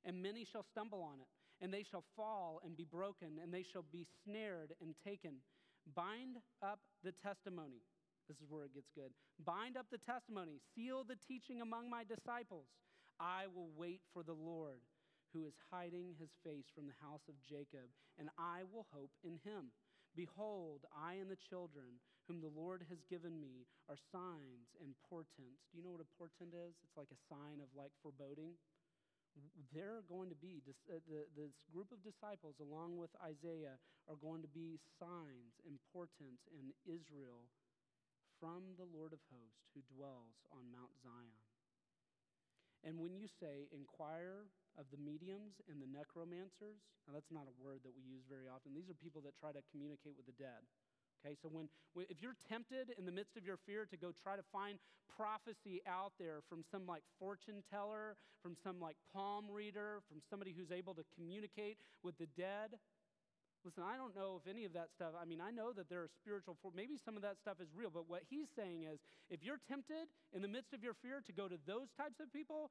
And 0.07 0.23
many 0.23 0.47
shall 0.47 0.63
stumble 0.63 1.03
on 1.03 1.19
it, 1.19 1.29
and 1.59 1.73
they 1.73 1.83
shall 1.83 2.07
fall 2.15 2.63
and 2.63 2.77
be 2.77 2.87
broken, 2.87 3.37
and 3.43 3.51
they 3.51 3.67
shall 3.67 3.85
be 3.91 4.07
snared 4.23 4.71
and 4.79 4.95
taken. 5.03 5.43
Bind 5.93 6.39
up 6.63 6.79
the 7.03 7.11
testimony. 7.11 7.83
This 8.27 8.37
is 8.41 8.49
where 8.49 8.65
it 8.65 8.73
gets 8.73 8.89
good. 8.95 9.13
Bind 9.43 9.77
up 9.77 9.85
the 9.91 10.01
testimony, 10.01 10.57
seal 10.73 11.03
the 11.03 11.19
teaching 11.27 11.61
among 11.61 11.89
my 11.89 12.01
disciples. 12.01 12.65
I 13.19 13.47
will 13.53 13.69
wait 13.75 14.01
for 14.13 14.23
the 14.23 14.35
Lord, 14.35 14.83
who 15.33 15.45
is 15.45 15.55
hiding 15.71 16.15
his 16.19 16.31
face 16.43 16.67
from 16.73 16.87
the 16.87 16.99
house 17.03 17.27
of 17.27 17.35
Jacob, 17.43 17.91
and 18.19 18.29
I 18.39 18.63
will 18.71 18.87
hope 18.91 19.11
in 19.23 19.39
him. 19.43 19.71
Behold, 20.15 20.87
I 20.95 21.19
and 21.19 21.27
the 21.27 21.39
children 21.39 21.99
whom 22.27 22.39
the 22.39 22.51
Lord 22.55 22.87
has 22.89 23.03
given 23.11 23.37
me 23.37 23.67
are 23.91 23.99
signs 24.11 24.71
and 24.81 24.95
portents. 25.05 25.67
Do 25.69 25.77
you 25.77 25.83
know 25.83 25.91
what 25.91 26.01
a 26.01 26.15
portent 26.17 26.55
is? 26.55 26.73
It's 26.81 26.97
like 26.97 27.11
a 27.11 27.25
sign 27.27 27.59
of 27.59 27.69
like 27.75 27.91
foreboding. 28.01 28.55
They're 29.75 30.07
going 30.07 30.31
to 30.31 30.39
be, 30.39 30.63
this, 30.63 30.79
uh, 30.87 31.03
this 31.35 31.51
group 31.67 31.91
of 31.91 31.99
disciples, 31.99 32.55
along 32.63 32.95
with 32.95 33.11
Isaiah, 33.19 33.75
are 34.07 34.19
going 34.23 34.39
to 34.41 34.51
be 34.55 34.79
signs 34.95 35.59
and 35.67 35.75
portents 35.91 36.47
in 36.55 36.71
Israel 36.87 37.43
from 38.39 38.79
the 38.79 38.87
Lord 38.87 39.11
of 39.11 39.19
hosts 39.27 39.67
who 39.75 39.83
dwells 39.91 40.39
on 40.55 40.71
Mount 40.71 40.95
Zion. 41.03 41.34
And 42.85 43.01
when 43.01 43.17
you 43.17 43.25
say 43.25 43.65
inquire 43.73 44.45
of 44.77 44.85
the 44.93 45.01
mediums 45.01 45.57
and 45.65 45.81
the 45.81 45.89
necromancers, 45.89 46.85
now 47.09 47.17
that's 47.17 47.33
not 47.33 47.49
a 47.49 47.55
word 47.57 47.81
that 47.81 47.97
we 47.97 48.05
use 48.05 48.29
very 48.29 48.45
often. 48.45 48.77
These 48.77 48.93
are 48.93 48.97
people 48.97 49.25
that 49.25 49.33
try 49.33 49.49
to 49.49 49.65
communicate 49.73 50.13
with 50.13 50.29
the 50.29 50.37
dead. 50.37 50.61
Okay, 51.25 51.33
so 51.41 51.49
when, 51.49 51.65
if 51.97 52.21
you're 52.21 52.37
tempted 52.37 52.93
in 53.01 53.09
the 53.09 53.11
midst 53.11 53.33
of 53.33 53.41
your 53.41 53.57
fear 53.65 53.89
to 53.89 53.97
go 53.97 54.13
try 54.13 54.37
to 54.37 54.45
find 54.53 54.77
prophecy 55.09 55.81
out 55.89 56.13
there 56.21 56.45
from 56.45 56.61
some 56.69 56.85
like 56.85 57.01
fortune 57.17 57.65
teller, 57.65 58.13
from 58.45 58.53
some 58.61 58.77
like 58.77 58.97
palm 59.09 59.49
reader, 59.49 60.05
from 60.05 60.21
somebody 60.29 60.53
who's 60.53 60.69
able 60.69 60.93
to 60.93 61.01
communicate 61.17 61.81
with 62.03 62.13
the 62.21 62.29
dead, 62.37 62.77
listen, 63.65 63.81
I 63.81 63.97
don't 63.97 64.13
know 64.13 64.37
if 64.37 64.45
any 64.45 64.63
of 64.63 64.73
that 64.77 64.93
stuff, 64.93 65.17
I 65.17 65.25
mean, 65.25 65.41
I 65.41 65.49
know 65.49 65.73
that 65.73 65.89
there 65.89 66.05
are 66.05 66.11
spiritual, 66.21 66.55
maybe 66.77 67.01
some 67.01 67.17
of 67.17 67.25
that 67.25 67.41
stuff 67.41 67.57
is 67.57 67.73
real, 67.73 67.89
but 67.89 68.07
what 68.07 68.21
he's 68.29 68.47
saying 68.53 68.85
is 68.85 69.01
if 69.27 69.41
you're 69.41 69.57
tempted 69.57 70.05
in 70.37 70.45
the 70.45 70.47
midst 70.47 70.71
of 70.77 70.85
your 70.85 70.93
fear 70.93 71.19
to 71.25 71.33
go 71.33 71.49
to 71.49 71.57
those 71.65 71.89
types 71.97 72.21
of 72.21 72.29
people, 72.29 72.69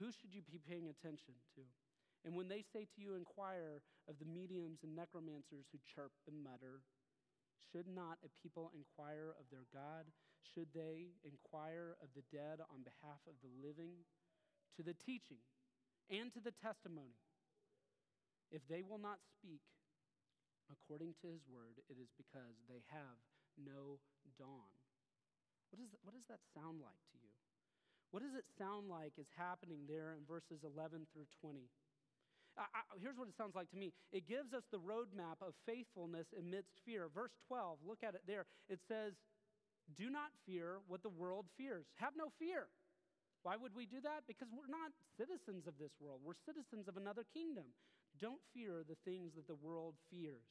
who 0.00 0.08
should 0.08 0.32
you 0.32 0.40
be 0.40 0.56
paying 0.56 0.88
attention 0.88 1.36
to? 1.54 1.62
And 2.24 2.32
when 2.34 2.48
they 2.48 2.64
say 2.64 2.88
to 2.88 2.98
you, 2.98 3.14
inquire 3.14 3.84
of 4.08 4.16
the 4.18 4.24
mediums 4.24 4.80
and 4.82 4.96
necromancers 4.96 5.68
who 5.68 5.78
chirp 5.84 6.12
and 6.26 6.40
mutter, 6.40 6.80
should 7.70 7.86
not 7.86 8.16
a 8.24 8.30
people 8.40 8.72
inquire 8.72 9.36
of 9.36 9.44
their 9.50 9.66
God? 9.74 10.08
Should 10.54 10.72
they 10.74 11.14
inquire 11.22 11.94
of 12.00 12.08
the 12.16 12.24
dead 12.32 12.64
on 12.72 12.82
behalf 12.82 13.20
of 13.28 13.36
the 13.42 13.52
living? 13.60 14.06
To 14.78 14.82
the 14.82 14.94
teaching 14.94 15.44
and 16.08 16.32
to 16.32 16.40
the 16.40 16.54
testimony. 16.54 17.20
If 18.50 18.62
they 18.68 18.82
will 18.82 18.98
not 18.98 19.18
speak, 19.36 19.60
according 20.72 21.14
to 21.20 21.28
his 21.28 21.44
word, 21.46 21.78
it 21.86 22.00
is 22.00 22.08
because 22.16 22.56
they 22.66 22.82
have 22.88 23.20
no 23.60 24.00
dawn. 24.40 24.72
What, 25.68 25.80
is, 25.80 25.92
what 26.04 26.16
does 26.16 26.26
that 26.32 26.40
sound 26.52 26.80
like 26.80 27.00
to 27.12 27.16
you? 27.20 27.32
What 28.12 28.20
does 28.20 28.36
it 28.36 28.44
sound 28.60 28.92
like 28.92 29.16
is 29.16 29.28
happening 29.36 29.88
there 29.88 30.12
in 30.12 30.28
verses 30.28 30.60
11 30.64 31.08
through 31.12 31.28
20? 31.40 31.64
I, 32.60 32.68
I, 32.68 32.80
here's 33.00 33.16
what 33.16 33.28
it 33.28 33.36
sounds 33.40 33.56
like 33.56 33.72
to 33.72 33.80
me 33.80 33.96
it 34.12 34.28
gives 34.28 34.52
us 34.52 34.64
the 34.68 34.80
roadmap 34.80 35.40
of 35.40 35.56
faithfulness 35.64 36.28
amidst 36.36 36.76
fear. 36.84 37.08
Verse 37.08 37.32
12, 37.48 37.80
look 37.88 38.04
at 38.04 38.12
it 38.12 38.24
there. 38.28 38.44
It 38.68 38.80
says, 38.84 39.16
Do 39.96 40.12
not 40.12 40.28
fear 40.44 40.84
what 40.88 41.00
the 41.00 41.12
world 41.12 41.48
fears. 41.56 41.88
Have 41.96 42.12
no 42.12 42.28
fear. 42.36 42.68
Why 43.42 43.56
would 43.56 43.74
we 43.74 43.88
do 43.88 43.98
that? 44.04 44.22
Because 44.28 44.46
we're 44.54 44.70
not 44.70 44.94
citizens 45.18 45.66
of 45.66 45.74
this 45.80 45.90
world, 45.98 46.20
we're 46.22 46.38
citizens 46.46 46.86
of 46.86 47.00
another 47.00 47.24
kingdom. 47.34 47.72
Don't 48.20 48.42
fear 48.52 48.84
the 48.84 48.98
things 49.08 49.32
that 49.34 49.46
the 49.48 49.58
world 49.58 49.94
fears, 50.12 50.48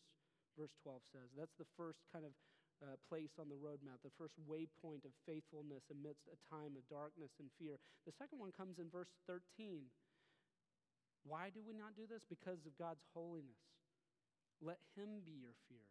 verse 0.57 0.73
12 0.83 1.01
says. 1.13 1.29
That's 1.37 1.55
the 1.59 1.69
first 1.77 2.01
kind 2.11 2.25
of 2.25 2.33
uh, 2.81 2.97
place 3.05 3.37
on 3.37 3.45
the 3.45 3.59
roadmap, 3.61 4.01
the 4.01 4.13
first 4.17 4.33
waypoint 4.49 5.05
of 5.05 5.13
faithfulness 5.29 5.85
amidst 5.93 6.25
a 6.33 6.37
time 6.49 6.73
of 6.73 6.83
darkness 6.89 7.29
and 7.37 7.53
fear. 7.61 7.77
The 8.09 8.15
second 8.17 8.41
one 8.41 8.49
comes 8.49 8.81
in 8.81 8.89
verse 8.89 9.13
13. 9.29 9.85
Why 11.21 11.53
do 11.53 11.61
we 11.61 11.77
not 11.77 11.93
do 11.93 12.09
this? 12.09 12.25
Because 12.25 12.65
of 12.65 12.73
God's 12.81 13.05
holiness. 13.13 13.61
Let 14.61 14.81
Him 14.97 15.21
be 15.21 15.37
your 15.37 15.53
fear, 15.69 15.85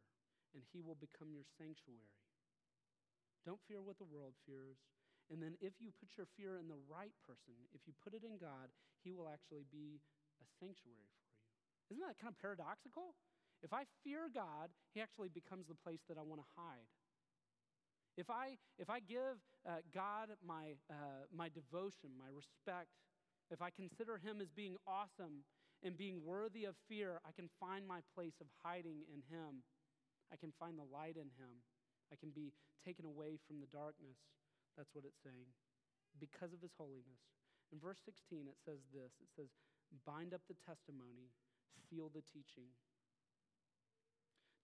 and 0.54 0.62
He 0.74 0.82
will 0.82 0.98
become 0.98 1.30
your 1.30 1.46
sanctuary. 1.58 2.10
Don't 3.46 3.62
fear 3.70 3.82
what 3.82 3.98
the 3.98 4.10
world 4.10 4.34
fears. 4.46 4.78
And 5.30 5.38
then, 5.38 5.54
if 5.62 5.78
you 5.78 5.94
put 5.94 6.18
your 6.18 6.26
fear 6.34 6.58
in 6.58 6.66
the 6.66 6.78
right 6.90 7.14
person, 7.22 7.54
if 7.70 7.86
you 7.86 7.94
put 8.02 8.18
it 8.18 8.26
in 8.26 8.34
God, 8.34 8.74
He 9.06 9.14
will 9.14 9.30
actually 9.30 9.62
be 9.70 10.02
a 10.42 10.46
sanctuary 10.58 11.06
for 11.14 11.18
you. 11.18 11.19
Isn't 11.90 12.02
that 12.06 12.18
kind 12.18 12.32
of 12.32 12.38
paradoxical? 12.40 13.14
If 13.62 13.72
I 13.72 13.84
fear 14.04 14.30
God, 14.32 14.70
He 14.94 15.00
actually 15.00 15.28
becomes 15.28 15.68
the 15.68 15.74
place 15.74 16.00
that 16.08 16.16
I 16.18 16.22
want 16.22 16.40
to 16.40 16.48
hide. 16.56 16.88
If 18.16 18.30
I, 18.30 18.56
if 18.78 18.90
I 18.90 19.00
give 19.00 19.38
uh, 19.68 19.82
God 19.94 20.30
my, 20.44 20.76
uh, 20.90 21.26
my 21.34 21.48
devotion, 21.50 22.10
my 22.18 22.28
respect, 22.32 22.90
if 23.50 23.62
I 23.62 23.70
consider 23.70 24.18
Him 24.18 24.40
as 24.40 24.48
being 24.50 24.76
awesome 24.86 25.44
and 25.82 25.96
being 25.96 26.20
worthy 26.24 26.64
of 26.64 26.76
fear, 26.88 27.20
I 27.24 27.32
can 27.32 27.48
find 27.58 27.86
my 27.86 28.00
place 28.14 28.36
of 28.40 28.46
hiding 28.62 29.02
in 29.12 29.22
Him. 29.30 29.64
I 30.32 30.36
can 30.36 30.52
find 30.58 30.78
the 30.78 30.86
light 30.88 31.16
in 31.16 31.32
Him. 31.36 31.64
I 32.12 32.16
can 32.16 32.30
be 32.30 32.52
taken 32.84 33.04
away 33.04 33.38
from 33.46 33.60
the 33.60 33.70
darkness. 33.72 34.18
That's 34.76 34.90
what 34.94 35.04
it's 35.04 35.20
saying. 35.24 35.50
because 36.18 36.52
of 36.52 36.60
his 36.60 36.74
holiness. 36.76 37.22
In 37.72 37.78
verse 37.78 38.00
16, 38.04 38.48
it 38.50 38.58
says 38.64 38.82
this 38.90 39.14
it 39.22 39.30
says, 39.36 39.50
Bind 40.06 40.34
up 40.34 40.42
the 40.48 40.58
testimony, 40.66 41.30
seal 41.90 42.10
the 42.14 42.22
teaching. 42.22 42.70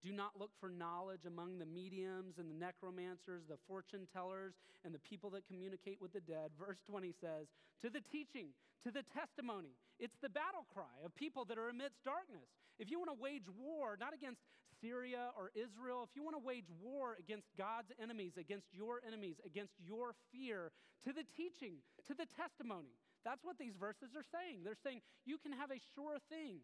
Do 0.05 0.13
not 0.13 0.39
look 0.39 0.55
for 0.61 0.69
knowledge 0.71 1.27
among 1.27 1.59
the 1.59 1.67
mediums 1.67 2.39
and 2.39 2.47
the 2.47 2.55
necromancers, 2.55 3.43
the 3.49 3.59
fortune 3.67 4.07
tellers, 4.13 4.55
and 4.85 4.95
the 4.95 5.03
people 5.03 5.31
that 5.31 5.49
communicate 5.49 5.99
with 6.01 6.13
the 6.13 6.21
dead. 6.21 6.55
Verse 6.55 6.79
20 6.87 7.11
says, 7.21 7.51
To 7.83 7.91
the 7.91 8.05
teaching, 8.13 8.55
to 8.85 8.95
the 8.95 9.03
testimony. 9.11 9.75
It's 9.99 10.15
the 10.23 10.31
battle 10.31 10.63
cry 10.71 10.95
of 11.03 11.11
people 11.17 11.45
that 11.47 11.59
are 11.59 11.71
amidst 11.71 12.05
darkness. 12.05 12.47
If 12.79 12.91
you 12.91 13.03
want 13.03 13.11
to 13.11 13.19
wage 13.19 13.49
war, 13.59 13.97
not 13.99 14.15
against 14.15 14.47
Syria 14.79 15.33
or 15.35 15.51
Israel, 15.59 16.07
if 16.07 16.15
you 16.15 16.23
want 16.23 16.37
to 16.37 16.45
wage 16.45 16.71
war 16.79 17.17
against 17.19 17.49
God's 17.59 17.91
enemies, 17.99 18.39
against 18.39 18.69
your 18.71 19.01
enemies, 19.03 19.43
against 19.43 19.75
your 19.83 20.15
fear, 20.31 20.71
to 21.03 21.11
the 21.11 21.27
teaching, 21.35 21.83
to 22.07 22.15
the 22.15 22.31
testimony. 22.37 22.95
That's 23.25 23.43
what 23.43 23.59
these 23.59 23.75
verses 23.75 24.15
are 24.15 24.27
saying. 24.31 24.63
They're 24.63 24.79
saying 24.87 25.03
you 25.27 25.39
can 25.43 25.51
have 25.51 25.75
a 25.75 25.83
sure 25.99 26.23
thing 26.31 26.63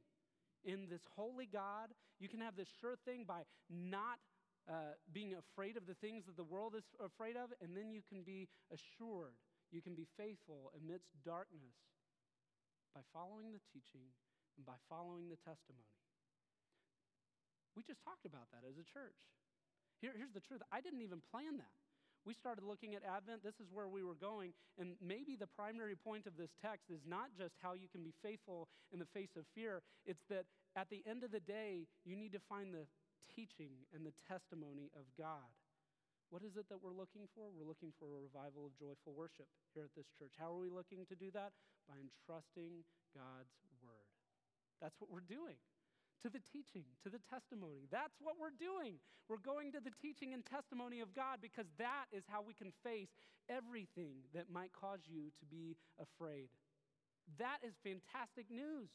in 0.64 0.88
this 0.88 1.02
holy 1.16 1.46
God. 1.46 1.90
You 2.20 2.28
can 2.28 2.40
have 2.40 2.56
this 2.56 2.68
sure 2.80 2.96
thing 3.04 3.24
by 3.26 3.42
not 3.68 4.18
uh, 4.70 4.94
being 5.12 5.34
afraid 5.34 5.76
of 5.76 5.86
the 5.86 5.98
things 5.98 6.26
that 6.26 6.36
the 6.36 6.46
world 6.46 6.74
is 6.78 6.86
afraid 7.02 7.36
of, 7.36 7.50
and 7.60 7.76
then 7.76 7.90
you 7.90 8.00
can 8.06 8.22
be 8.22 8.48
assured. 8.70 9.34
You 9.74 9.82
can 9.82 9.94
be 9.94 10.06
faithful 10.16 10.70
amidst 10.78 11.10
darkness 11.24 11.74
by 12.94 13.00
following 13.10 13.50
the 13.50 13.62
teaching 13.72 14.06
and 14.56 14.62
by 14.62 14.78
following 14.86 15.32
the 15.32 15.40
testimony. 15.42 15.98
We 17.74 17.82
just 17.82 18.04
talked 18.04 18.28
about 18.28 18.52
that 18.52 18.68
as 18.68 18.76
a 18.76 18.84
church. 18.84 19.16
Here, 19.98 20.12
here's 20.14 20.36
the 20.36 20.44
truth 20.44 20.60
I 20.70 20.84
didn't 20.84 21.02
even 21.02 21.24
plan 21.32 21.56
that. 21.58 21.81
We 22.22 22.34
started 22.34 22.62
looking 22.62 22.94
at 22.94 23.02
Advent. 23.02 23.42
This 23.42 23.58
is 23.58 23.66
where 23.74 23.88
we 23.88 24.06
were 24.06 24.14
going. 24.14 24.54
And 24.78 24.94
maybe 25.02 25.34
the 25.34 25.50
primary 25.50 25.98
point 25.98 26.26
of 26.26 26.38
this 26.38 26.54
text 26.62 26.86
is 26.86 27.02
not 27.02 27.34
just 27.34 27.58
how 27.58 27.74
you 27.74 27.90
can 27.90 28.06
be 28.06 28.14
faithful 28.22 28.68
in 28.94 29.02
the 29.02 29.10
face 29.10 29.34
of 29.34 29.42
fear, 29.54 29.82
it's 30.06 30.22
that 30.30 30.46
at 30.78 30.86
the 30.88 31.02
end 31.02 31.26
of 31.26 31.34
the 31.34 31.42
day, 31.42 31.90
you 32.06 32.14
need 32.14 32.32
to 32.32 32.42
find 32.46 32.70
the 32.70 32.86
teaching 33.34 33.74
and 33.90 34.06
the 34.06 34.14
testimony 34.30 34.94
of 34.94 35.02
God. 35.18 35.50
What 36.30 36.46
is 36.46 36.56
it 36.56 36.70
that 36.70 36.80
we're 36.80 36.96
looking 36.96 37.28
for? 37.34 37.50
We're 37.52 37.68
looking 37.68 37.92
for 37.98 38.08
a 38.08 38.22
revival 38.22 38.64
of 38.64 38.72
joyful 38.78 39.12
worship 39.12 39.50
here 39.74 39.84
at 39.84 39.92
this 39.92 40.08
church. 40.16 40.32
How 40.38 40.48
are 40.54 40.62
we 40.62 40.72
looking 40.72 41.04
to 41.10 41.16
do 41.18 41.28
that? 41.36 41.52
By 41.90 42.00
entrusting 42.00 42.86
God's 43.12 43.52
word. 43.82 44.08
That's 44.80 44.96
what 45.02 45.10
we're 45.10 45.26
doing 45.26 45.60
to 46.22 46.30
the 46.30 46.42
teaching, 46.54 46.86
to 47.02 47.10
the 47.10 47.22
testimony. 47.26 47.90
That's 47.90 48.14
what 48.22 48.38
we're 48.38 48.54
doing. 48.54 49.02
We're 49.26 49.42
going 49.42 49.74
to 49.74 49.82
the 49.82 49.94
teaching 49.98 50.34
and 50.34 50.46
testimony 50.46 51.02
of 51.02 51.14
God 51.14 51.42
because 51.42 51.66
that 51.78 52.06
is 52.14 52.22
how 52.30 52.42
we 52.42 52.54
can 52.54 52.70
face 52.86 53.10
everything 53.50 54.22
that 54.34 54.46
might 54.50 54.70
cause 54.70 55.02
you 55.10 55.34
to 55.42 55.44
be 55.46 55.74
afraid. 55.98 56.50
That 57.38 57.58
is 57.66 57.74
fantastic 57.82 58.46
news. 58.50 58.90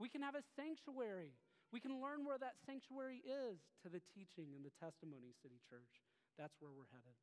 We 0.00 0.08
can 0.08 0.24
have 0.24 0.36
a 0.36 0.44
sanctuary. 0.56 1.36
We 1.70 1.78
can 1.78 2.00
learn 2.00 2.24
where 2.24 2.40
that 2.40 2.56
sanctuary 2.64 3.20
is 3.22 3.60
to 3.84 3.92
the 3.92 4.02
teaching 4.10 4.56
and 4.56 4.64
the 4.64 4.74
testimony, 4.80 5.36
City 5.44 5.60
Church. 5.68 6.02
That's 6.40 6.56
where 6.58 6.72
we're 6.72 6.90
headed. 6.90 7.14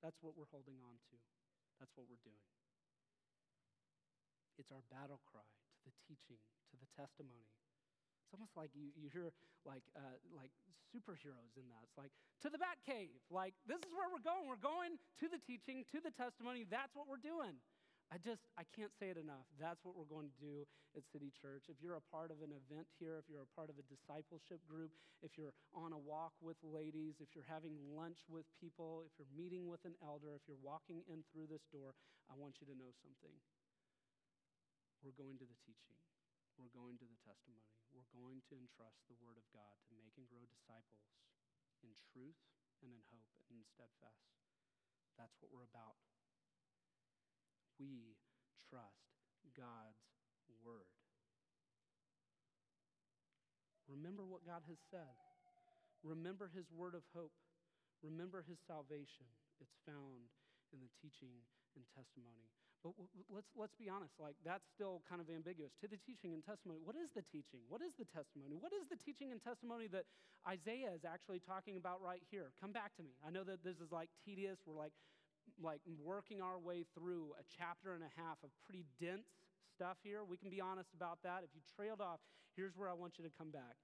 That's 0.00 0.18
what 0.22 0.38
we're 0.38 0.50
holding 0.50 0.78
on 0.86 0.96
to. 1.10 1.18
That's 1.82 1.92
what 1.98 2.06
we're 2.06 2.22
doing. 2.22 2.46
It's 4.54 4.70
our 4.70 4.86
battle 4.86 5.18
cry 5.26 5.42
to 5.42 5.80
the 5.82 5.94
teaching, 6.06 6.38
to 6.70 6.76
the 6.78 6.88
testimony. 6.94 7.50
It's 8.32 8.40
almost 8.40 8.56
like 8.56 8.72
you, 8.72 8.88
you 8.96 9.12
hear 9.12 9.28
like, 9.68 9.84
uh, 9.92 10.16
like 10.32 10.48
superheroes 10.88 11.52
in 11.60 11.68
that. 11.68 11.84
It's 11.84 12.00
like, 12.00 12.16
to 12.40 12.48
the 12.48 12.56
Bat 12.56 12.80
Cave. 12.80 13.20
Like, 13.28 13.52
this 13.68 13.76
is 13.84 13.92
where 13.92 14.08
we're 14.08 14.24
going. 14.24 14.48
We're 14.48 14.56
going 14.56 14.96
to 15.20 15.28
the 15.28 15.36
teaching, 15.44 15.84
to 15.92 16.00
the 16.00 16.08
testimony. 16.16 16.64
That's 16.64 16.96
what 16.96 17.12
we're 17.12 17.20
doing. 17.20 17.60
I 18.08 18.16
just, 18.16 18.48
I 18.56 18.64
can't 18.72 18.88
say 18.96 19.12
it 19.12 19.20
enough. 19.20 19.44
That's 19.60 19.84
what 19.84 20.00
we're 20.00 20.08
going 20.08 20.32
to 20.32 20.38
do 20.40 20.64
at 20.96 21.04
City 21.12 21.28
Church. 21.28 21.68
If 21.68 21.76
you're 21.84 22.00
a 22.00 22.08
part 22.08 22.32
of 22.32 22.40
an 22.40 22.56
event 22.56 22.88
here, 22.96 23.20
if 23.20 23.28
you're 23.28 23.44
a 23.44 23.52
part 23.52 23.68
of 23.68 23.76
a 23.76 23.84
discipleship 23.84 24.64
group, 24.64 24.96
if 25.20 25.36
you're 25.36 25.52
on 25.76 25.92
a 25.92 26.00
walk 26.00 26.32
with 26.40 26.56
ladies, 26.64 27.20
if 27.20 27.36
you're 27.36 27.48
having 27.52 27.76
lunch 27.92 28.24
with 28.32 28.48
people, 28.56 29.04
if 29.04 29.12
you're 29.20 29.32
meeting 29.36 29.68
with 29.68 29.84
an 29.84 29.92
elder, 30.00 30.32
if 30.32 30.44
you're 30.48 30.60
walking 30.64 31.04
in 31.04 31.20
through 31.36 31.52
this 31.52 31.68
door, 31.68 31.92
I 32.32 32.36
want 32.40 32.64
you 32.64 32.68
to 32.72 32.76
know 32.80 32.96
something. 33.04 33.36
We're 35.04 35.16
going 35.20 35.36
to 35.36 35.44
the 35.44 35.56
teaching. 35.68 36.00
We're 36.60 36.72
going 36.72 37.00
to 37.00 37.08
the 37.08 37.20
testimony. 37.24 37.72
We're 37.92 38.08
going 38.12 38.40
to 38.48 38.54
entrust 38.56 39.04
the 39.08 39.18
Word 39.20 39.36
of 39.36 39.46
God 39.52 39.76
to 39.88 39.98
make 40.00 40.16
and 40.16 40.28
grow 40.28 40.44
disciples 40.48 41.04
in 41.84 41.92
truth 42.12 42.38
and 42.80 42.92
in 42.92 43.02
hope 43.12 43.28
and 43.52 43.60
in 43.60 43.66
steadfast. 43.68 44.32
That's 45.20 45.36
what 45.40 45.52
we're 45.52 45.68
about. 45.68 46.00
We 47.76 48.16
trust 48.68 49.12
God's 49.52 50.00
Word. 50.64 50.88
Remember 53.88 54.24
what 54.24 54.46
God 54.46 54.64
has 54.68 54.80
said. 54.88 55.18
Remember 56.02 56.50
His 56.50 56.66
word 56.72 56.94
of 56.94 57.04
hope. 57.14 57.34
Remember 58.02 58.42
His 58.42 58.58
salvation. 58.66 59.28
It's 59.60 59.78
found 59.86 60.32
in 60.72 60.80
the 60.80 60.90
teaching 61.00 61.44
and 61.76 61.84
testimony 61.94 62.48
but 62.82 62.98
let's, 63.30 63.46
let's 63.54 63.78
be 63.78 63.86
honest, 63.86 64.18
like 64.18 64.34
that's 64.42 64.66
still 64.74 65.06
kind 65.06 65.22
of 65.22 65.30
ambiguous. 65.30 65.70
To 65.80 65.86
the 65.86 65.96
teaching 66.02 66.34
and 66.34 66.42
testimony, 66.42 66.82
what 66.82 66.98
is 66.98 67.14
the 67.14 67.22
teaching? 67.22 67.62
What 67.70 67.78
is 67.78 67.94
the 67.94 68.06
testimony? 68.10 68.58
What 68.58 68.74
is 68.74 68.90
the 68.90 68.98
teaching 68.98 69.30
and 69.30 69.38
testimony 69.38 69.86
that 69.94 70.10
Isaiah 70.42 70.90
is 70.90 71.06
actually 71.06 71.38
talking 71.38 71.78
about 71.78 72.02
right 72.02 72.22
here? 72.26 72.50
Come 72.58 72.74
back 72.74 72.98
to 72.98 73.02
me. 73.06 73.14
I 73.22 73.30
know 73.30 73.46
that 73.46 73.62
this 73.62 73.78
is 73.78 73.94
like 73.94 74.10
tedious. 74.26 74.58
We're 74.66 74.74
like, 74.74 74.92
like 75.62 75.78
working 76.02 76.42
our 76.42 76.58
way 76.58 76.82
through 76.98 77.38
a 77.38 77.46
chapter 77.46 77.94
and 77.94 78.02
a 78.02 78.12
half 78.18 78.42
of 78.42 78.50
pretty 78.66 78.82
dense 78.98 79.30
stuff 79.70 80.02
here. 80.02 80.26
We 80.26 80.34
can 80.34 80.50
be 80.50 80.58
honest 80.58 80.90
about 80.90 81.22
that. 81.22 81.46
If 81.46 81.54
you 81.54 81.62
trailed 81.62 82.02
off, 82.02 82.18
here's 82.58 82.74
where 82.74 82.90
I 82.90 82.98
want 82.98 83.14
you 83.14 83.22
to 83.22 83.32
come 83.38 83.54
back. 83.54 83.78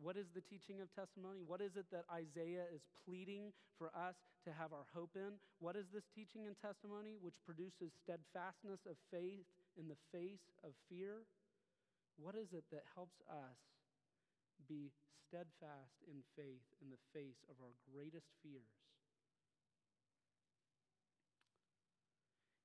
What 0.00 0.18
is 0.18 0.26
the 0.34 0.42
teaching 0.42 0.82
of 0.82 0.90
testimony? 0.90 1.40
What 1.46 1.62
is 1.62 1.78
it 1.78 1.86
that 1.94 2.04
Isaiah 2.10 2.66
is 2.68 2.82
pleading 3.06 3.54
for 3.78 3.94
us 3.94 4.18
to 4.42 4.50
have 4.50 4.74
our 4.74 4.86
hope 4.90 5.14
in? 5.14 5.38
What 5.62 5.78
is 5.78 5.86
this 5.94 6.04
teaching 6.10 6.50
and 6.50 6.58
testimony 6.58 7.14
which 7.22 7.38
produces 7.46 7.94
steadfastness 8.02 8.82
of 8.90 8.98
faith 9.14 9.46
in 9.78 9.86
the 9.86 9.98
face 10.10 10.50
of 10.66 10.74
fear? 10.90 11.22
What 12.18 12.34
is 12.34 12.50
it 12.50 12.66
that 12.74 12.82
helps 12.94 13.22
us 13.30 13.58
be 14.66 14.90
steadfast 15.30 16.02
in 16.10 16.22
faith 16.34 16.66
in 16.82 16.90
the 16.90 17.00
face 17.14 17.38
of 17.46 17.54
our 17.62 17.74
greatest 17.86 18.26
fears? 18.42 18.74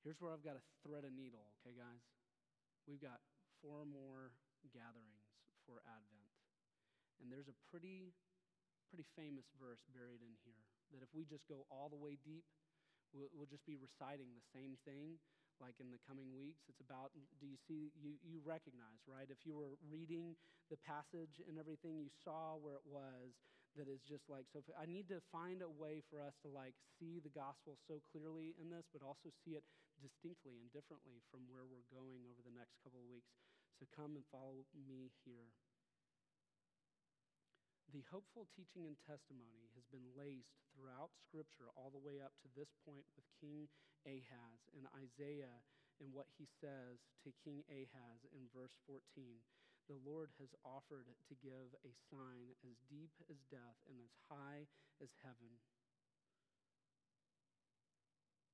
Here's 0.03 0.17
where 0.17 0.33
I've 0.33 0.45
got 0.45 0.57
to 0.57 0.65
thread 0.81 1.05
a 1.05 1.13
needle, 1.13 1.45
okay, 1.61 1.77
guys? 1.77 2.01
We've 2.87 3.01
got 3.01 3.21
four 3.61 3.85
more 3.85 4.31
gatherings 4.73 5.29
for 5.67 5.83
Advent. 5.85 6.18
And 7.19 7.27
there's 7.27 7.51
a 7.51 7.57
pretty, 7.67 8.15
pretty 8.87 9.07
famous 9.15 9.45
verse 9.59 9.83
buried 9.91 10.23
in 10.23 10.33
here 10.43 10.63
that 10.95 11.05
if 11.05 11.11
we 11.13 11.27
just 11.27 11.45
go 11.45 11.67
all 11.69 11.91
the 11.91 11.99
way 11.99 12.17
deep, 12.25 12.47
we'll, 13.13 13.29
we'll 13.35 13.49
just 13.49 13.65
be 13.67 13.77
reciting 13.77 14.33
the 14.33 14.45
same 14.55 14.79
thing 14.87 15.21
like 15.59 15.75
in 15.83 15.91
the 15.91 15.99
coming 16.07 16.31
weeks. 16.33 16.63
It's 16.71 16.79
about, 16.79 17.11
do 17.37 17.45
you 17.45 17.59
see, 17.67 17.91
you, 17.99 18.15
you 18.23 18.39
recognize, 18.41 19.03
right? 19.05 19.27
If 19.27 19.43
you 19.43 19.53
were 19.59 19.75
reading 19.91 20.39
the 20.71 20.79
passage 20.81 21.43
and 21.45 21.59
everything, 21.59 21.99
you 21.99 22.09
saw 22.23 22.55
where 22.55 22.79
it 22.79 22.87
was 22.87 23.35
that 23.77 23.85
is 23.85 24.01
just 24.01 24.25
like, 24.31 24.49
so 24.49 24.63
I 24.73 24.89
need 24.89 25.11
to 25.13 25.21
find 25.29 25.61
a 25.61 25.69
way 25.69 26.01
for 26.09 26.17
us 26.23 26.33
to 26.41 26.49
like 26.49 26.73
see 26.97 27.21
the 27.21 27.29
gospel 27.29 27.77
so 27.85 28.01
clearly 28.09 28.57
in 28.57 28.71
this, 28.71 28.87
but 28.89 29.05
also 29.05 29.29
see 29.45 29.59
it 29.59 29.67
distinctly 30.01 30.57
and 30.57 30.71
differently 30.71 31.21
from 31.29 31.45
where 31.51 31.67
we're 31.67 31.85
going 31.91 32.25
over 32.25 32.41
the 32.41 32.55
next 32.55 32.79
couple 32.81 33.03
of 33.03 33.11
weeks. 33.11 33.29
So 33.77 33.85
come 33.93 34.17
and 34.17 34.25
follow 34.33 34.65
me 34.73 35.11
here. 35.27 35.53
The 37.89 38.05
hopeful 38.13 38.45
teaching 38.53 38.85
and 38.85 38.93
testimony 39.01 39.65
has 39.73 39.81
been 39.89 40.05
laced 40.13 40.61
throughout 40.77 41.09
Scripture 41.25 41.73
all 41.73 41.89
the 41.89 41.97
way 41.97 42.21
up 42.21 42.37
to 42.45 42.49
this 42.53 42.69
point 42.85 43.01
with 43.17 43.25
King 43.41 43.65
Ahaz 44.05 44.61
and 44.77 44.85
Isaiah 44.93 45.57
and 45.97 46.13
what 46.13 46.29
he 46.37 46.45
says 46.61 47.01
to 47.25 47.33
King 47.41 47.65
Ahaz 47.65 48.21
in 48.29 48.45
verse 48.53 48.77
14. 48.85 49.01
The 49.89 49.97
Lord 50.05 50.29
has 50.37 50.53
offered 50.61 51.09
to 51.09 51.33
give 51.41 51.73
a 51.81 51.89
sign 52.13 52.53
as 52.61 52.77
deep 52.93 53.09
as 53.25 53.41
death 53.49 53.81
and 53.89 53.97
as 53.97 54.13
high 54.29 54.69
as 55.01 55.09
heaven. 55.25 55.49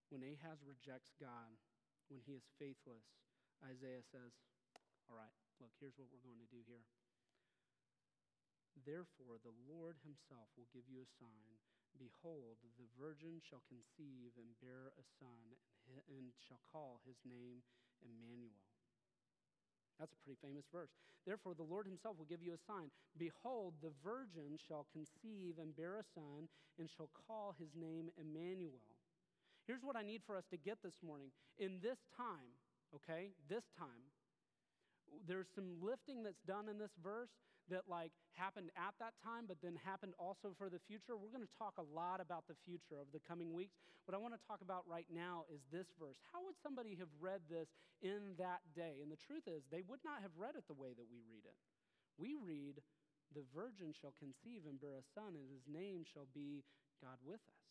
When 0.07 0.23
Ahaz 0.23 0.63
rejects 0.63 1.11
God, 1.19 1.59
when 2.07 2.23
he 2.23 2.39
is 2.39 2.47
faithless, 2.55 3.03
Isaiah 3.59 4.07
says, 4.15 4.31
All 5.11 5.19
right, 5.19 5.35
look, 5.59 5.75
here's 5.83 5.99
what 5.99 6.07
we're 6.07 6.23
going 6.23 6.39
to 6.39 6.47
do 6.47 6.63
here. 6.63 6.87
Therefore, 8.83 9.39
the 9.39 9.55
Lord 9.71 9.95
himself 10.03 10.51
will 10.59 10.67
give 10.75 10.85
you 10.91 10.99
a 10.99 11.13
sign. 11.15 11.55
Behold, 11.95 12.59
the 12.75 12.91
virgin 12.99 13.39
shall 13.39 13.63
conceive 13.71 14.35
and 14.35 14.51
bear 14.59 14.91
a 14.99 15.05
son, 15.15 15.55
and 16.11 16.35
shall 16.43 16.59
call 16.75 16.99
his 17.07 17.15
name 17.23 17.63
Emmanuel. 18.03 18.67
That's 19.95 20.11
a 20.11 20.19
pretty 20.19 20.35
famous 20.43 20.67
verse. 20.67 20.91
Therefore, 21.23 21.55
the 21.55 21.63
Lord 21.63 21.87
himself 21.87 22.19
will 22.19 22.27
give 22.27 22.43
you 22.43 22.51
a 22.51 22.65
sign. 22.67 22.91
Behold, 23.15 23.79
the 23.79 23.95
virgin 24.03 24.59
shall 24.59 24.85
conceive 24.91 25.55
and 25.55 25.71
bear 25.75 25.95
a 25.95 26.05
son, 26.11 26.51
and 26.77 26.91
shall 26.91 27.09
call 27.15 27.55
his 27.55 27.71
name 27.79 28.11
Emmanuel. 28.19 28.91
Here's 29.65 29.81
what 29.81 29.95
I 29.95 30.03
need 30.03 30.21
for 30.27 30.35
us 30.35 30.45
to 30.51 30.57
get 30.57 30.83
this 30.83 30.99
morning. 31.01 31.31
In 31.57 31.79
this 31.81 31.97
time, 32.13 32.59
okay, 32.93 33.31
this 33.49 33.63
time, 33.79 34.11
there's 35.25 35.47
some 35.55 35.79
lifting 35.81 36.21
that's 36.21 36.43
done 36.45 36.67
in 36.67 36.77
this 36.77 36.93
verse 37.01 37.31
that 37.69 37.89
like 37.89 38.13
happened 38.33 38.69
at 38.77 38.93
that 38.99 39.17
time 39.23 39.47
but 39.47 39.57
then 39.63 39.73
happened 39.81 40.13
also 40.19 40.53
for 40.57 40.69
the 40.69 40.81
future 40.85 41.17
we're 41.17 41.33
going 41.33 41.45
to 41.45 41.57
talk 41.57 41.79
a 41.81 41.87
lot 41.95 42.21
about 42.21 42.45
the 42.45 42.57
future 42.65 42.99
of 43.01 43.09
the 43.13 43.21
coming 43.23 43.53
weeks. 43.53 43.77
What 44.05 44.13
i 44.13 44.21
want 44.21 44.37
to 44.37 44.43
talk 44.45 44.61
about 44.61 44.85
right 44.85 45.09
now 45.09 45.49
is 45.49 45.65
this 45.73 45.89
verse. 45.97 46.21
How 46.29 46.45
would 46.45 46.57
somebody 46.61 46.93
have 47.01 47.09
read 47.17 47.41
this 47.49 47.73
in 48.05 48.37
that 48.37 48.61
day? 48.77 49.01
And 49.01 49.09
the 49.09 49.19
truth 49.19 49.49
is 49.49 49.65
they 49.69 49.81
would 49.81 50.03
not 50.05 50.21
have 50.21 50.35
read 50.37 50.53
it 50.53 50.69
the 50.69 50.77
way 50.77 50.93
that 50.93 51.09
we 51.09 51.25
read 51.25 51.45
it. 51.47 51.57
We 52.21 52.37
read 52.37 52.83
the 53.33 53.47
virgin 53.51 53.91
shall 53.91 54.13
conceive 54.15 54.69
and 54.69 54.77
bear 54.77 55.01
a 55.01 55.05
son 55.17 55.33
and 55.33 55.49
his 55.49 55.65
name 55.65 56.05
shall 56.05 56.29
be 56.29 56.61
god 57.01 57.17
with 57.25 57.41
us. 57.41 57.65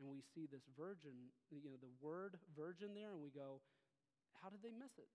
And 0.00 0.10
we 0.10 0.24
see 0.34 0.48
this 0.48 0.64
virgin 0.74 1.30
you 1.52 1.62
know 1.62 1.78
the 1.78 1.92
word 2.00 2.40
virgin 2.56 2.96
there 2.96 3.12
and 3.12 3.22
we 3.22 3.30
go 3.30 3.60
how 4.42 4.50
did 4.50 4.64
they 4.64 4.74
miss 4.74 4.96
it 4.98 5.08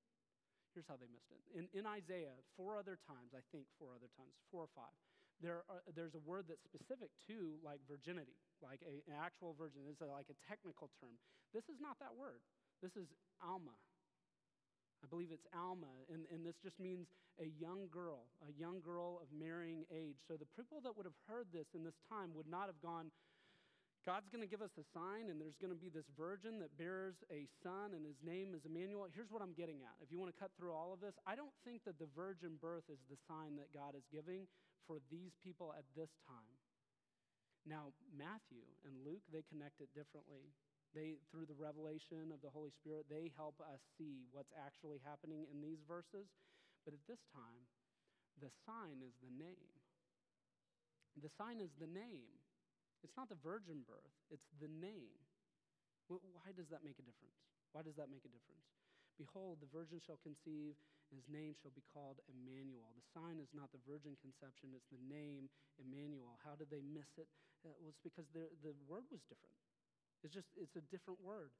Here's 0.80 0.88
how 0.88 0.95
they 0.95 1.11
missed 1.11 1.27
it. 1.27 1.43
In, 1.51 1.67
in 1.75 1.84
Isaiah, 1.84 2.39
four 2.55 2.80
other 2.80 2.95
times, 3.03 3.36
I 3.36 3.43
think 3.51 3.67
four 3.75 3.91
other 3.99 4.07
times, 4.15 4.32
four 4.47 4.63
or 4.63 4.71
five, 4.71 4.95
there 5.43 5.67
are, 5.67 5.84
there's 5.91 6.15
a 6.15 6.23
word 6.23 6.47
that's 6.47 6.63
specific 6.63 7.11
to 7.27 7.59
like 7.59 7.84
virginity, 7.84 8.39
like 8.63 8.80
a, 8.88 9.03
an 9.11 9.19
actual 9.19 9.59
virgin. 9.59 9.84
It's 9.91 9.99
a, 9.99 10.07
like 10.07 10.32
a 10.32 10.39
technical 10.47 10.88
term. 11.03 11.19
This 11.51 11.67
is 11.67 11.84
not 11.84 11.99
that 11.99 12.15
word. 12.15 12.39
This 12.80 12.95
is 12.95 13.11
Alma. 13.43 13.75
I 15.03 15.11
believe 15.11 15.36
it's 15.36 15.51
Alma, 15.51 15.91
and, 16.07 16.23
and 16.32 16.47
this 16.47 16.55
just 16.63 16.80
means 16.80 17.11
a 17.43 17.51
young 17.59 17.91
girl, 17.91 18.32
a 18.47 18.55
young 18.55 18.80
girl 18.80 19.19
of 19.19 19.27
marrying 19.36 19.84
age. 19.91 20.23
So 20.32 20.39
the 20.39 20.47
people 20.55 20.80
that 20.88 20.95
would 20.95 21.03
have 21.03 21.19
heard 21.27 21.51
this 21.51 21.67
in 21.75 21.84
this 21.84 21.99
time 22.07 22.32
would 22.39 22.47
not 22.47 22.71
have 22.71 22.80
gone, 22.80 23.11
God's 24.08 24.32
going 24.32 24.41
to 24.41 24.50
give 24.50 24.64
us 24.64 24.72
a 24.80 24.86
sign, 24.95 25.28
and 25.28 25.38
there's 25.38 25.60
going 25.60 25.76
to 25.76 25.78
be 25.78 25.91
this 25.91 26.08
virgin 26.16 26.58
that 26.64 26.72
bears 26.80 27.20
a 27.28 27.45
son, 27.60 27.91
and 27.91 28.08
his 28.08 28.18
name 28.24 28.56
is 28.56 28.64
Emmanuel. 28.64 29.12
Here's 29.12 29.30
what 29.30 29.43
I'm 29.43 29.54
getting 29.54 29.84
at. 29.84 30.00
If 30.00 30.08
you 30.08 30.18
want 30.18 30.32
to 30.32 30.39
cut 30.39 30.56
through 30.56 30.72
all 30.72 30.95
of 30.95 31.04
this, 31.04 31.20
I 31.28 31.36
don't 31.36 31.54
think 31.68 31.84
that 31.84 32.00
the 32.00 32.08
virgin 32.16 32.56
birth 32.64 32.88
is 32.88 32.97
the 33.12 33.20
sign 33.28 33.60
that 33.60 33.76
God 33.76 34.00
is 34.00 34.08
giving 34.08 34.47
for 34.88 35.04
these 35.12 35.36
people 35.43 35.76
at 35.76 35.84
this 36.00 36.10
time. 36.24 36.58
Now, 37.68 37.91
Matthew 38.16 38.64
and 38.88 38.95
Luke, 39.04 39.22
they 39.30 39.43
connect 39.52 39.84
it 39.84 39.91
differently. 39.91 40.47
They, 40.95 41.20
through 41.30 41.45
the 41.45 41.60
revelation 41.60 42.32
of 42.32 42.39
the 42.39 42.50
Holy 42.50 42.72
Spirit, 42.72 43.12
they 43.12 43.36
help 43.36 43.60
us 43.62 43.84
see 44.00 44.26
what's 44.32 44.56
actually 44.56 45.04
happening 45.04 45.45
in 45.52 45.60
these 45.60 45.84
verses. 45.86 46.26
But 46.88 46.95
at 46.95 47.04
this 47.06 47.22
time, 47.36 47.68
the 48.39 48.50
sign 48.64 49.04
is 49.04 49.14
the 49.20 49.30
name. 49.36 49.76
The 51.20 51.30
sign 51.36 51.60
is 51.60 51.70
the 51.78 51.91
name. 51.91 52.38
It's 53.04 53.16
not 53.16 53.32
the 53.32 53.39
virgin 53.39 53.88
birth, 53.88 54.16
it's 54.30 54.47
the 54.60 54.68
name. 54.70 55.16
Why 56.10 56.50
does 56.58 56.74
that 56.74 56.82
make 56.82 56.97
a 56.97 57.06
difference? 57.06 57.38
Why 57.72 57.86
does 57.86 57.93
that 58.02 58.10
make 58.10 58.26
a 58.26 58.34
difference? 58.34 58.66
Behold, 59.22 59.62
the 59.62 59.70
virgin 59.70 60.02
shall 60.02 60.18
conceive, 60.26 60.74
and 61.12 61.20
his 61.20 61.30
name 61.30 61.54
shall 61.54 61.76
be 61.76 61.86
called 61.86 62.18
Emmanuel. 62.26 62.89
The 62.97 63.06
sign 63.14 63.38
is 63.38 63.52
not 63.54 63.70
the 63.70 63.84
virgin 63.86 64.18
conception, 64.24 64.74
it's 64.74 64.89
the 64.89 65.02
name 65.06 65.52
Emmanuel. 65.78 66.39
How 66.41 66.58
did 66.58 66.74
they 66.74 66.82
miss 66.82 67.14
it? 67.20 67.30
Uh, 67.62 67.76
well, 67.78 67.91
it's 67.91 68.02
because 68.02 68.26
the, 68.32 68.47
the 68.64 68.74
word 68.89 69.06
was 69.12 69.22
different. 69.28 69.54
It's 70.24 70.34
just, 70.34 70.50
it's 70.56 70.80
a 70.80 70.86
different 70.89 71.20
word. 71.20 71.52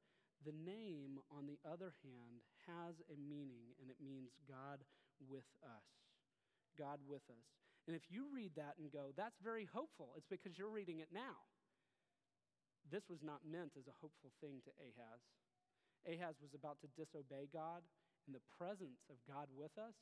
The 0.42 0.56
name, 0.56 1.20
on 1.28 1.44
the 1.44 1.60
other 1.68 1.92
hand, 2.00 2.40
has 2.64 2.96
a 3.12 3.16
meaning, 3.20 3.76
and 3.76 3.92
it 3.92 4.00
means 4.00 4.32
God 4.48 4.80
with 5.28 5.46
us. 5.60 5.84
God 6.80 6.96
with 7.04 7.24
us. 7.28 7.48
And 7.88 7.96
if 7.96 8.06
you 8.12 8.28
read 8.28 8.52
that 8.56 8.76
and 8.78 8.92
go, 8.92 9.12
that's 9.16 9.40
very 9.42 9.66
hopeful, 9.66 10.12
it's 10.16 10.28
because 10.28 10.58
you're 10.58 10.70
reading 10.72 11.00
it 11.00 11.08
now. 11.12 11.40
This 12.88 13.08
was 13.08 13.22
not 13.22 13.44
meant 13.46 13.76
as 13.78 13.86
a 13.86 14.00
hopeful 14.00 14.32
thing 14.40 14.60
to 14.64 14.72
Ahaz. 14.80 15.20
Ahaz 16.08 16.36
was 16.40 16.56
about 16.56 16.80
to 16.80 16.88
disobey 16.96 17.48
God, 17.52 17.84
and 18.26 18.32
the 18.32 18.44
presence 18.56 19.04
of 19.12 19.20
God 19.28 19.48
with 19.52 19.72
us 19.76 19.96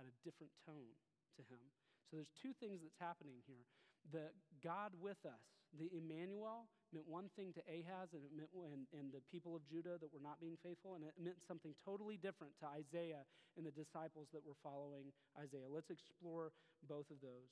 had 0.00 0.08
a 0.08 0.20
different 0.24 0.52
tone 0.64 0.96
to 1.36 1.42
him. 1.48 1.60
So 2.08 2.16
there's 2.20 2.32
two 2.36 2.56
things 2.56 2.80
that's 2.84 3.00
happening 3.00 3.40
here. 3.44 3.64
The 4.12 4.32
God 4.60 4.92
with 5.00 5.20
us, 5.24 5.44
the 5.76 5.92
Emmanuel, 5.92 6.68
meant 6.92 7.08
one 7.08 7.32
thing 7.34 7.52
to 7.56 7.62
Ahaz 7.64 8.12
and, 8.12 8.22
it 8.22 8.32
meant, 8.36 8.52
and, 8.52 8.84
and 8.92 9.12
the 9.12 9.24
people 9.32 9.56
of 9.56 9.64
Judah 9.64 9.96
that 10.00 10.12
were 10.12 10.22
not 10.22 10.40
being 10.40 10.60
faithful, 10.60 10.94
and 10.94 11.02
it 11.02 11.16
meant 11.16 11.40
something 11.48 11.72
totally 11.80 12.20
different 12.20 12.52
to 12.60 12.66
Isaiah 12.68 13.24
and 13.56 13.64
the 13.64 13.74
disciples 13.74 14.28
that 14.32 14.44
were 14.44 14.56
following 14.62 15.12
Isaiah. 15.36 15.68
Let's 15.68 15.90
explore 15.90 16.52
both 16.84 17.08
of 17.08 17.20
those. 17.24 17.48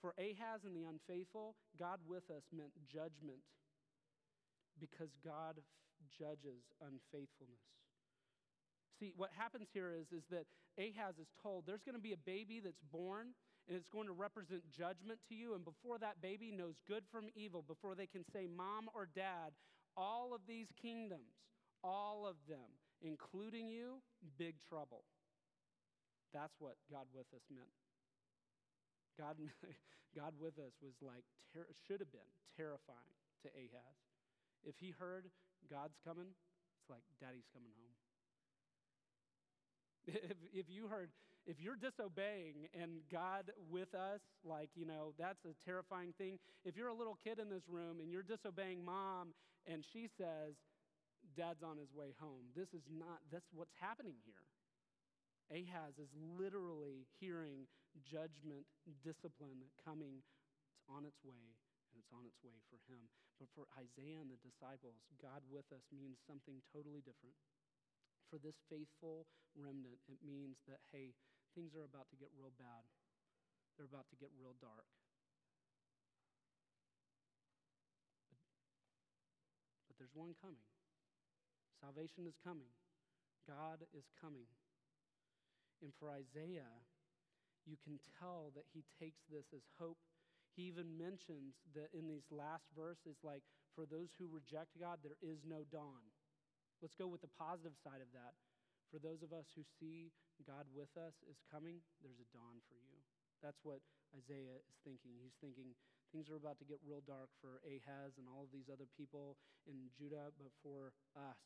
For 0.00 0.14
Ahaz 0.14 0.62
and 0.62 0.74
the 0.74 0.86
unfaithful, 0.86 1.58
God 1.74 1.98
with 2.06 2.30
us 2.30 2.46
meant 2.54 2.70
judgment 2.86 3.42
because 4.78 5.10
God 5.26 5.58
f- 5.58 5.66
judges 6.06 6.62
unfaithfulness. 6.78 7.66
See, 9.02 9.12
what 9.16 9.30
happens 9.34 9.66
here 9.74 9.90
is, 9.94 10.06
is 10.14 10.22
that 10.30 10.46
Ahaz 10.78 11.18
is 11.18 11.26
told 11.42 11.66
there's 11.66 11.82
going 11.82 11.98
to 11.98 12.02
be 12.02 12.14
a 12.14 12.22
baby 12.22 12.62
that's 12.62 12.82
born 12.92 13.34
and 13.68 13.76
it's 13.76 13.88
going 13.88 14.06
to 14.06 14.16
represent 14.16 14.62
judgment 14.72 15.20
to 15.28 15.34
you. 15.34 15.54
And 15.54 15.64
before 15.64 15.98
that 15.98 16.22
baby 16.22 16.50
knows 16.50 16.80
good 16.88 17.04
from 17.12 17.28
evil, 17.36 17.62
before 17.62 17.94
they 17.94 18.06
can 18.06 18.24
say 18.32 18.48
mom 18.48 18.88
or 18.94 19.06
dad, 19.14 19.52
all 19.96 20.34
of 20.34 20.40
these 20.48 20.68
kingdoms, 20.80 21.36
all 21.84 22.26
of 22.26 22.36
them, 22.48 22.72
including 23.02 23.68
you, 23.68 24.00
big 24.38 24.54
trouble. 24.68 25.04
That's 26.32 26.54
what 26.58 26.76
God 26.90 27.06
with 27.12 27.26
us 27.36 27.44
meant. 27.52 27.68
God, 29.18 29.36
God 30.16 30.32
with 30.40 30.56
us 30.58 30.72
was 30.80 30.96
like, 31.02 31.24
ter- 31.52 31.68
should 31.86 32.00
have 32.00 32.12
been 32.12 32.32
terrifying 32.56 33.16
to 33.44 33.48
Ahaz. 33.52 33.98
If 34.64 34.80
he 34.80 34.94
heard 34.96 35.28
God's 35.70 35.98
coming, 36.04 36.32
it's 36.80 36.90
like, 36.90 37.04
Daddy's 37.20 37.48
coming 37.52 37.72
home. 37.76 37.94
If, 40.08 40.40
if 40.54 40.66
you 40.72 40.88
heard, 40.88 41.10
if 41.48 41.56
you're 41.56 41.80
disobeying 41.80 42.68
and 42.76 43.00
God 43.08 43.48
with 43.72 43.96
us, 43.96 44.20
like, 44.44 44.68
you 44.76 44.84
know, 44.84 45.16
that's 45.16 45.40
a 45.48 45.56
terrifying 45.64 46.12
thing. 46.20 46.36
If 46.68 46.76
you're 46.76 46.92
a 46.92 46.94
little 46.94 47.16
kid 47.16 47.40
in 47.40 47.48
this 47.48 47.64
room 47.64 48.04
and 48.04 48.12
you're 48.12 48.22
disobeying 48.22 48.84
mom 48.84 49.32
and 49.64 49.80
she 49.80 50.12
says, 50.20 50.60
Dad's 51.32 51.64
on 51.64 51.80
his 51.80 51.88
way 51.96 52.12
home, 52.20 52.52
this 52.52 52.68
is 52.76 52.84
not, 52.92 53.24
that's 53.32 53.48
what's 53.56 53.72
happening 53.80 54.20
here. 54.28 54.44
Ahaz 55.48 55.96
is 55.96 56.12
literally 56.12 57.08
hearing 57.16 57.64
judgment, 58.04 58.68
discipline 59.00 59.64
coming. 59.80 60.20
It's 60.68 60.84
on 60.92 61.08
its 61.08 61.24
way, 61.24 61.56
and 61.88 61.96
it's 61.96 62.12
on 62.12 62.28
its 62.28 62.36
way 62.44 62.60
for 62.68 62.76
him. 62.84 63.08
But 63.40 63.48
for 63.56 63.64
Isaiah 63.72 64.20
and 64.20 64.28
the 64.28 64.40
disciples, 64.44 65.00
God 65.16 65.40
with 65.48 65.64
us 65.72 65.88
means 65.88 66.20
something 66.28 66.60
totally 66.68 67.00
different. 67.00 67.32
For 68.28 68.36
this 68.36 68.60
faithful 68.68 69.24
remnant, 69.56 69.96
it 70.04 70.20
means 70.20 70.60
that, 70.68 70.84
hey, 70.92 71.16
things 71.54 71.76
are 71.76 71.84
about 71.84 72.08
to 72.10 72.16
get 72.16 72.28
real 72.36 72.52
bad. 72.56 72.84
They're 73.76 73.88
about 73.88 74.10
to 74.10 74.18
get 74.18 74.34
real 74.34 74.58
dark. 74.58 74.88
But, 78.30 78.40
but 79.86 79.94
there's 80.00 80.14
one 80.14 80.34
coming. 80.42 80.66
Salvation 81.78 82.26
is 82.26 82.34
coming. 82.42 82.74
God 83.46 83.86
is 83.94 84.10
coming. 84.18 84.50
And 85.78 85.94
for 85.96 86.10
Isaiah, 86.10 86.74
you 87.62 87.78
can 87.78 88.02
tell 88.18 88.50
that 88.58 88.66
he 88.74 88.82
takes 88.98 89.22
this 89.30 89.46
as 89.54 89.62
hope. 89.78 90.02
He 90.58 90.66
even 90.66 90.98
mentions 90.98 91.54
that 91.78 91.94
in 91.94 92.10
these 92.10 92.26
last 92.34 92.66
verses, 92.74 93.22
like, 93.22 93.46
for 93.78 93.86
those 93.86 94.10
who 94.18 94.26
reject 94.26 94.74
God, 94.74 94.98
there 95.06 95.20
is 95.22 95.46
no 95.46 95.62
dawn. 95.70 96.02
Let's 96.82 96.98
go 96.98 97.06
with 97.06 97.22
the 97.22 97.30
positive 97.38 97.78
side 97.78 98.02
of 98.02 98.10
that. 98.10 98.34
For 98.88 98.96
those 98.96 99.20
of 99.20 99.36
us 99.36 99.52
who 99.52 99.64
see 99.76 100.08
God 100.48 100.64
with 100.72 100.92
us 100.96 101.20
is 101.28 101.36
coming, 101.52 101.84
there's 102.00 102.22
a 102.22 102.28
dawn 102.32 102.64
for 102.72 102.80
you. 102.80 102.96
That's 103.44 103.60
what 103.62 103.84
Isaiah 104.16 104.58
is 104.64 104.76
thinking. 104.80 105.20
He's 105.20 105.36
thinking 105.38 105.76
things 106.10 106.32
are 106.32 106.40
about 106.40 106.56
to 106.64 106.66
get 106.66 106.80
real 106.80 107.04
dark 107.04 107.28
for 107.44 107.60
Ahaz 107.68 108.16
and 108.16 108.24
all 108.24 108.48
of 108.48 108.52
these 108.52 108.72
other 108.72 108.88
people 108.96 109.36
in 109.68 109.92
Judah, 109.92 110.32
but 110.40 110.48
for 110.64 110.96
us, 111.12 111.40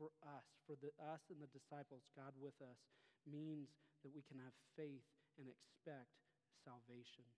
for 0.00 0.08
us, 0.24 0.48
for 0.64 0.72
the, 0.80 0.88
us 0.96 1.20
and 1.28 1.36
the 1.36 1.52
disciples, 1.52 2.08
God 2.16 2.32
with 2.40 2.56
us 2.64 2.80
means 3.28 3.76
that 4.00 4.16
we 4.16 4.24
can 4.24 4.40
have 4.40 4.56
faith 4.72 5.04
and 5.36 5.44
expect 5.44 6.16
salvation. 6.64 7.28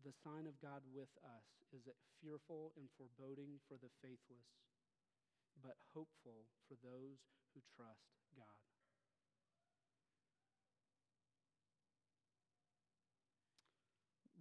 The 0.00 0.16
sign 0.24 0.48
of 0.48 0.56
God 0.64 0.80
with 0.88 1.12
us 1.20 1.44
is 1.76 1.84
fearful 2.24 2.72
and 2.80 2.88
foreboding 2.96 3.60
for 3.68 3.76
the 3.76 3.92
faithless, 4.00 4.48
but 5.60 5.76
hopeful 5.92 6.48
for 6.64 6.80
those 6.80 7.20
who 7.52 7.60
trust 7.76 8.08
God. 8.32 8.69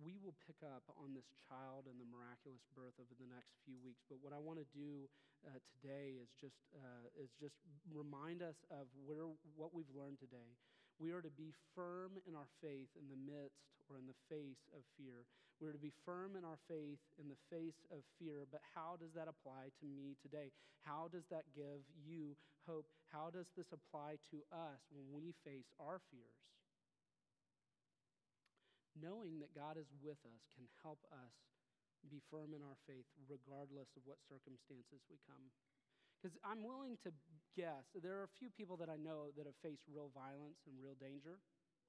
We 0.10 0.18
will 0.26 0.34
pick 0.50 0.58
up 0.66 0.82
on 0.98 1.14
this 1.14 1.30
child 1.46 1.86
and 1.86 2.02
the 2.02 2.10
miraculous 2.10 2.66
birth 2.74 2.98
over 2.98 3.14
the 3.22 3.30
next 3.30 3.54
few 3.62 3.78
weeks. 3.86 4.02
But 4.10 4.18
what 4.26 4.34
I 4.34 4.42
want 4.42 4.58
to 4.58 4.66
do 4.74 5.06
uh, 5.46 5.62
today 5.78 6.18
is 6.18 6.34
just 6.34 6.58
uh, 6.74 7.06
is 7.14 7.30
just 7.38 7.62
remind 7.94 8.42
us 8.42 8.58
of 8.74 8.90
where 9.06 9.30
what 9.54 9.70
we've 9.70 9.94
learned 9.94 10.18
today. 10.18 10.58
We 10.98 11.14
are 11.14 11.22
to 11.22 11.30
be 11.30 11.54
firm 11.78 12.18
in 12.26 12.34
our 12.34 12.50
faith 12.58 12.90
in 12.98 13.06
the 13.06 13.22
midst 13.22 13.70
or 13.86 14.02
in 14.02 14.10
the 14.10 14.18
face 14.28 14.66
of 14.74 14.82
fear. 14.98 15.30
We're 15.62 15.78
to 15.78 15.80
be 15.80 15.94
firm 16.04 16.34
in 16.34 16.44
our 16.44 16.58
faith 16.66 17.00
in 17.22 17.30
the 17.30 17.40
face 17.54 17.86
of 17.94 18.02
fear, 18.18 18.50
but 18.50 18.66
how 18.74 18.98
does 18.98 19.14
that 19.14 19.30
apply 19.30 19.72
to 19.80 19.86
me 19.86 20.18
today? 20.26 20.52
How 20.84 21.08
does 21.12 21.28
that 21.30 21.46
give 21.54 21.86
you 22.02 22.34
hope? 22.66 22.88
How 23.14 23.30
does 23.30 23.48
this 23.56 23.70
apply 23.72 24.18
to 24.34 24.42
us 24.52 24.82
when 24.92 25.08
we 25.12 25.36
face 25.44 25.68
our 25.80 26.02
fears? 26.12 26.40
Knowing 28.98 29.40
that 29.40 29.54
God 29.54 29.78
is 29.78 29.92
with 30.02 30.20
us 30.26 30.42
can 30.54 30.66
help 30.82 31.00
us 31.14 31.36
be 32.08 32.24
firm 32.32 32.56
in 32.56 32.64
our 32.64 32.80
faith 32.88 33.06
regardless 33.28 33.92
of 34.00 34.08
what 34.08 34.24
circumstances 34.26 35.04
we 35.12 35.20
come. 35.28 35.52
Because 36.20 36.36
I'm 36.44 36.64
willing 36.64 37.00
to 37.08 37.12
guess 37.56 37.88
there 37.96 38.20
are 38.20 38.28
a 38.28 38.38
few 38.40 38.52
people 38.52 38.76
that 38.80 38.92
I 38.92 39.00
know 39.00 39.32
that 39.40 39.48
have 39.48 39.56
faced 39.64 39.88
real 39.88 40.12
violence 40.12 40.60
and 40.68 40.76
real 40.80 40.96
danger. 41.00 41.40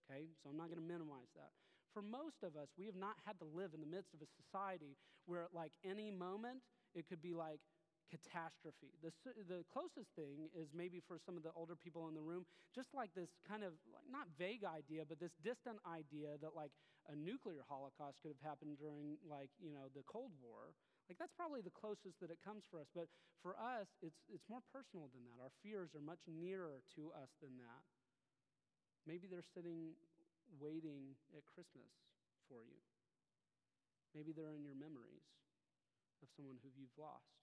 Okay, 0.06 0.30
so 0.42 0.50
I'm 0.50 0.58
not 0.58 0.70
going 0.70 0.82
to 0.82 0.86
minimize 0.86 1.30
that. 1.34 1.50
For 1.94 2.02
most 2.02 2.46
of 2.46 2.54
us, 2.54 2.70
we 2.78 2.86
have 2.86 2.98
not 2.98 3.18
had 3.26 3.38
to 3.42 3.46
live 3.46 3.74
in 3.74 3.82
the 3.82 3.90
midst 3.90 4.14
of 4.14 4.22
a 4.22 4.30
society 4.38 4.94
where, 5.26 5.50
like, 5.50 5.74
any 5.82 6.10
moment, 6.10 6.62
it 6.94 7.10
could 7.10 7.22
be 7.22 7.34
like 7.34 7.58
catastrophe. 8.10 8.94
The, 9.02 9.14
the 9.46 9.62
closest 9.70 10.10
thing 10.18 10.50
is 10.54 10.70
maybe 10.74 10.98
for 11.02 11.18
some 11.18 11.38
of 11.38 11.42
the 11.42 11.54
older 11.54 11.74
people 11.78 12.06
in 12.10 12.14
the 12.14 12.22
room, 12.22 12.46
just 12.74 12.90
like 12.94 13.14
this 13.14 13.30
kind 13.46 13.62
of, 13.62 13.74
like, 13.90 14.06
not 14.10 14.26
vague 14.38 14.66
idea, 14.66 15.02
but 15.06 15.18
this 15.18 15.34
distant 15.42 15.78
idea 15.86 16.38
that, 16.42 16.54
like, 16.54 16.74
a 17.10 17.16
nuclear 17.18 17.66
holocaust 17.66 18.22
could 18.22 18.30
have 18.30 18.44
happened 18.46 18.78
during, 18.78 19.18
like, 19.26 19.50
you 19.58 19.74
know, 19.74 19.90
the 19.90 20.06
Cold 20.06 20.30
War. 20.38 20.78
Like, 21.10 21.18
that's 21.18 21.34
probably 21.34 21.58
the 21.58 21.74
closest 21.74 22.22
that 22.22 22.30
it 22.30 22.38
comes 22.38 22.62
for 22.70 22.78
us. 22.78 22.86
But 22.94 23.10
for 23.42 23.58
us, 23.58 23.90
it's, 23.98 24.22
it's 24.30 24.46
more 24.46 24.62
personal 24.70 25.10
than 25.10 25.26
that. 25.26 25.42
Our 25.42 25.50
fears 25.58 25.90
are 25.98 26.04
much 26.04 26.22
nearer 26.30 26.86
to 26.94 27.10
us 27.18 27.34
than 27.42 27.58
that. 27.58 27.82
Maybe 29.10 29.26
they're 29.26 29.42
sitting 29.42 29.98
waiting 30.62 31.18
at 31.34 31.42
Christmas 31.50 31.90
for 32.46 32.62
you. 32.62 32.78
Maybe 34.14 34.30
they're 34.30 34.54
in 34.54 34.62
your 34.62 34.78
memories 34.78 35.26
of 36.22 36.30
someone 36.34 36.62
who 36.62 36.70
you've 36.74 36.94
lost. 36.94 37.42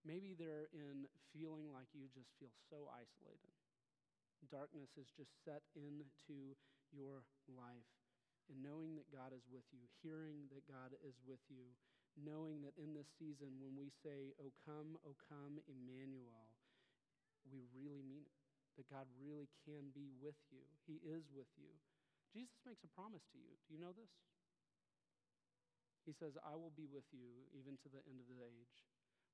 Maybe 0.00 0.32
they're 0.32 0.72
in 0.72 1.04
feeling 1.32 1.68
like 1.68 1.92
you 1.92 2.08
just 2.08 2.32
feel 2.40 2.52
so 2.72 2.88
isolated. 2.88 3.52
Darkness 4.48 4.88
has 4.96 5.12
just 5.12 5.36
set 5.44 5.60
into 5.76 6.56
your 6.94 7.26
life 7.48 7.90
and 8.50 8.58
knowing 8.58 8.98
that 8.98 9.06
God 9.14 9.30
is 9.30 9.46
with 9.46 9.66
you, 9.70 9.86
hearing 10.02 10.50
that 10.50 10.66
God 10.66 10.90
is 11.06 11.14
with 11.22 11.42
you, 11.46 11.70
knowing 12.18 12.66
that 12.66 12.74
in 12.74 12.90
this 12.90 13.06
season 13.14 13.54
when 13.62 13.78
we 13.78 13.94
say, 14.02 14.34
O 14.42 14.50
come, 14.66 14.98
O 15.06 15.14
come, 15.30 15.62
Emmanuel, 15.70 16.50
we 17.46 17.62
really 17.70 18.02
mean 18.02 18.26
it. 18.26 18.34
That 18.78 18.86
God 18.86 19.06
really 19.18 19.50
can 19.66 19.92
be 19.92 20.08
with 20.22 20.38
you. 20.48 20.62
He 20.86 21.02
is 21.04 21.26
with 21.34 21.50
you. 21.58 21.74
Jesus 22.32 22.54
makes 22.64 22.80
a 22.86 22.90
promise 22.94 23.26
to 23.34 23.38
you. 23.38 23.52
Do 23.66 23.76
you 23.76 23.82
know 23.82 23.92
this? 23.92 24.08
He 26.06 26.14
says, 26.16 26.38
I 26.40 26.54
will 26.56 26.72
be 26.72 26.88
with 26.88 27.04
you 27.12 27.44
even 27.52 27.76
to 27.82 27.88
the 27.92 28.00
end 28.08 28.22
of 28.22 28.28
the 28.30 28.40
age. 28.40 28.74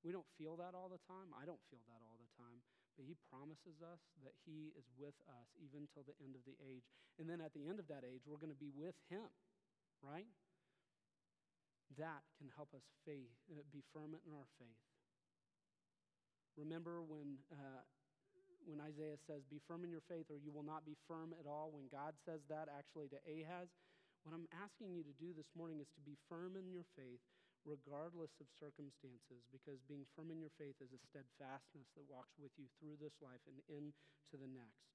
We 0.02 0.10
don't 0.10 0.26
feel 0.34 0.58
that 0.58 0.74
all 0.74 0.90
the 0.90 1.00
time. 1.06 1.30
I 1.36 1.46
don't 1.46 1.62
feel 1.70 1.84
that 1.86 2.00
all 2.04 2.18
the 2.18 2.32
time. 2.36 2.64
But 2.96 3.04
he 3.04 3.16
promises 3.28 3.84
us 3.84 4.00
that 4.24 4.32
he 4.48 4.72
is 4.72 4.88
with 4.96 5.16
us 5.28 5.48
even 5.60 5.84
till 5.92 6.02
the 6.08 6.16
end 6.24 6.32
of 6.32 6.42
the 6.48 6.56
age. 6.64 6.88
And 7.20 7.28
then 7.28 7.44
at 7.44 7.52
the 7.52 7.68
end 7.68 7.76
of 7.76 7.86
that 7.92 8.08
age, 8.08 8.24
we're 8.24 8.40
going 8.40 8.52
to 8.52 8.58
be 8.58 8.72
with 8.72 8.96
him, 9.12 9.28
right? 10.00 10.28
That 12.00 12.24
can 12.40 12.48
help 12.56 12.72
us 12.72 12.82
faith, 13.04 13.36
uh, 13.52 13.60
be 13.68 13.84
firm 13.92 14.16
in 14.16 14.32
our 14.32 14.48
faith. 14.56 14.80
Remember 16.56 17.04
when, 17.04 17.36
uh, 17.52 17.84
when 18.64 18.80
Isaiah 18.80 19.20
says, 19.28 19.44
Be 19.52 19.60
firm 19.68 19.84
in 19.84 19.92
your 19.92 20.02
faith, 20.08 20.32
or 20.32 20.40
you 20.40 20.50
will 20.50 20.64
not 20.64 20.88
be 20.88 20.96
firm 21.04 21.36
at 21.36 21.44
all, 21.44 21.68
when 21.70 21.92
God 21.92 22.16
says 22.24 22.40
that 22.48 22.72
actually 22.72 23.12
to 23.12 23.20
Ahaz, 23.28 23.68
what 24.24 24.32
I'm 24.32 24.48
asking 24.56 24.90
you 24.90 25.04
to 25.04 25.14
do 25.20 25.36
this 25.36 25.46
morning 25.54 25.78
is 25.78 25.86
to 25.94 26.02
be 26.02 26.16
firm 26.32 26.56
in 26.56 26.72
your 26.72 26.88
faith 26.96 27.20
regardless 27.66 28.30
of 28.38 28.46
circumstances, 28.54 29.42
because 29.50 29.82
being 29.90 30.06
firm 30.14 30.30
in 30.30 30.38
your 30.38 30.54
faith 30.54 30.78
is 30.78 30.94
a 30.94 31.02
steadfastness 31.02 31.90
that 31.98 32.06
walks 32.06 32.38
with 32.38 32.54
you 32.54 32.70
through 32.78 32.94
this 33.02 33.18
life 33.18 33.42
and 33.50 33.58
into 33.66 34.38
the 34.38 34.46
next. 34.46 34.86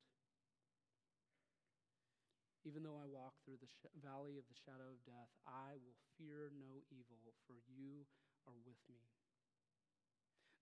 Even 2.64 2.88
though 2.88 2.96
I 2.96 3.10
walk 3.10 3.36
through 3.44 3.60
the 3.60 3.68
sh- 3.68 3.92
valley 4.00 4.40
of 4.40 4.48
the 4.48 4.56
shadow 4.56 4.88
of 4.88 5.04
death, 5.04 5.30
I 5.44 5.76
will 5.84 5.98
fear 6.16 6.54
no 6.56 6.80
evil, 6.94 7.20
for 7.44 7.60
you 7.68 8.08
are 8.48 8.58
with 8.64 8.80
me. 8.88 9.04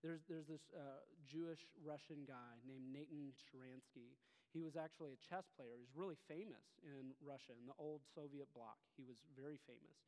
There's, 0.00 0.24
there's 0.26 0.48
this 0.48 0.64
uh, 0.72 1.04
Jewish 1.28 1.60
Russian 1.84 2.24
guy 2.24 2.56
named 2.64 2.88
Nathan 2.88 3.36
Sharansky. 3.36 4.16
He 4.56 4.64
was 4.64 4.74
actually 4.74 5.12
a 5.12 5.20
chess 5.20 5.44
player. 5.54 5.76
He's 5.76 5.92
really 5.92 6.16
famous 6.24 6.64
in 6.80 7.12
Russia, 7.20 7.52
in 7.54 7.68
the 7.68 7.76
old 7.76 8.00
Soviet 8.16 8.48
bloc. 8.56 8.80
He 8.96 9.04
was 9.04 9.20
very 9.36 9.60
famous 9.68 10.00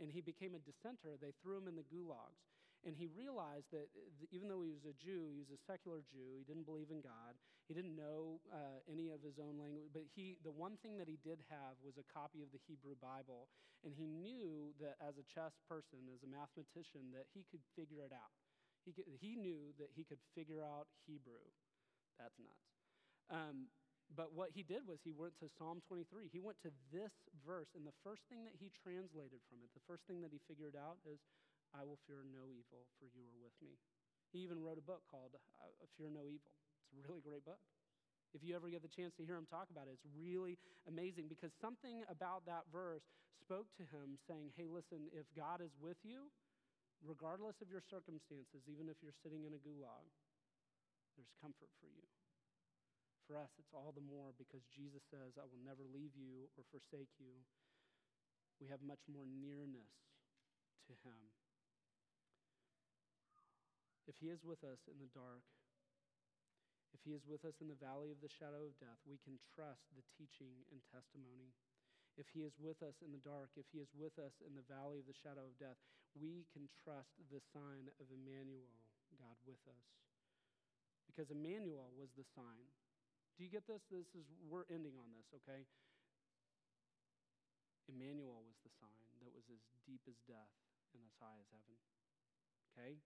and 0.00 0.08
he 0.08 0.24
became 0.24 0.56
a 0.56 0.62
dissenter, 0.64 1.20
they 1.20 1.36
threw 1.44 1.60
him 1.60 1.68
in 1.68 1.76
the 1.76 1.86
gulags. 1.86 2.40
And 2.80 2.96
he 2.96 3.12
realized 3.12 3.68
that 3.76 3.92
even 4.32 4.48
though 4.48 4.64
he 4.64 4.72
was 4.72 4.88
a 4.88 4.96
Jew, 4.96 5.28
he 5.28 5.44
was 5.44 5.52
a 5.52 5.60
secular 5.68 6.00
Jew. 6.08 6.40
He 6.40 6.48
didn't 6.48 6.64
believe 6.64 6.88
in 6.88 7.04
God. 7.04 7.36
He 7.68 7.76
didn't 7.76 7.92
know 7.92 8.40
uh, 8.48 8.80
any 8.88 9.12
of 9.12 9.20
his 9.20 9.36
own 9.36 9.60
language. 9.60 9.92
But 9.92 10.08
he, 10.16 10.40
the 10.40 10.50
one 10.50 10.80
thing 10.80 10.96
that 10.96 11.04
he 11.04 11.20
did 11.20 11.44
have 11.52 11.76
was 11.84 12.00
a 12.00 12.06
copy 12.08 12.40
of 12.40 12.48
the 12.56 12.62
Hebrew 12.64 12.96
Bible. 12.96 13.52
And 13.84 13.92
he 13.92 14.08
knew 14.08 14.72
that 14.80 14.96
as 15.04 15.20
a 15.20 15.28
chess 15.28 15.60
person, 15.68 16.08
as 16.08 16.24
a 16.24 16.30
mathematician, 16.32 17.12
that 17.12 17.28
he 17.36 17.44
could 17.52 17.60
figure 17.76 18.00
it 18.00 18.16
out. 18.16 18.32
He, 18.88 18.96
could, 18.96 19.04
he 19.12 19.36
knew 19.36 19.76
that 19.76 19.92
he 19.92 20.08
could 20.08 20.20
figure 20.32 20.64
out 20.64 20.88
Hebrew. 21.04 21.44
That's 22.16 22.40
nuts. 22.40 22.64
Um, 23.28 23.68
but 24.18 24.34
what 24.34 24.50
he 24.50 24.66
did 24.66 24.82
was 24.90 24.98
he 25.06 25.14
went 25.14 25.38
to 25.38 25.46
Psalm 25.54 25.78
23. 25.86 26.26
He 26.34 26.42
went 26.42 26.58
to 26.66 26.74
this 26.90 27.14
verse, 27.46 27.70
and 27.78 27.86
the 27.86 27.94
first 28.02 28.26
thing 28.26 28.42
that 28.42 28.58
he 28.58 28.74
translated 28.74 29.38
from 29.46 29.62
it, 29.62 29.70
the 29.70 29.86
first 29.86 30.02
thing 30.10 30.18
that 30.26 30.34
he 30.34 30.42
figured 30.50 30.74
out 30.74 30.98
is, 31.06 31.22
I 31.70 31.86
will 31.86 32.02
fear 32.10 32.26
no 32.26 32.50
evil, 32.50 32.90
for 32.98 33.06
you 33.06 33.22
are 33.30 33.38
with 33.38 33.54
me. 33.62 33.78
He 34.34 34.42
even 34.42 34.58
wrote 34.58 34.78
a 34.78 34.86
book 34.86 35.06
called 35.06 35.38
uh, 35.38 35.86
Fear 35.94 36.10
No 36.10 36.26
Evil. 36.26 36.50
It's 36.82 36.90
a 36.90 37.02
really 37.06 37.22
great 37.22 37.46
book. 37.46 37.62
If 38.34 38.42
you 38.42 38.54
ever 38.54 38.70
get 38.70 38.82
the 38.82 38.90
chance 38.90 39.14
to 39.18 39.26
hear 39.26 39.38
him 39.38 39.46
talk 39.46 39.70
about 39.70 39.86
it, 39.86 39.98
it's 39.98 40.06
really 40.14 40.58
amazing 40.86 41.26
because 41.26 41.50
something 41.58 42.02
about 42.10 42.46
that 42.46 42.66
verse 42.70 43.02
spoke 43.42 43.70
to 43.78 43.86
him 43.90 44.18
saying, 44.26 44.54
Hey, 44.54 44.70
listen, 44.70 45.10
if 45.10 45.26
God 45.34 45.62
is 45.62 45.74
with 45.78 45.98
you, 46.02 46.30
regardless 47.02 47.58
of 47.58 47.70
your 47.70 47.82
circumstances, 47.82 48.62
even 48.70 48.86
if 48.86 48.98
you're 49.02 49.14
sitting 49.22 49.46
in 49.46 49.54
a 49.54 49.60
gulag, 49.62 50.06
there's 51.18 51.30
comfort 51.42 51.70
for 51.82 51.90
you 51.90 52.06
for 53.30 53.38
us, 53.38 53.54
it's 53.62 53.70
all 53.70 53.94
the 53.94 54.02
more 54.02 54.34
because 54.34 54.66
Jesus 54.74 55.06
says, 55.06 55.38
I 55.38 55.46
will 55.46 55.62
never 55.62 55.86
leave 55.86 56.18
you 56.18 56.50
or 56.58 56.66
forsake 56.74 57.14
you. 57.22 57.30
We 58.58 58.66
have 58.74 58.82
much 58.82 59.06
more 59.06 59.22
nearness 59.22 59.94
to 60.90 60.98
Him. 61.06 61.30
If 64.10 64.18
He 64.18 64.34
is 64.34 64.42
with 64.42 64.66
us 64.66 64.82
in 64.90 64.98
the 64.98 65.06
dark, 65.14 65.46
if 66.90 67.06
He 67.06 67.14
is 67.14 67.22
with 67.22 67.46
us 67.46 67.54
in 67.62 67.70
the 67.70 67.78
valley 67.78 68.10
of 68.10 68.18
the 68.18 68.34
shadow 68.34 68.66
of 68.66 68.74
death, 68.82 68.98
we 69.06 69.22
can 69.22 69.38
trust 69.54 69.86
the 69.94 70.02
teaching 70.18 70.66
and 70.74 70.82
testimony. 70.90 71.54
If 72.18 72.26
He 72.34 72.42
is 72.42 72.58
with 72.58 72.82
us 72.82 72.98
in 72.98 73.14
the 73.14 73.22
dark, 73.22 73.54
if 73.54 73.70
He 73.70 73.78
is 73.78 73.94
with 73.94 74.18
us 74.18 74.42
in 74.42 74.58
the 74.58 74.66
valley 74.66 74.98
of 74.98 75.06
the 75.06 75.14
shadow 75.14 75.46
of 75.46 75.54
death, 75.62 75.78
we 76.18 76.50
can 76.50 76.66
trust 76.82 77.14
the 77.30 77.38
sign 77.54 77.94
of 78.02 78.10
Emmanuel, 78.10 78.74
God 79.14 79.38
with 79.46 79.62
us. 79.70 79.86
Because 81.06 81.30
Emmanuel 81.30 81.94
was 81.94 82.10
the 82.18 82.26
sign 82.34 82.66
do 83.40 83.48
you 83.48 83.52
get 83.56 83.64
this? 83.64 83.80
This 83.88 84.12
is 84.12 84.28
we're 84.44 84.68
ending 84.68 85.00
on 85.00 85.08
this, 85.16 85.24
okay? 85.40 85.64
Emmanuel 87.88 88.44
was 88.44 88.60
the 88.60 88.68
sign 88.76 89.08
that 89.24 89.32
was 89.32 89.48
as 89.48 89.64
deep 89.88 90.04
as 90.04 90.20
death 90.28 90.52
and 90.92 91.00
as 91.00 91.16
high 91.16 91.40
as 91.40 91.48
heaven. 91.48 91.76
Okay? 92.76 93.00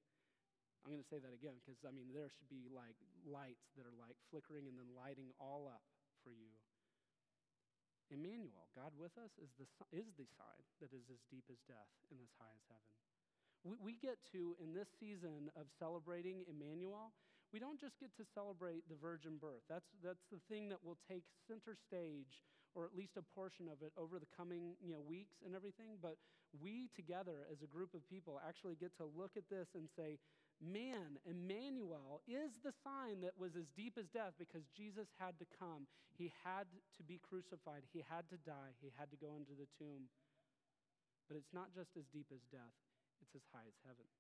I'm 0.82 0.90
going 0.90 1.00
to 1.00 1.06
say 1.06 1.22
that 1.22 1.30
again 1.30 1.54
because, 1.62 1.78
I 1.86 1.94
mean, 1.94 2.10
there 2.10 2.26
should 2.26 2.50
be 2.50 2.66
like 2.66 2.98
lights 3.22 3.70
that 3.78 3.86
are 3.86 3.94
like 3.94 4.18
flickering 4.28 4.66
and 4.66 4.74
then 4.74 4.90
lighting 4.90 5.30
all 5.38 5.70
up 5.70 5.86
for 6.26 6.34
you. 6.34 6.50
Emmanuel, 8.10 8.68
God 8.74 8.90
with 8.98 9.14
us, 9.16 9.32
is 9.38 9.54
the, 9.56 9.64
is 9.94 10.10
the 10.18 10.26
sign 10.34 10.62
that 10.82 10.90
is 10.92 11.06
as 11.14 11.22
deep 11.30 11.46
as 11.46 11.62
death 11.64 11.88
and 12.10 12.18
as 12.18 12.28
high 12.36 12.52
as 12.52 12.64
heaven. 12.68 12.90
We, 13.64 13.78
we 13.80 13.92
get 13.96 14.20
to, 14.36 14.58
in 14.60 14.74
this 14.74 14.90
season 14.98 15.48
of 15.56 15.70
celebrating 15.80 16.44
Emmanuel, 16.44 17.14
we 17.54 17.62
don't 17.62 17.78
just 17.78 17.94
get 18.02 18.10
to 18.18 18.26
celebrate 18.34 18.82
the 18.90 18.98
virgin 18.98 19.38
birth. 19.38 19.62
That's, 19.70 19.86
that's 20.02 20.26
the 20.34 20.42
thing 20.50 20.74
that 20.74 20.82
will 20.82 20.98
take 21.06 21.22
center 21.46 21.78
stage, 21.78 22.42
or 22.74 22.82
at 22.82 22.98
least 22.98 23.14
a 23.14 23.22
portion 23.22 23.70
of 23.70 23.78
it, 23.78 23.94
over 23.94 24.18
the 24.18 24.26
coming 24.34 24.74
you 24.82 24.90
know, 24.90 24.98
weeks 24.98 25.38
and 25.46 25.54
everything. 25.54 26.02
But 26.02 26.18
we 26.50 26.90
together 26.98 27.46
as 27.46 27.62
a 27.62 27.70
group 27.70 27.94
of 27.94 28.02
people 28.10 28.42
actually 28.42 28.74
get 28.74 28.90
to 28.98 29.06
look 29.06 29.38
at 29.38 29.46
this 29.46 29.70
and 29.78 29.86
say, 29.94 30.18
man, 30.58 31.14
Emmanuel 31.22 32.26
is 32.26 32.58
the 32.66 32.74
sign 32.82 33.22
that 33.22 33.38
was 33.38 33.54
as 33.54 33.70
deep 33.78 33.94
as 34.02 34.10
death 34.10 34.34
because 34.34 34.66
Jesus 34.74 35.06
had 35.22 35.38
to 35.38 35.46
come. 35.54 35.86
He 36.18 36.34
had 36.42 36.66
to 36.98 37.06
be 37.06 37.22
crucified. 37.22 37.86
He 37.94 38.02
had 38.02 38.26
to 38.34 38.38
die. 38.42 38.74
He 38.82 38.90
had 38.98 39.14
to 39.14 39.18
go 39.22 39.38
into 39.38 39.54
the 39.54 39.70
tomb. 39.78 40.10
But 41.30 41.38
it's 41.38 41.54
not 41.54 41.70
just 41.70 41.94
as 41.94 42.10
deep 42.10 42.34
as 42.34 42.42
death, 42.50 42.74
it's 43.22 43.38
as 43.38 43.46
high 43.54 43.66
as 43.70 43.78
heaven. 43.86 44.10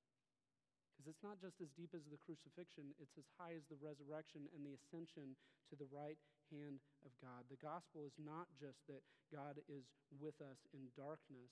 Because 0.94 1.10
it's 1.10 1.26
not 1.26 1.42
just 1.42 1.58
as 1.58 1.74
deep 1.74 1.90
as 1.90 2.06
the 2.06 2.22
crucifixion, 2.22 2.94
it's 3.02 3.18
as 3.18 3.26
high 3.34 3.58
as 3.58 3.66
the 3.66 3.82
resurrection 3.82 4.46
and 4.54 4.62
the 4.62 4.78
ascension 4.78 5.34
to 5.66 5.74
the 5.74 5.90
right 5.90 6.16
hand 6.54 6.78
of 7.02 7.10
God. 7.18 7.42
The 7.50 7.58
gospel 7.58 8.06
is 8.06 8.14
not 8.14 8.46
just 8.54 8.78
that 8.86 9.02
God 9.34 9.58
is 9.66 9.82
with 10.22 10.38
us 10.38 10.62
in 10.70 10.94
darkness, 10.94 11.50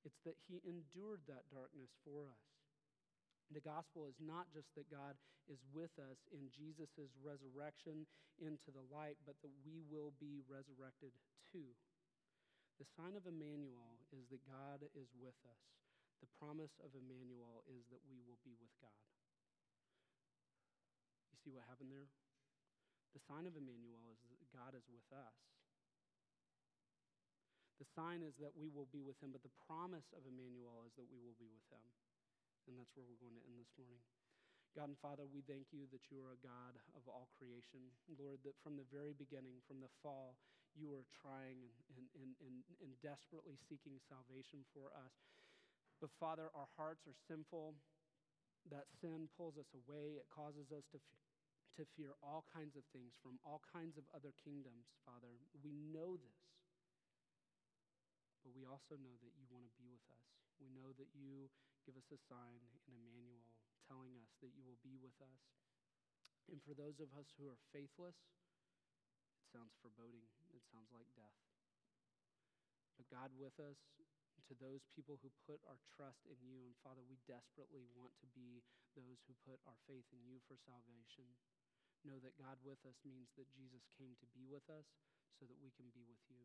it's 0.00 0.20
that 0.24 0.40
he 0.48 0.64
endured 0.64 1.20
that 1.28 1.44
darkness 1.52 1.92
for 2.08 2.32
us. 2.32 2.48
The 3.52 3.60
gospel 3.60 4.08
is 4.08 4.16
not 4.16 4.48
just 4.56 4.72
that 4.80 4.88
God 4.88 5.20
is 5.44 5.60
with 5.76 5.92
us 6.00 6.16
in 6.32 6.48
Jesus' 6.48 7.12
resurrection 7.20 8.08
into 8.40 8.72
the 8.72 8.84
light, 8.88 9.20
but 9.28 9.36
that 9.44 9.52
we 9.60 9.84
will 9.92 10.16
be 10.16 10.40
resurrected 10.48 11.12
too. 11.52 11.76
The 12.80 12.88
sign 12.96 13.14
of 13.14 13.28
Emmanuel 13.28 14.00
is 14.10 14.24
that 14.32 14.42
God 14.48 14.88
is 14.96 15.12
with 15.20 15.36
us. 15.44 15.83
The 16.24 16.40
promise 16.40 16.80
of 16.80 16.96
Emmanuel 16.96 17.68
is 17.68 17.84
that 17.92 18.00
we 18.08 18.16
will 18.24 18.40
be 18.40 18.56
with 18.56 18.72
God. 18.80 19.04
You 21.28 21.36
see 21.44 21.52
what 21.52 21.68
happened 21.68 21.92
there? 21.92 22.08
The 23.12 23.20
sign 23.28 23.44
of 23.44 23.52
Emmanuel 23.60 24.08
is 24.08 24.24
that 24.24 24.40
God 24.48 24.72
is 24.72 24.88
with 24.88 25.04
us. 25.12 25.36
The 27.76 27.84
sign 27.92 28.24
is 28.24 28.40
that 28.40 28.56
we 28.56 28.72
will 28.72 28.88
be 28.88 29.04
with 29.04 29.20
him, 29.20 29.36
but 29.36 29.44
the 29.44 29.52
promise 29.68 30.16
of 30.16 30.24
Emmanuel 30.24 30.88
is 30.88 30.96
that 30.96 31.12
we 31.12 31.20
will 31.20 31.36
be 31.36 31.52
with 31.52 31.68
him. 31.68 31.84
And 32.72 32.80
that's 32.80 32.96
where 32.96 33.04
we're 33.04 33.20
going 33.20 33.36
to 33.36 33.44
end 33.44 33.60
this 33.60 33.76
morning. 33.76 34.00
God 34.72 34.88
and 34.88 34.98
Father, 35.04 35.28
we 35.28 35.44
thank 35.44 35.76
you 35.76 35.84
that 35.92 36.08
you 36.08 36.24
are 36.24 36.40
a 36.40 36.40
God 36.40 36.80
of 36.96 37.04
all 37.04 37.28
creation. 37.36 37.84
Lord, 38.16 38.40
that 38.48 38.56
from 38.64 38.80
the 38.80 38.88
very 38.88 39.12
beginning, 39.12 39.60
from 39.68 39.84
the 39.84 39.92
fall, 40.00 40.40
you 40.72 40.88
are 40.96 41.04
trying 41.20 41.68
and, 42.00 42.08
and, 42.16 42.32
and, 42.40 42.64
and 42.80 42.96
desperately 43.04 43.60
seeking 43.68 44.00
salvation 44.08 44.64
for 44.72 44.88
us. 44.96 45.12
But 46.04 46.12
Father, 46.20 46.52
our 46.52 46.68
hearts 46.76 47.08
are 47.08 47.16
sinful. 47.16 47.72
That 48.68 48.92
sin 49.00 49.24
pulls 49.40 49.56
us 49.56 49.72
away. 49.72 50.20
It 50.20 50.28
causes 50.28 50.68
us 50.68 50.84
to, 50.92 51.00
f- 51.00 51.24
to 51.80 51.88
fear 51.96 52.12
all 52.20 52.44
kinds 52.52 52.76
of 52.76 52.84
things 52.92 53.16
from 53.24 53.40
all 53.40 53.64
kinds 53.72 53.96
of 53.96 54.04
other 54.12 54.36
kingdoms, 54.44 54.84
Father. 55.08 55.32
We 55.64 55.80
know 55.80 56.20
this. 56.20 56.44
But 58.44 58.52
we 58.52 58.68
also 58.68 59.00
know 59.00 59.16
that 59.16 59.32
you 59.32 59.48
want 59.48 59.64
to 59.64 59.72
be 59.80 59.88
with 59.88 60.04
us. 60.12 60.28
We 60.60 60.68
know 60.76 60.92
that 60.92 61.08
you 61.16 61.48
give 61.88 61.96
us 61.96 62.12
a 62.12 62.20
sign 62.28 62.60
in 62.84 62.92
Emmanuel 63.00 63.48
telling 63.88 64.12
us 64.20 64.28
that 64.44 64.52
you 64.52 64.60
will 64.60 64.80
be 64.84 65.00
with 65.00 65.16
us. 65.24 65.42
And 66.52 66.60
for 66.60 66.76
those 66.76 67.00
of 67.00 67.08
us 67.16 67.32
who 67.40 67.48
are 67.48 67.56
faithless, 67.72 68.20
it 69.40 69.48
sounds 69.48 69.72
foreboding. 69.80 70.28
It 70.52 70.68
sounds 70.68 70.92
like 70.92 71.08
death. 71.16 71.40
But 73.00 73.08
God 73.08 73.32
with 73.40 73.56
us, 73.56 73.80
to 74.48 74.54
those 74.60 74.84
people 74.92 75.16
who 75.20 75.32
put 75.48 75.60
our 75.64 75.80
trust 75.96 76.24
in 76.28 76.36
you, 76.44 76.64
and 76.68 76.76
Father, 76.84 77.00
we 77.04 77.16
desperately 77.24 77.88
want 77.96 78.12
to 78.20 78.28
be 78.36 78.60
those 78.92 79.24
who 79.24 79.34
put 79.48 79.60
our 79.64 79.78
faith 79.88 80.06
in 80.12 80.20
you 80.24 80.40
for 80.44 80.56
salvation. 80.68 81.26
Know 82.04 82.20
that 82.20 82.36
God 82.36 82.60
with 82.60 82.80
us 82.84 83.00
means 83.04 83.32
that 83.40 83.48
Jesus 83.56 83.80
came 83.96 84.12
to 84.20 84.28
be 84.36 84.44
with 84.44 84.68
us 84.68 84.84
so 85.40 85.48
that 85.48 85.56
we 85.64 85.72
can 85.72 85.88
be 85.96 86.04
with 86.04 86.20
you. 86.28 86.44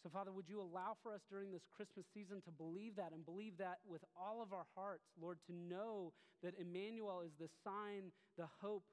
So, 0.00 0.12
Father, 0.12 0.32
would 0.32 0.48
you 0.48 0.60
allow 0.60 0.96
for 1.00 1.16
us 1.16 1.24
during 1.28 1.48
this 1.48 1.64
Christmas 1.72 2.04
season 2.12 2.44
to 2.44 2.52
believe 2.52 2.96
that 2.96 3.12
and 3.12 3.24
believe 3.24 3.56
that 3.56 3.80
with 3.88 4.04
all 4.12 4.44
of 4.44 4.52
our 4.52 4.68
hearts, 4.76 5.08
Lord, 5.16 5.40
to 5.48 5.52
know 5.52 6.12
that 6.44 6.52
Emmanuel 6.60 7.24
is 7.24 7.32
the 7.40 7.48
sign, 7.64 8.12
the 8.36 8.48
hope, 8.60 8.84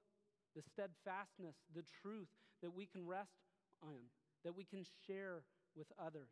the 0.56 0.64
steadfastness, 0.64 1.56
the 1.76 1.84
truth 2.04 2.32
that 2.64 2.72
we 2.72 2.88
can 2.88 3.08
rest 3.08 3.44
on, 3.84 4.08
that 4.44 4.56
we 4.56 4.64
can 4.64 4.84
share 5.08 5.44
with 5.76 5.88
others. 6.00 6.32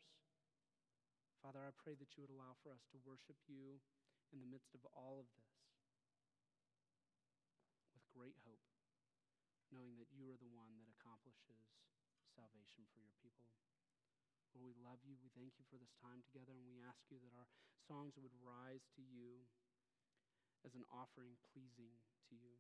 Father, 1.40 1.64
I 1.64 1.72
pray 1.80 1.96
that 1.96 2.12
you 2.20 2.28
would 2.28 2.36
allow 2.36 2.60
for 2.60 2.76
us 2.76 2.84
to 2.92 3.00
worship 3.08 3.40
you 3.48 3.80
in 4.36 4.44
the 4.44 4.50
midst 4.52 4.76
of 4.76 4.84
all 4.92 5.24
of 5.24 5.28
this 5.40 5.56
with 7.96 8.04
great 8.12 8.36
hope, 8.44 8.68
knowing 9.72 9.96
that 9.96 10.12
you 10.12 10.28
are 10.28 10.40
the 10.40 10.52
one 10.52 10.76
that 10.84 10.92
accomplishes 11.00 11.80
salvation 12.36 12.84
for 12.92 13.00
your 13.00 13.16
people. 13.24 13.48
Lord, 14.52 14.68
we 14.68 14.76
love 14.84 15.00
you. 15.08 15.16
We 15.24 15.32
thank 15.32 15.56
you 15.56 15.66
for 15.72 15.80
this 15.80 15.96
time 16.04 16.20
together, 16.28 16.52
and 16.52 16.68
we 16.68 16.84
ask 16.84 17.08
you 17.08 17.24
that 17.24 17.32
our 17.32 17.48
songs 17.88 18.20
would 18.20 18.36
rise 18.44 18.84
to 19.00 19.04
you 19.08 19.48
as 20.68 20.76
an 20.76 20.84
offering 20.92 21.40
pleasing 21.56 21.96
to 22.28 22.36
you. 22.36 22.60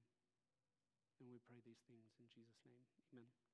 And 1.19 1.27
we 1.27 1.43
pray 1.43 1.59
these 1.67 1.83
things 1.83 2.07
in 2.15 2.31
Jesus' 2.31 2.63
name. 2.63 2.87
Amen. 3.11 3.48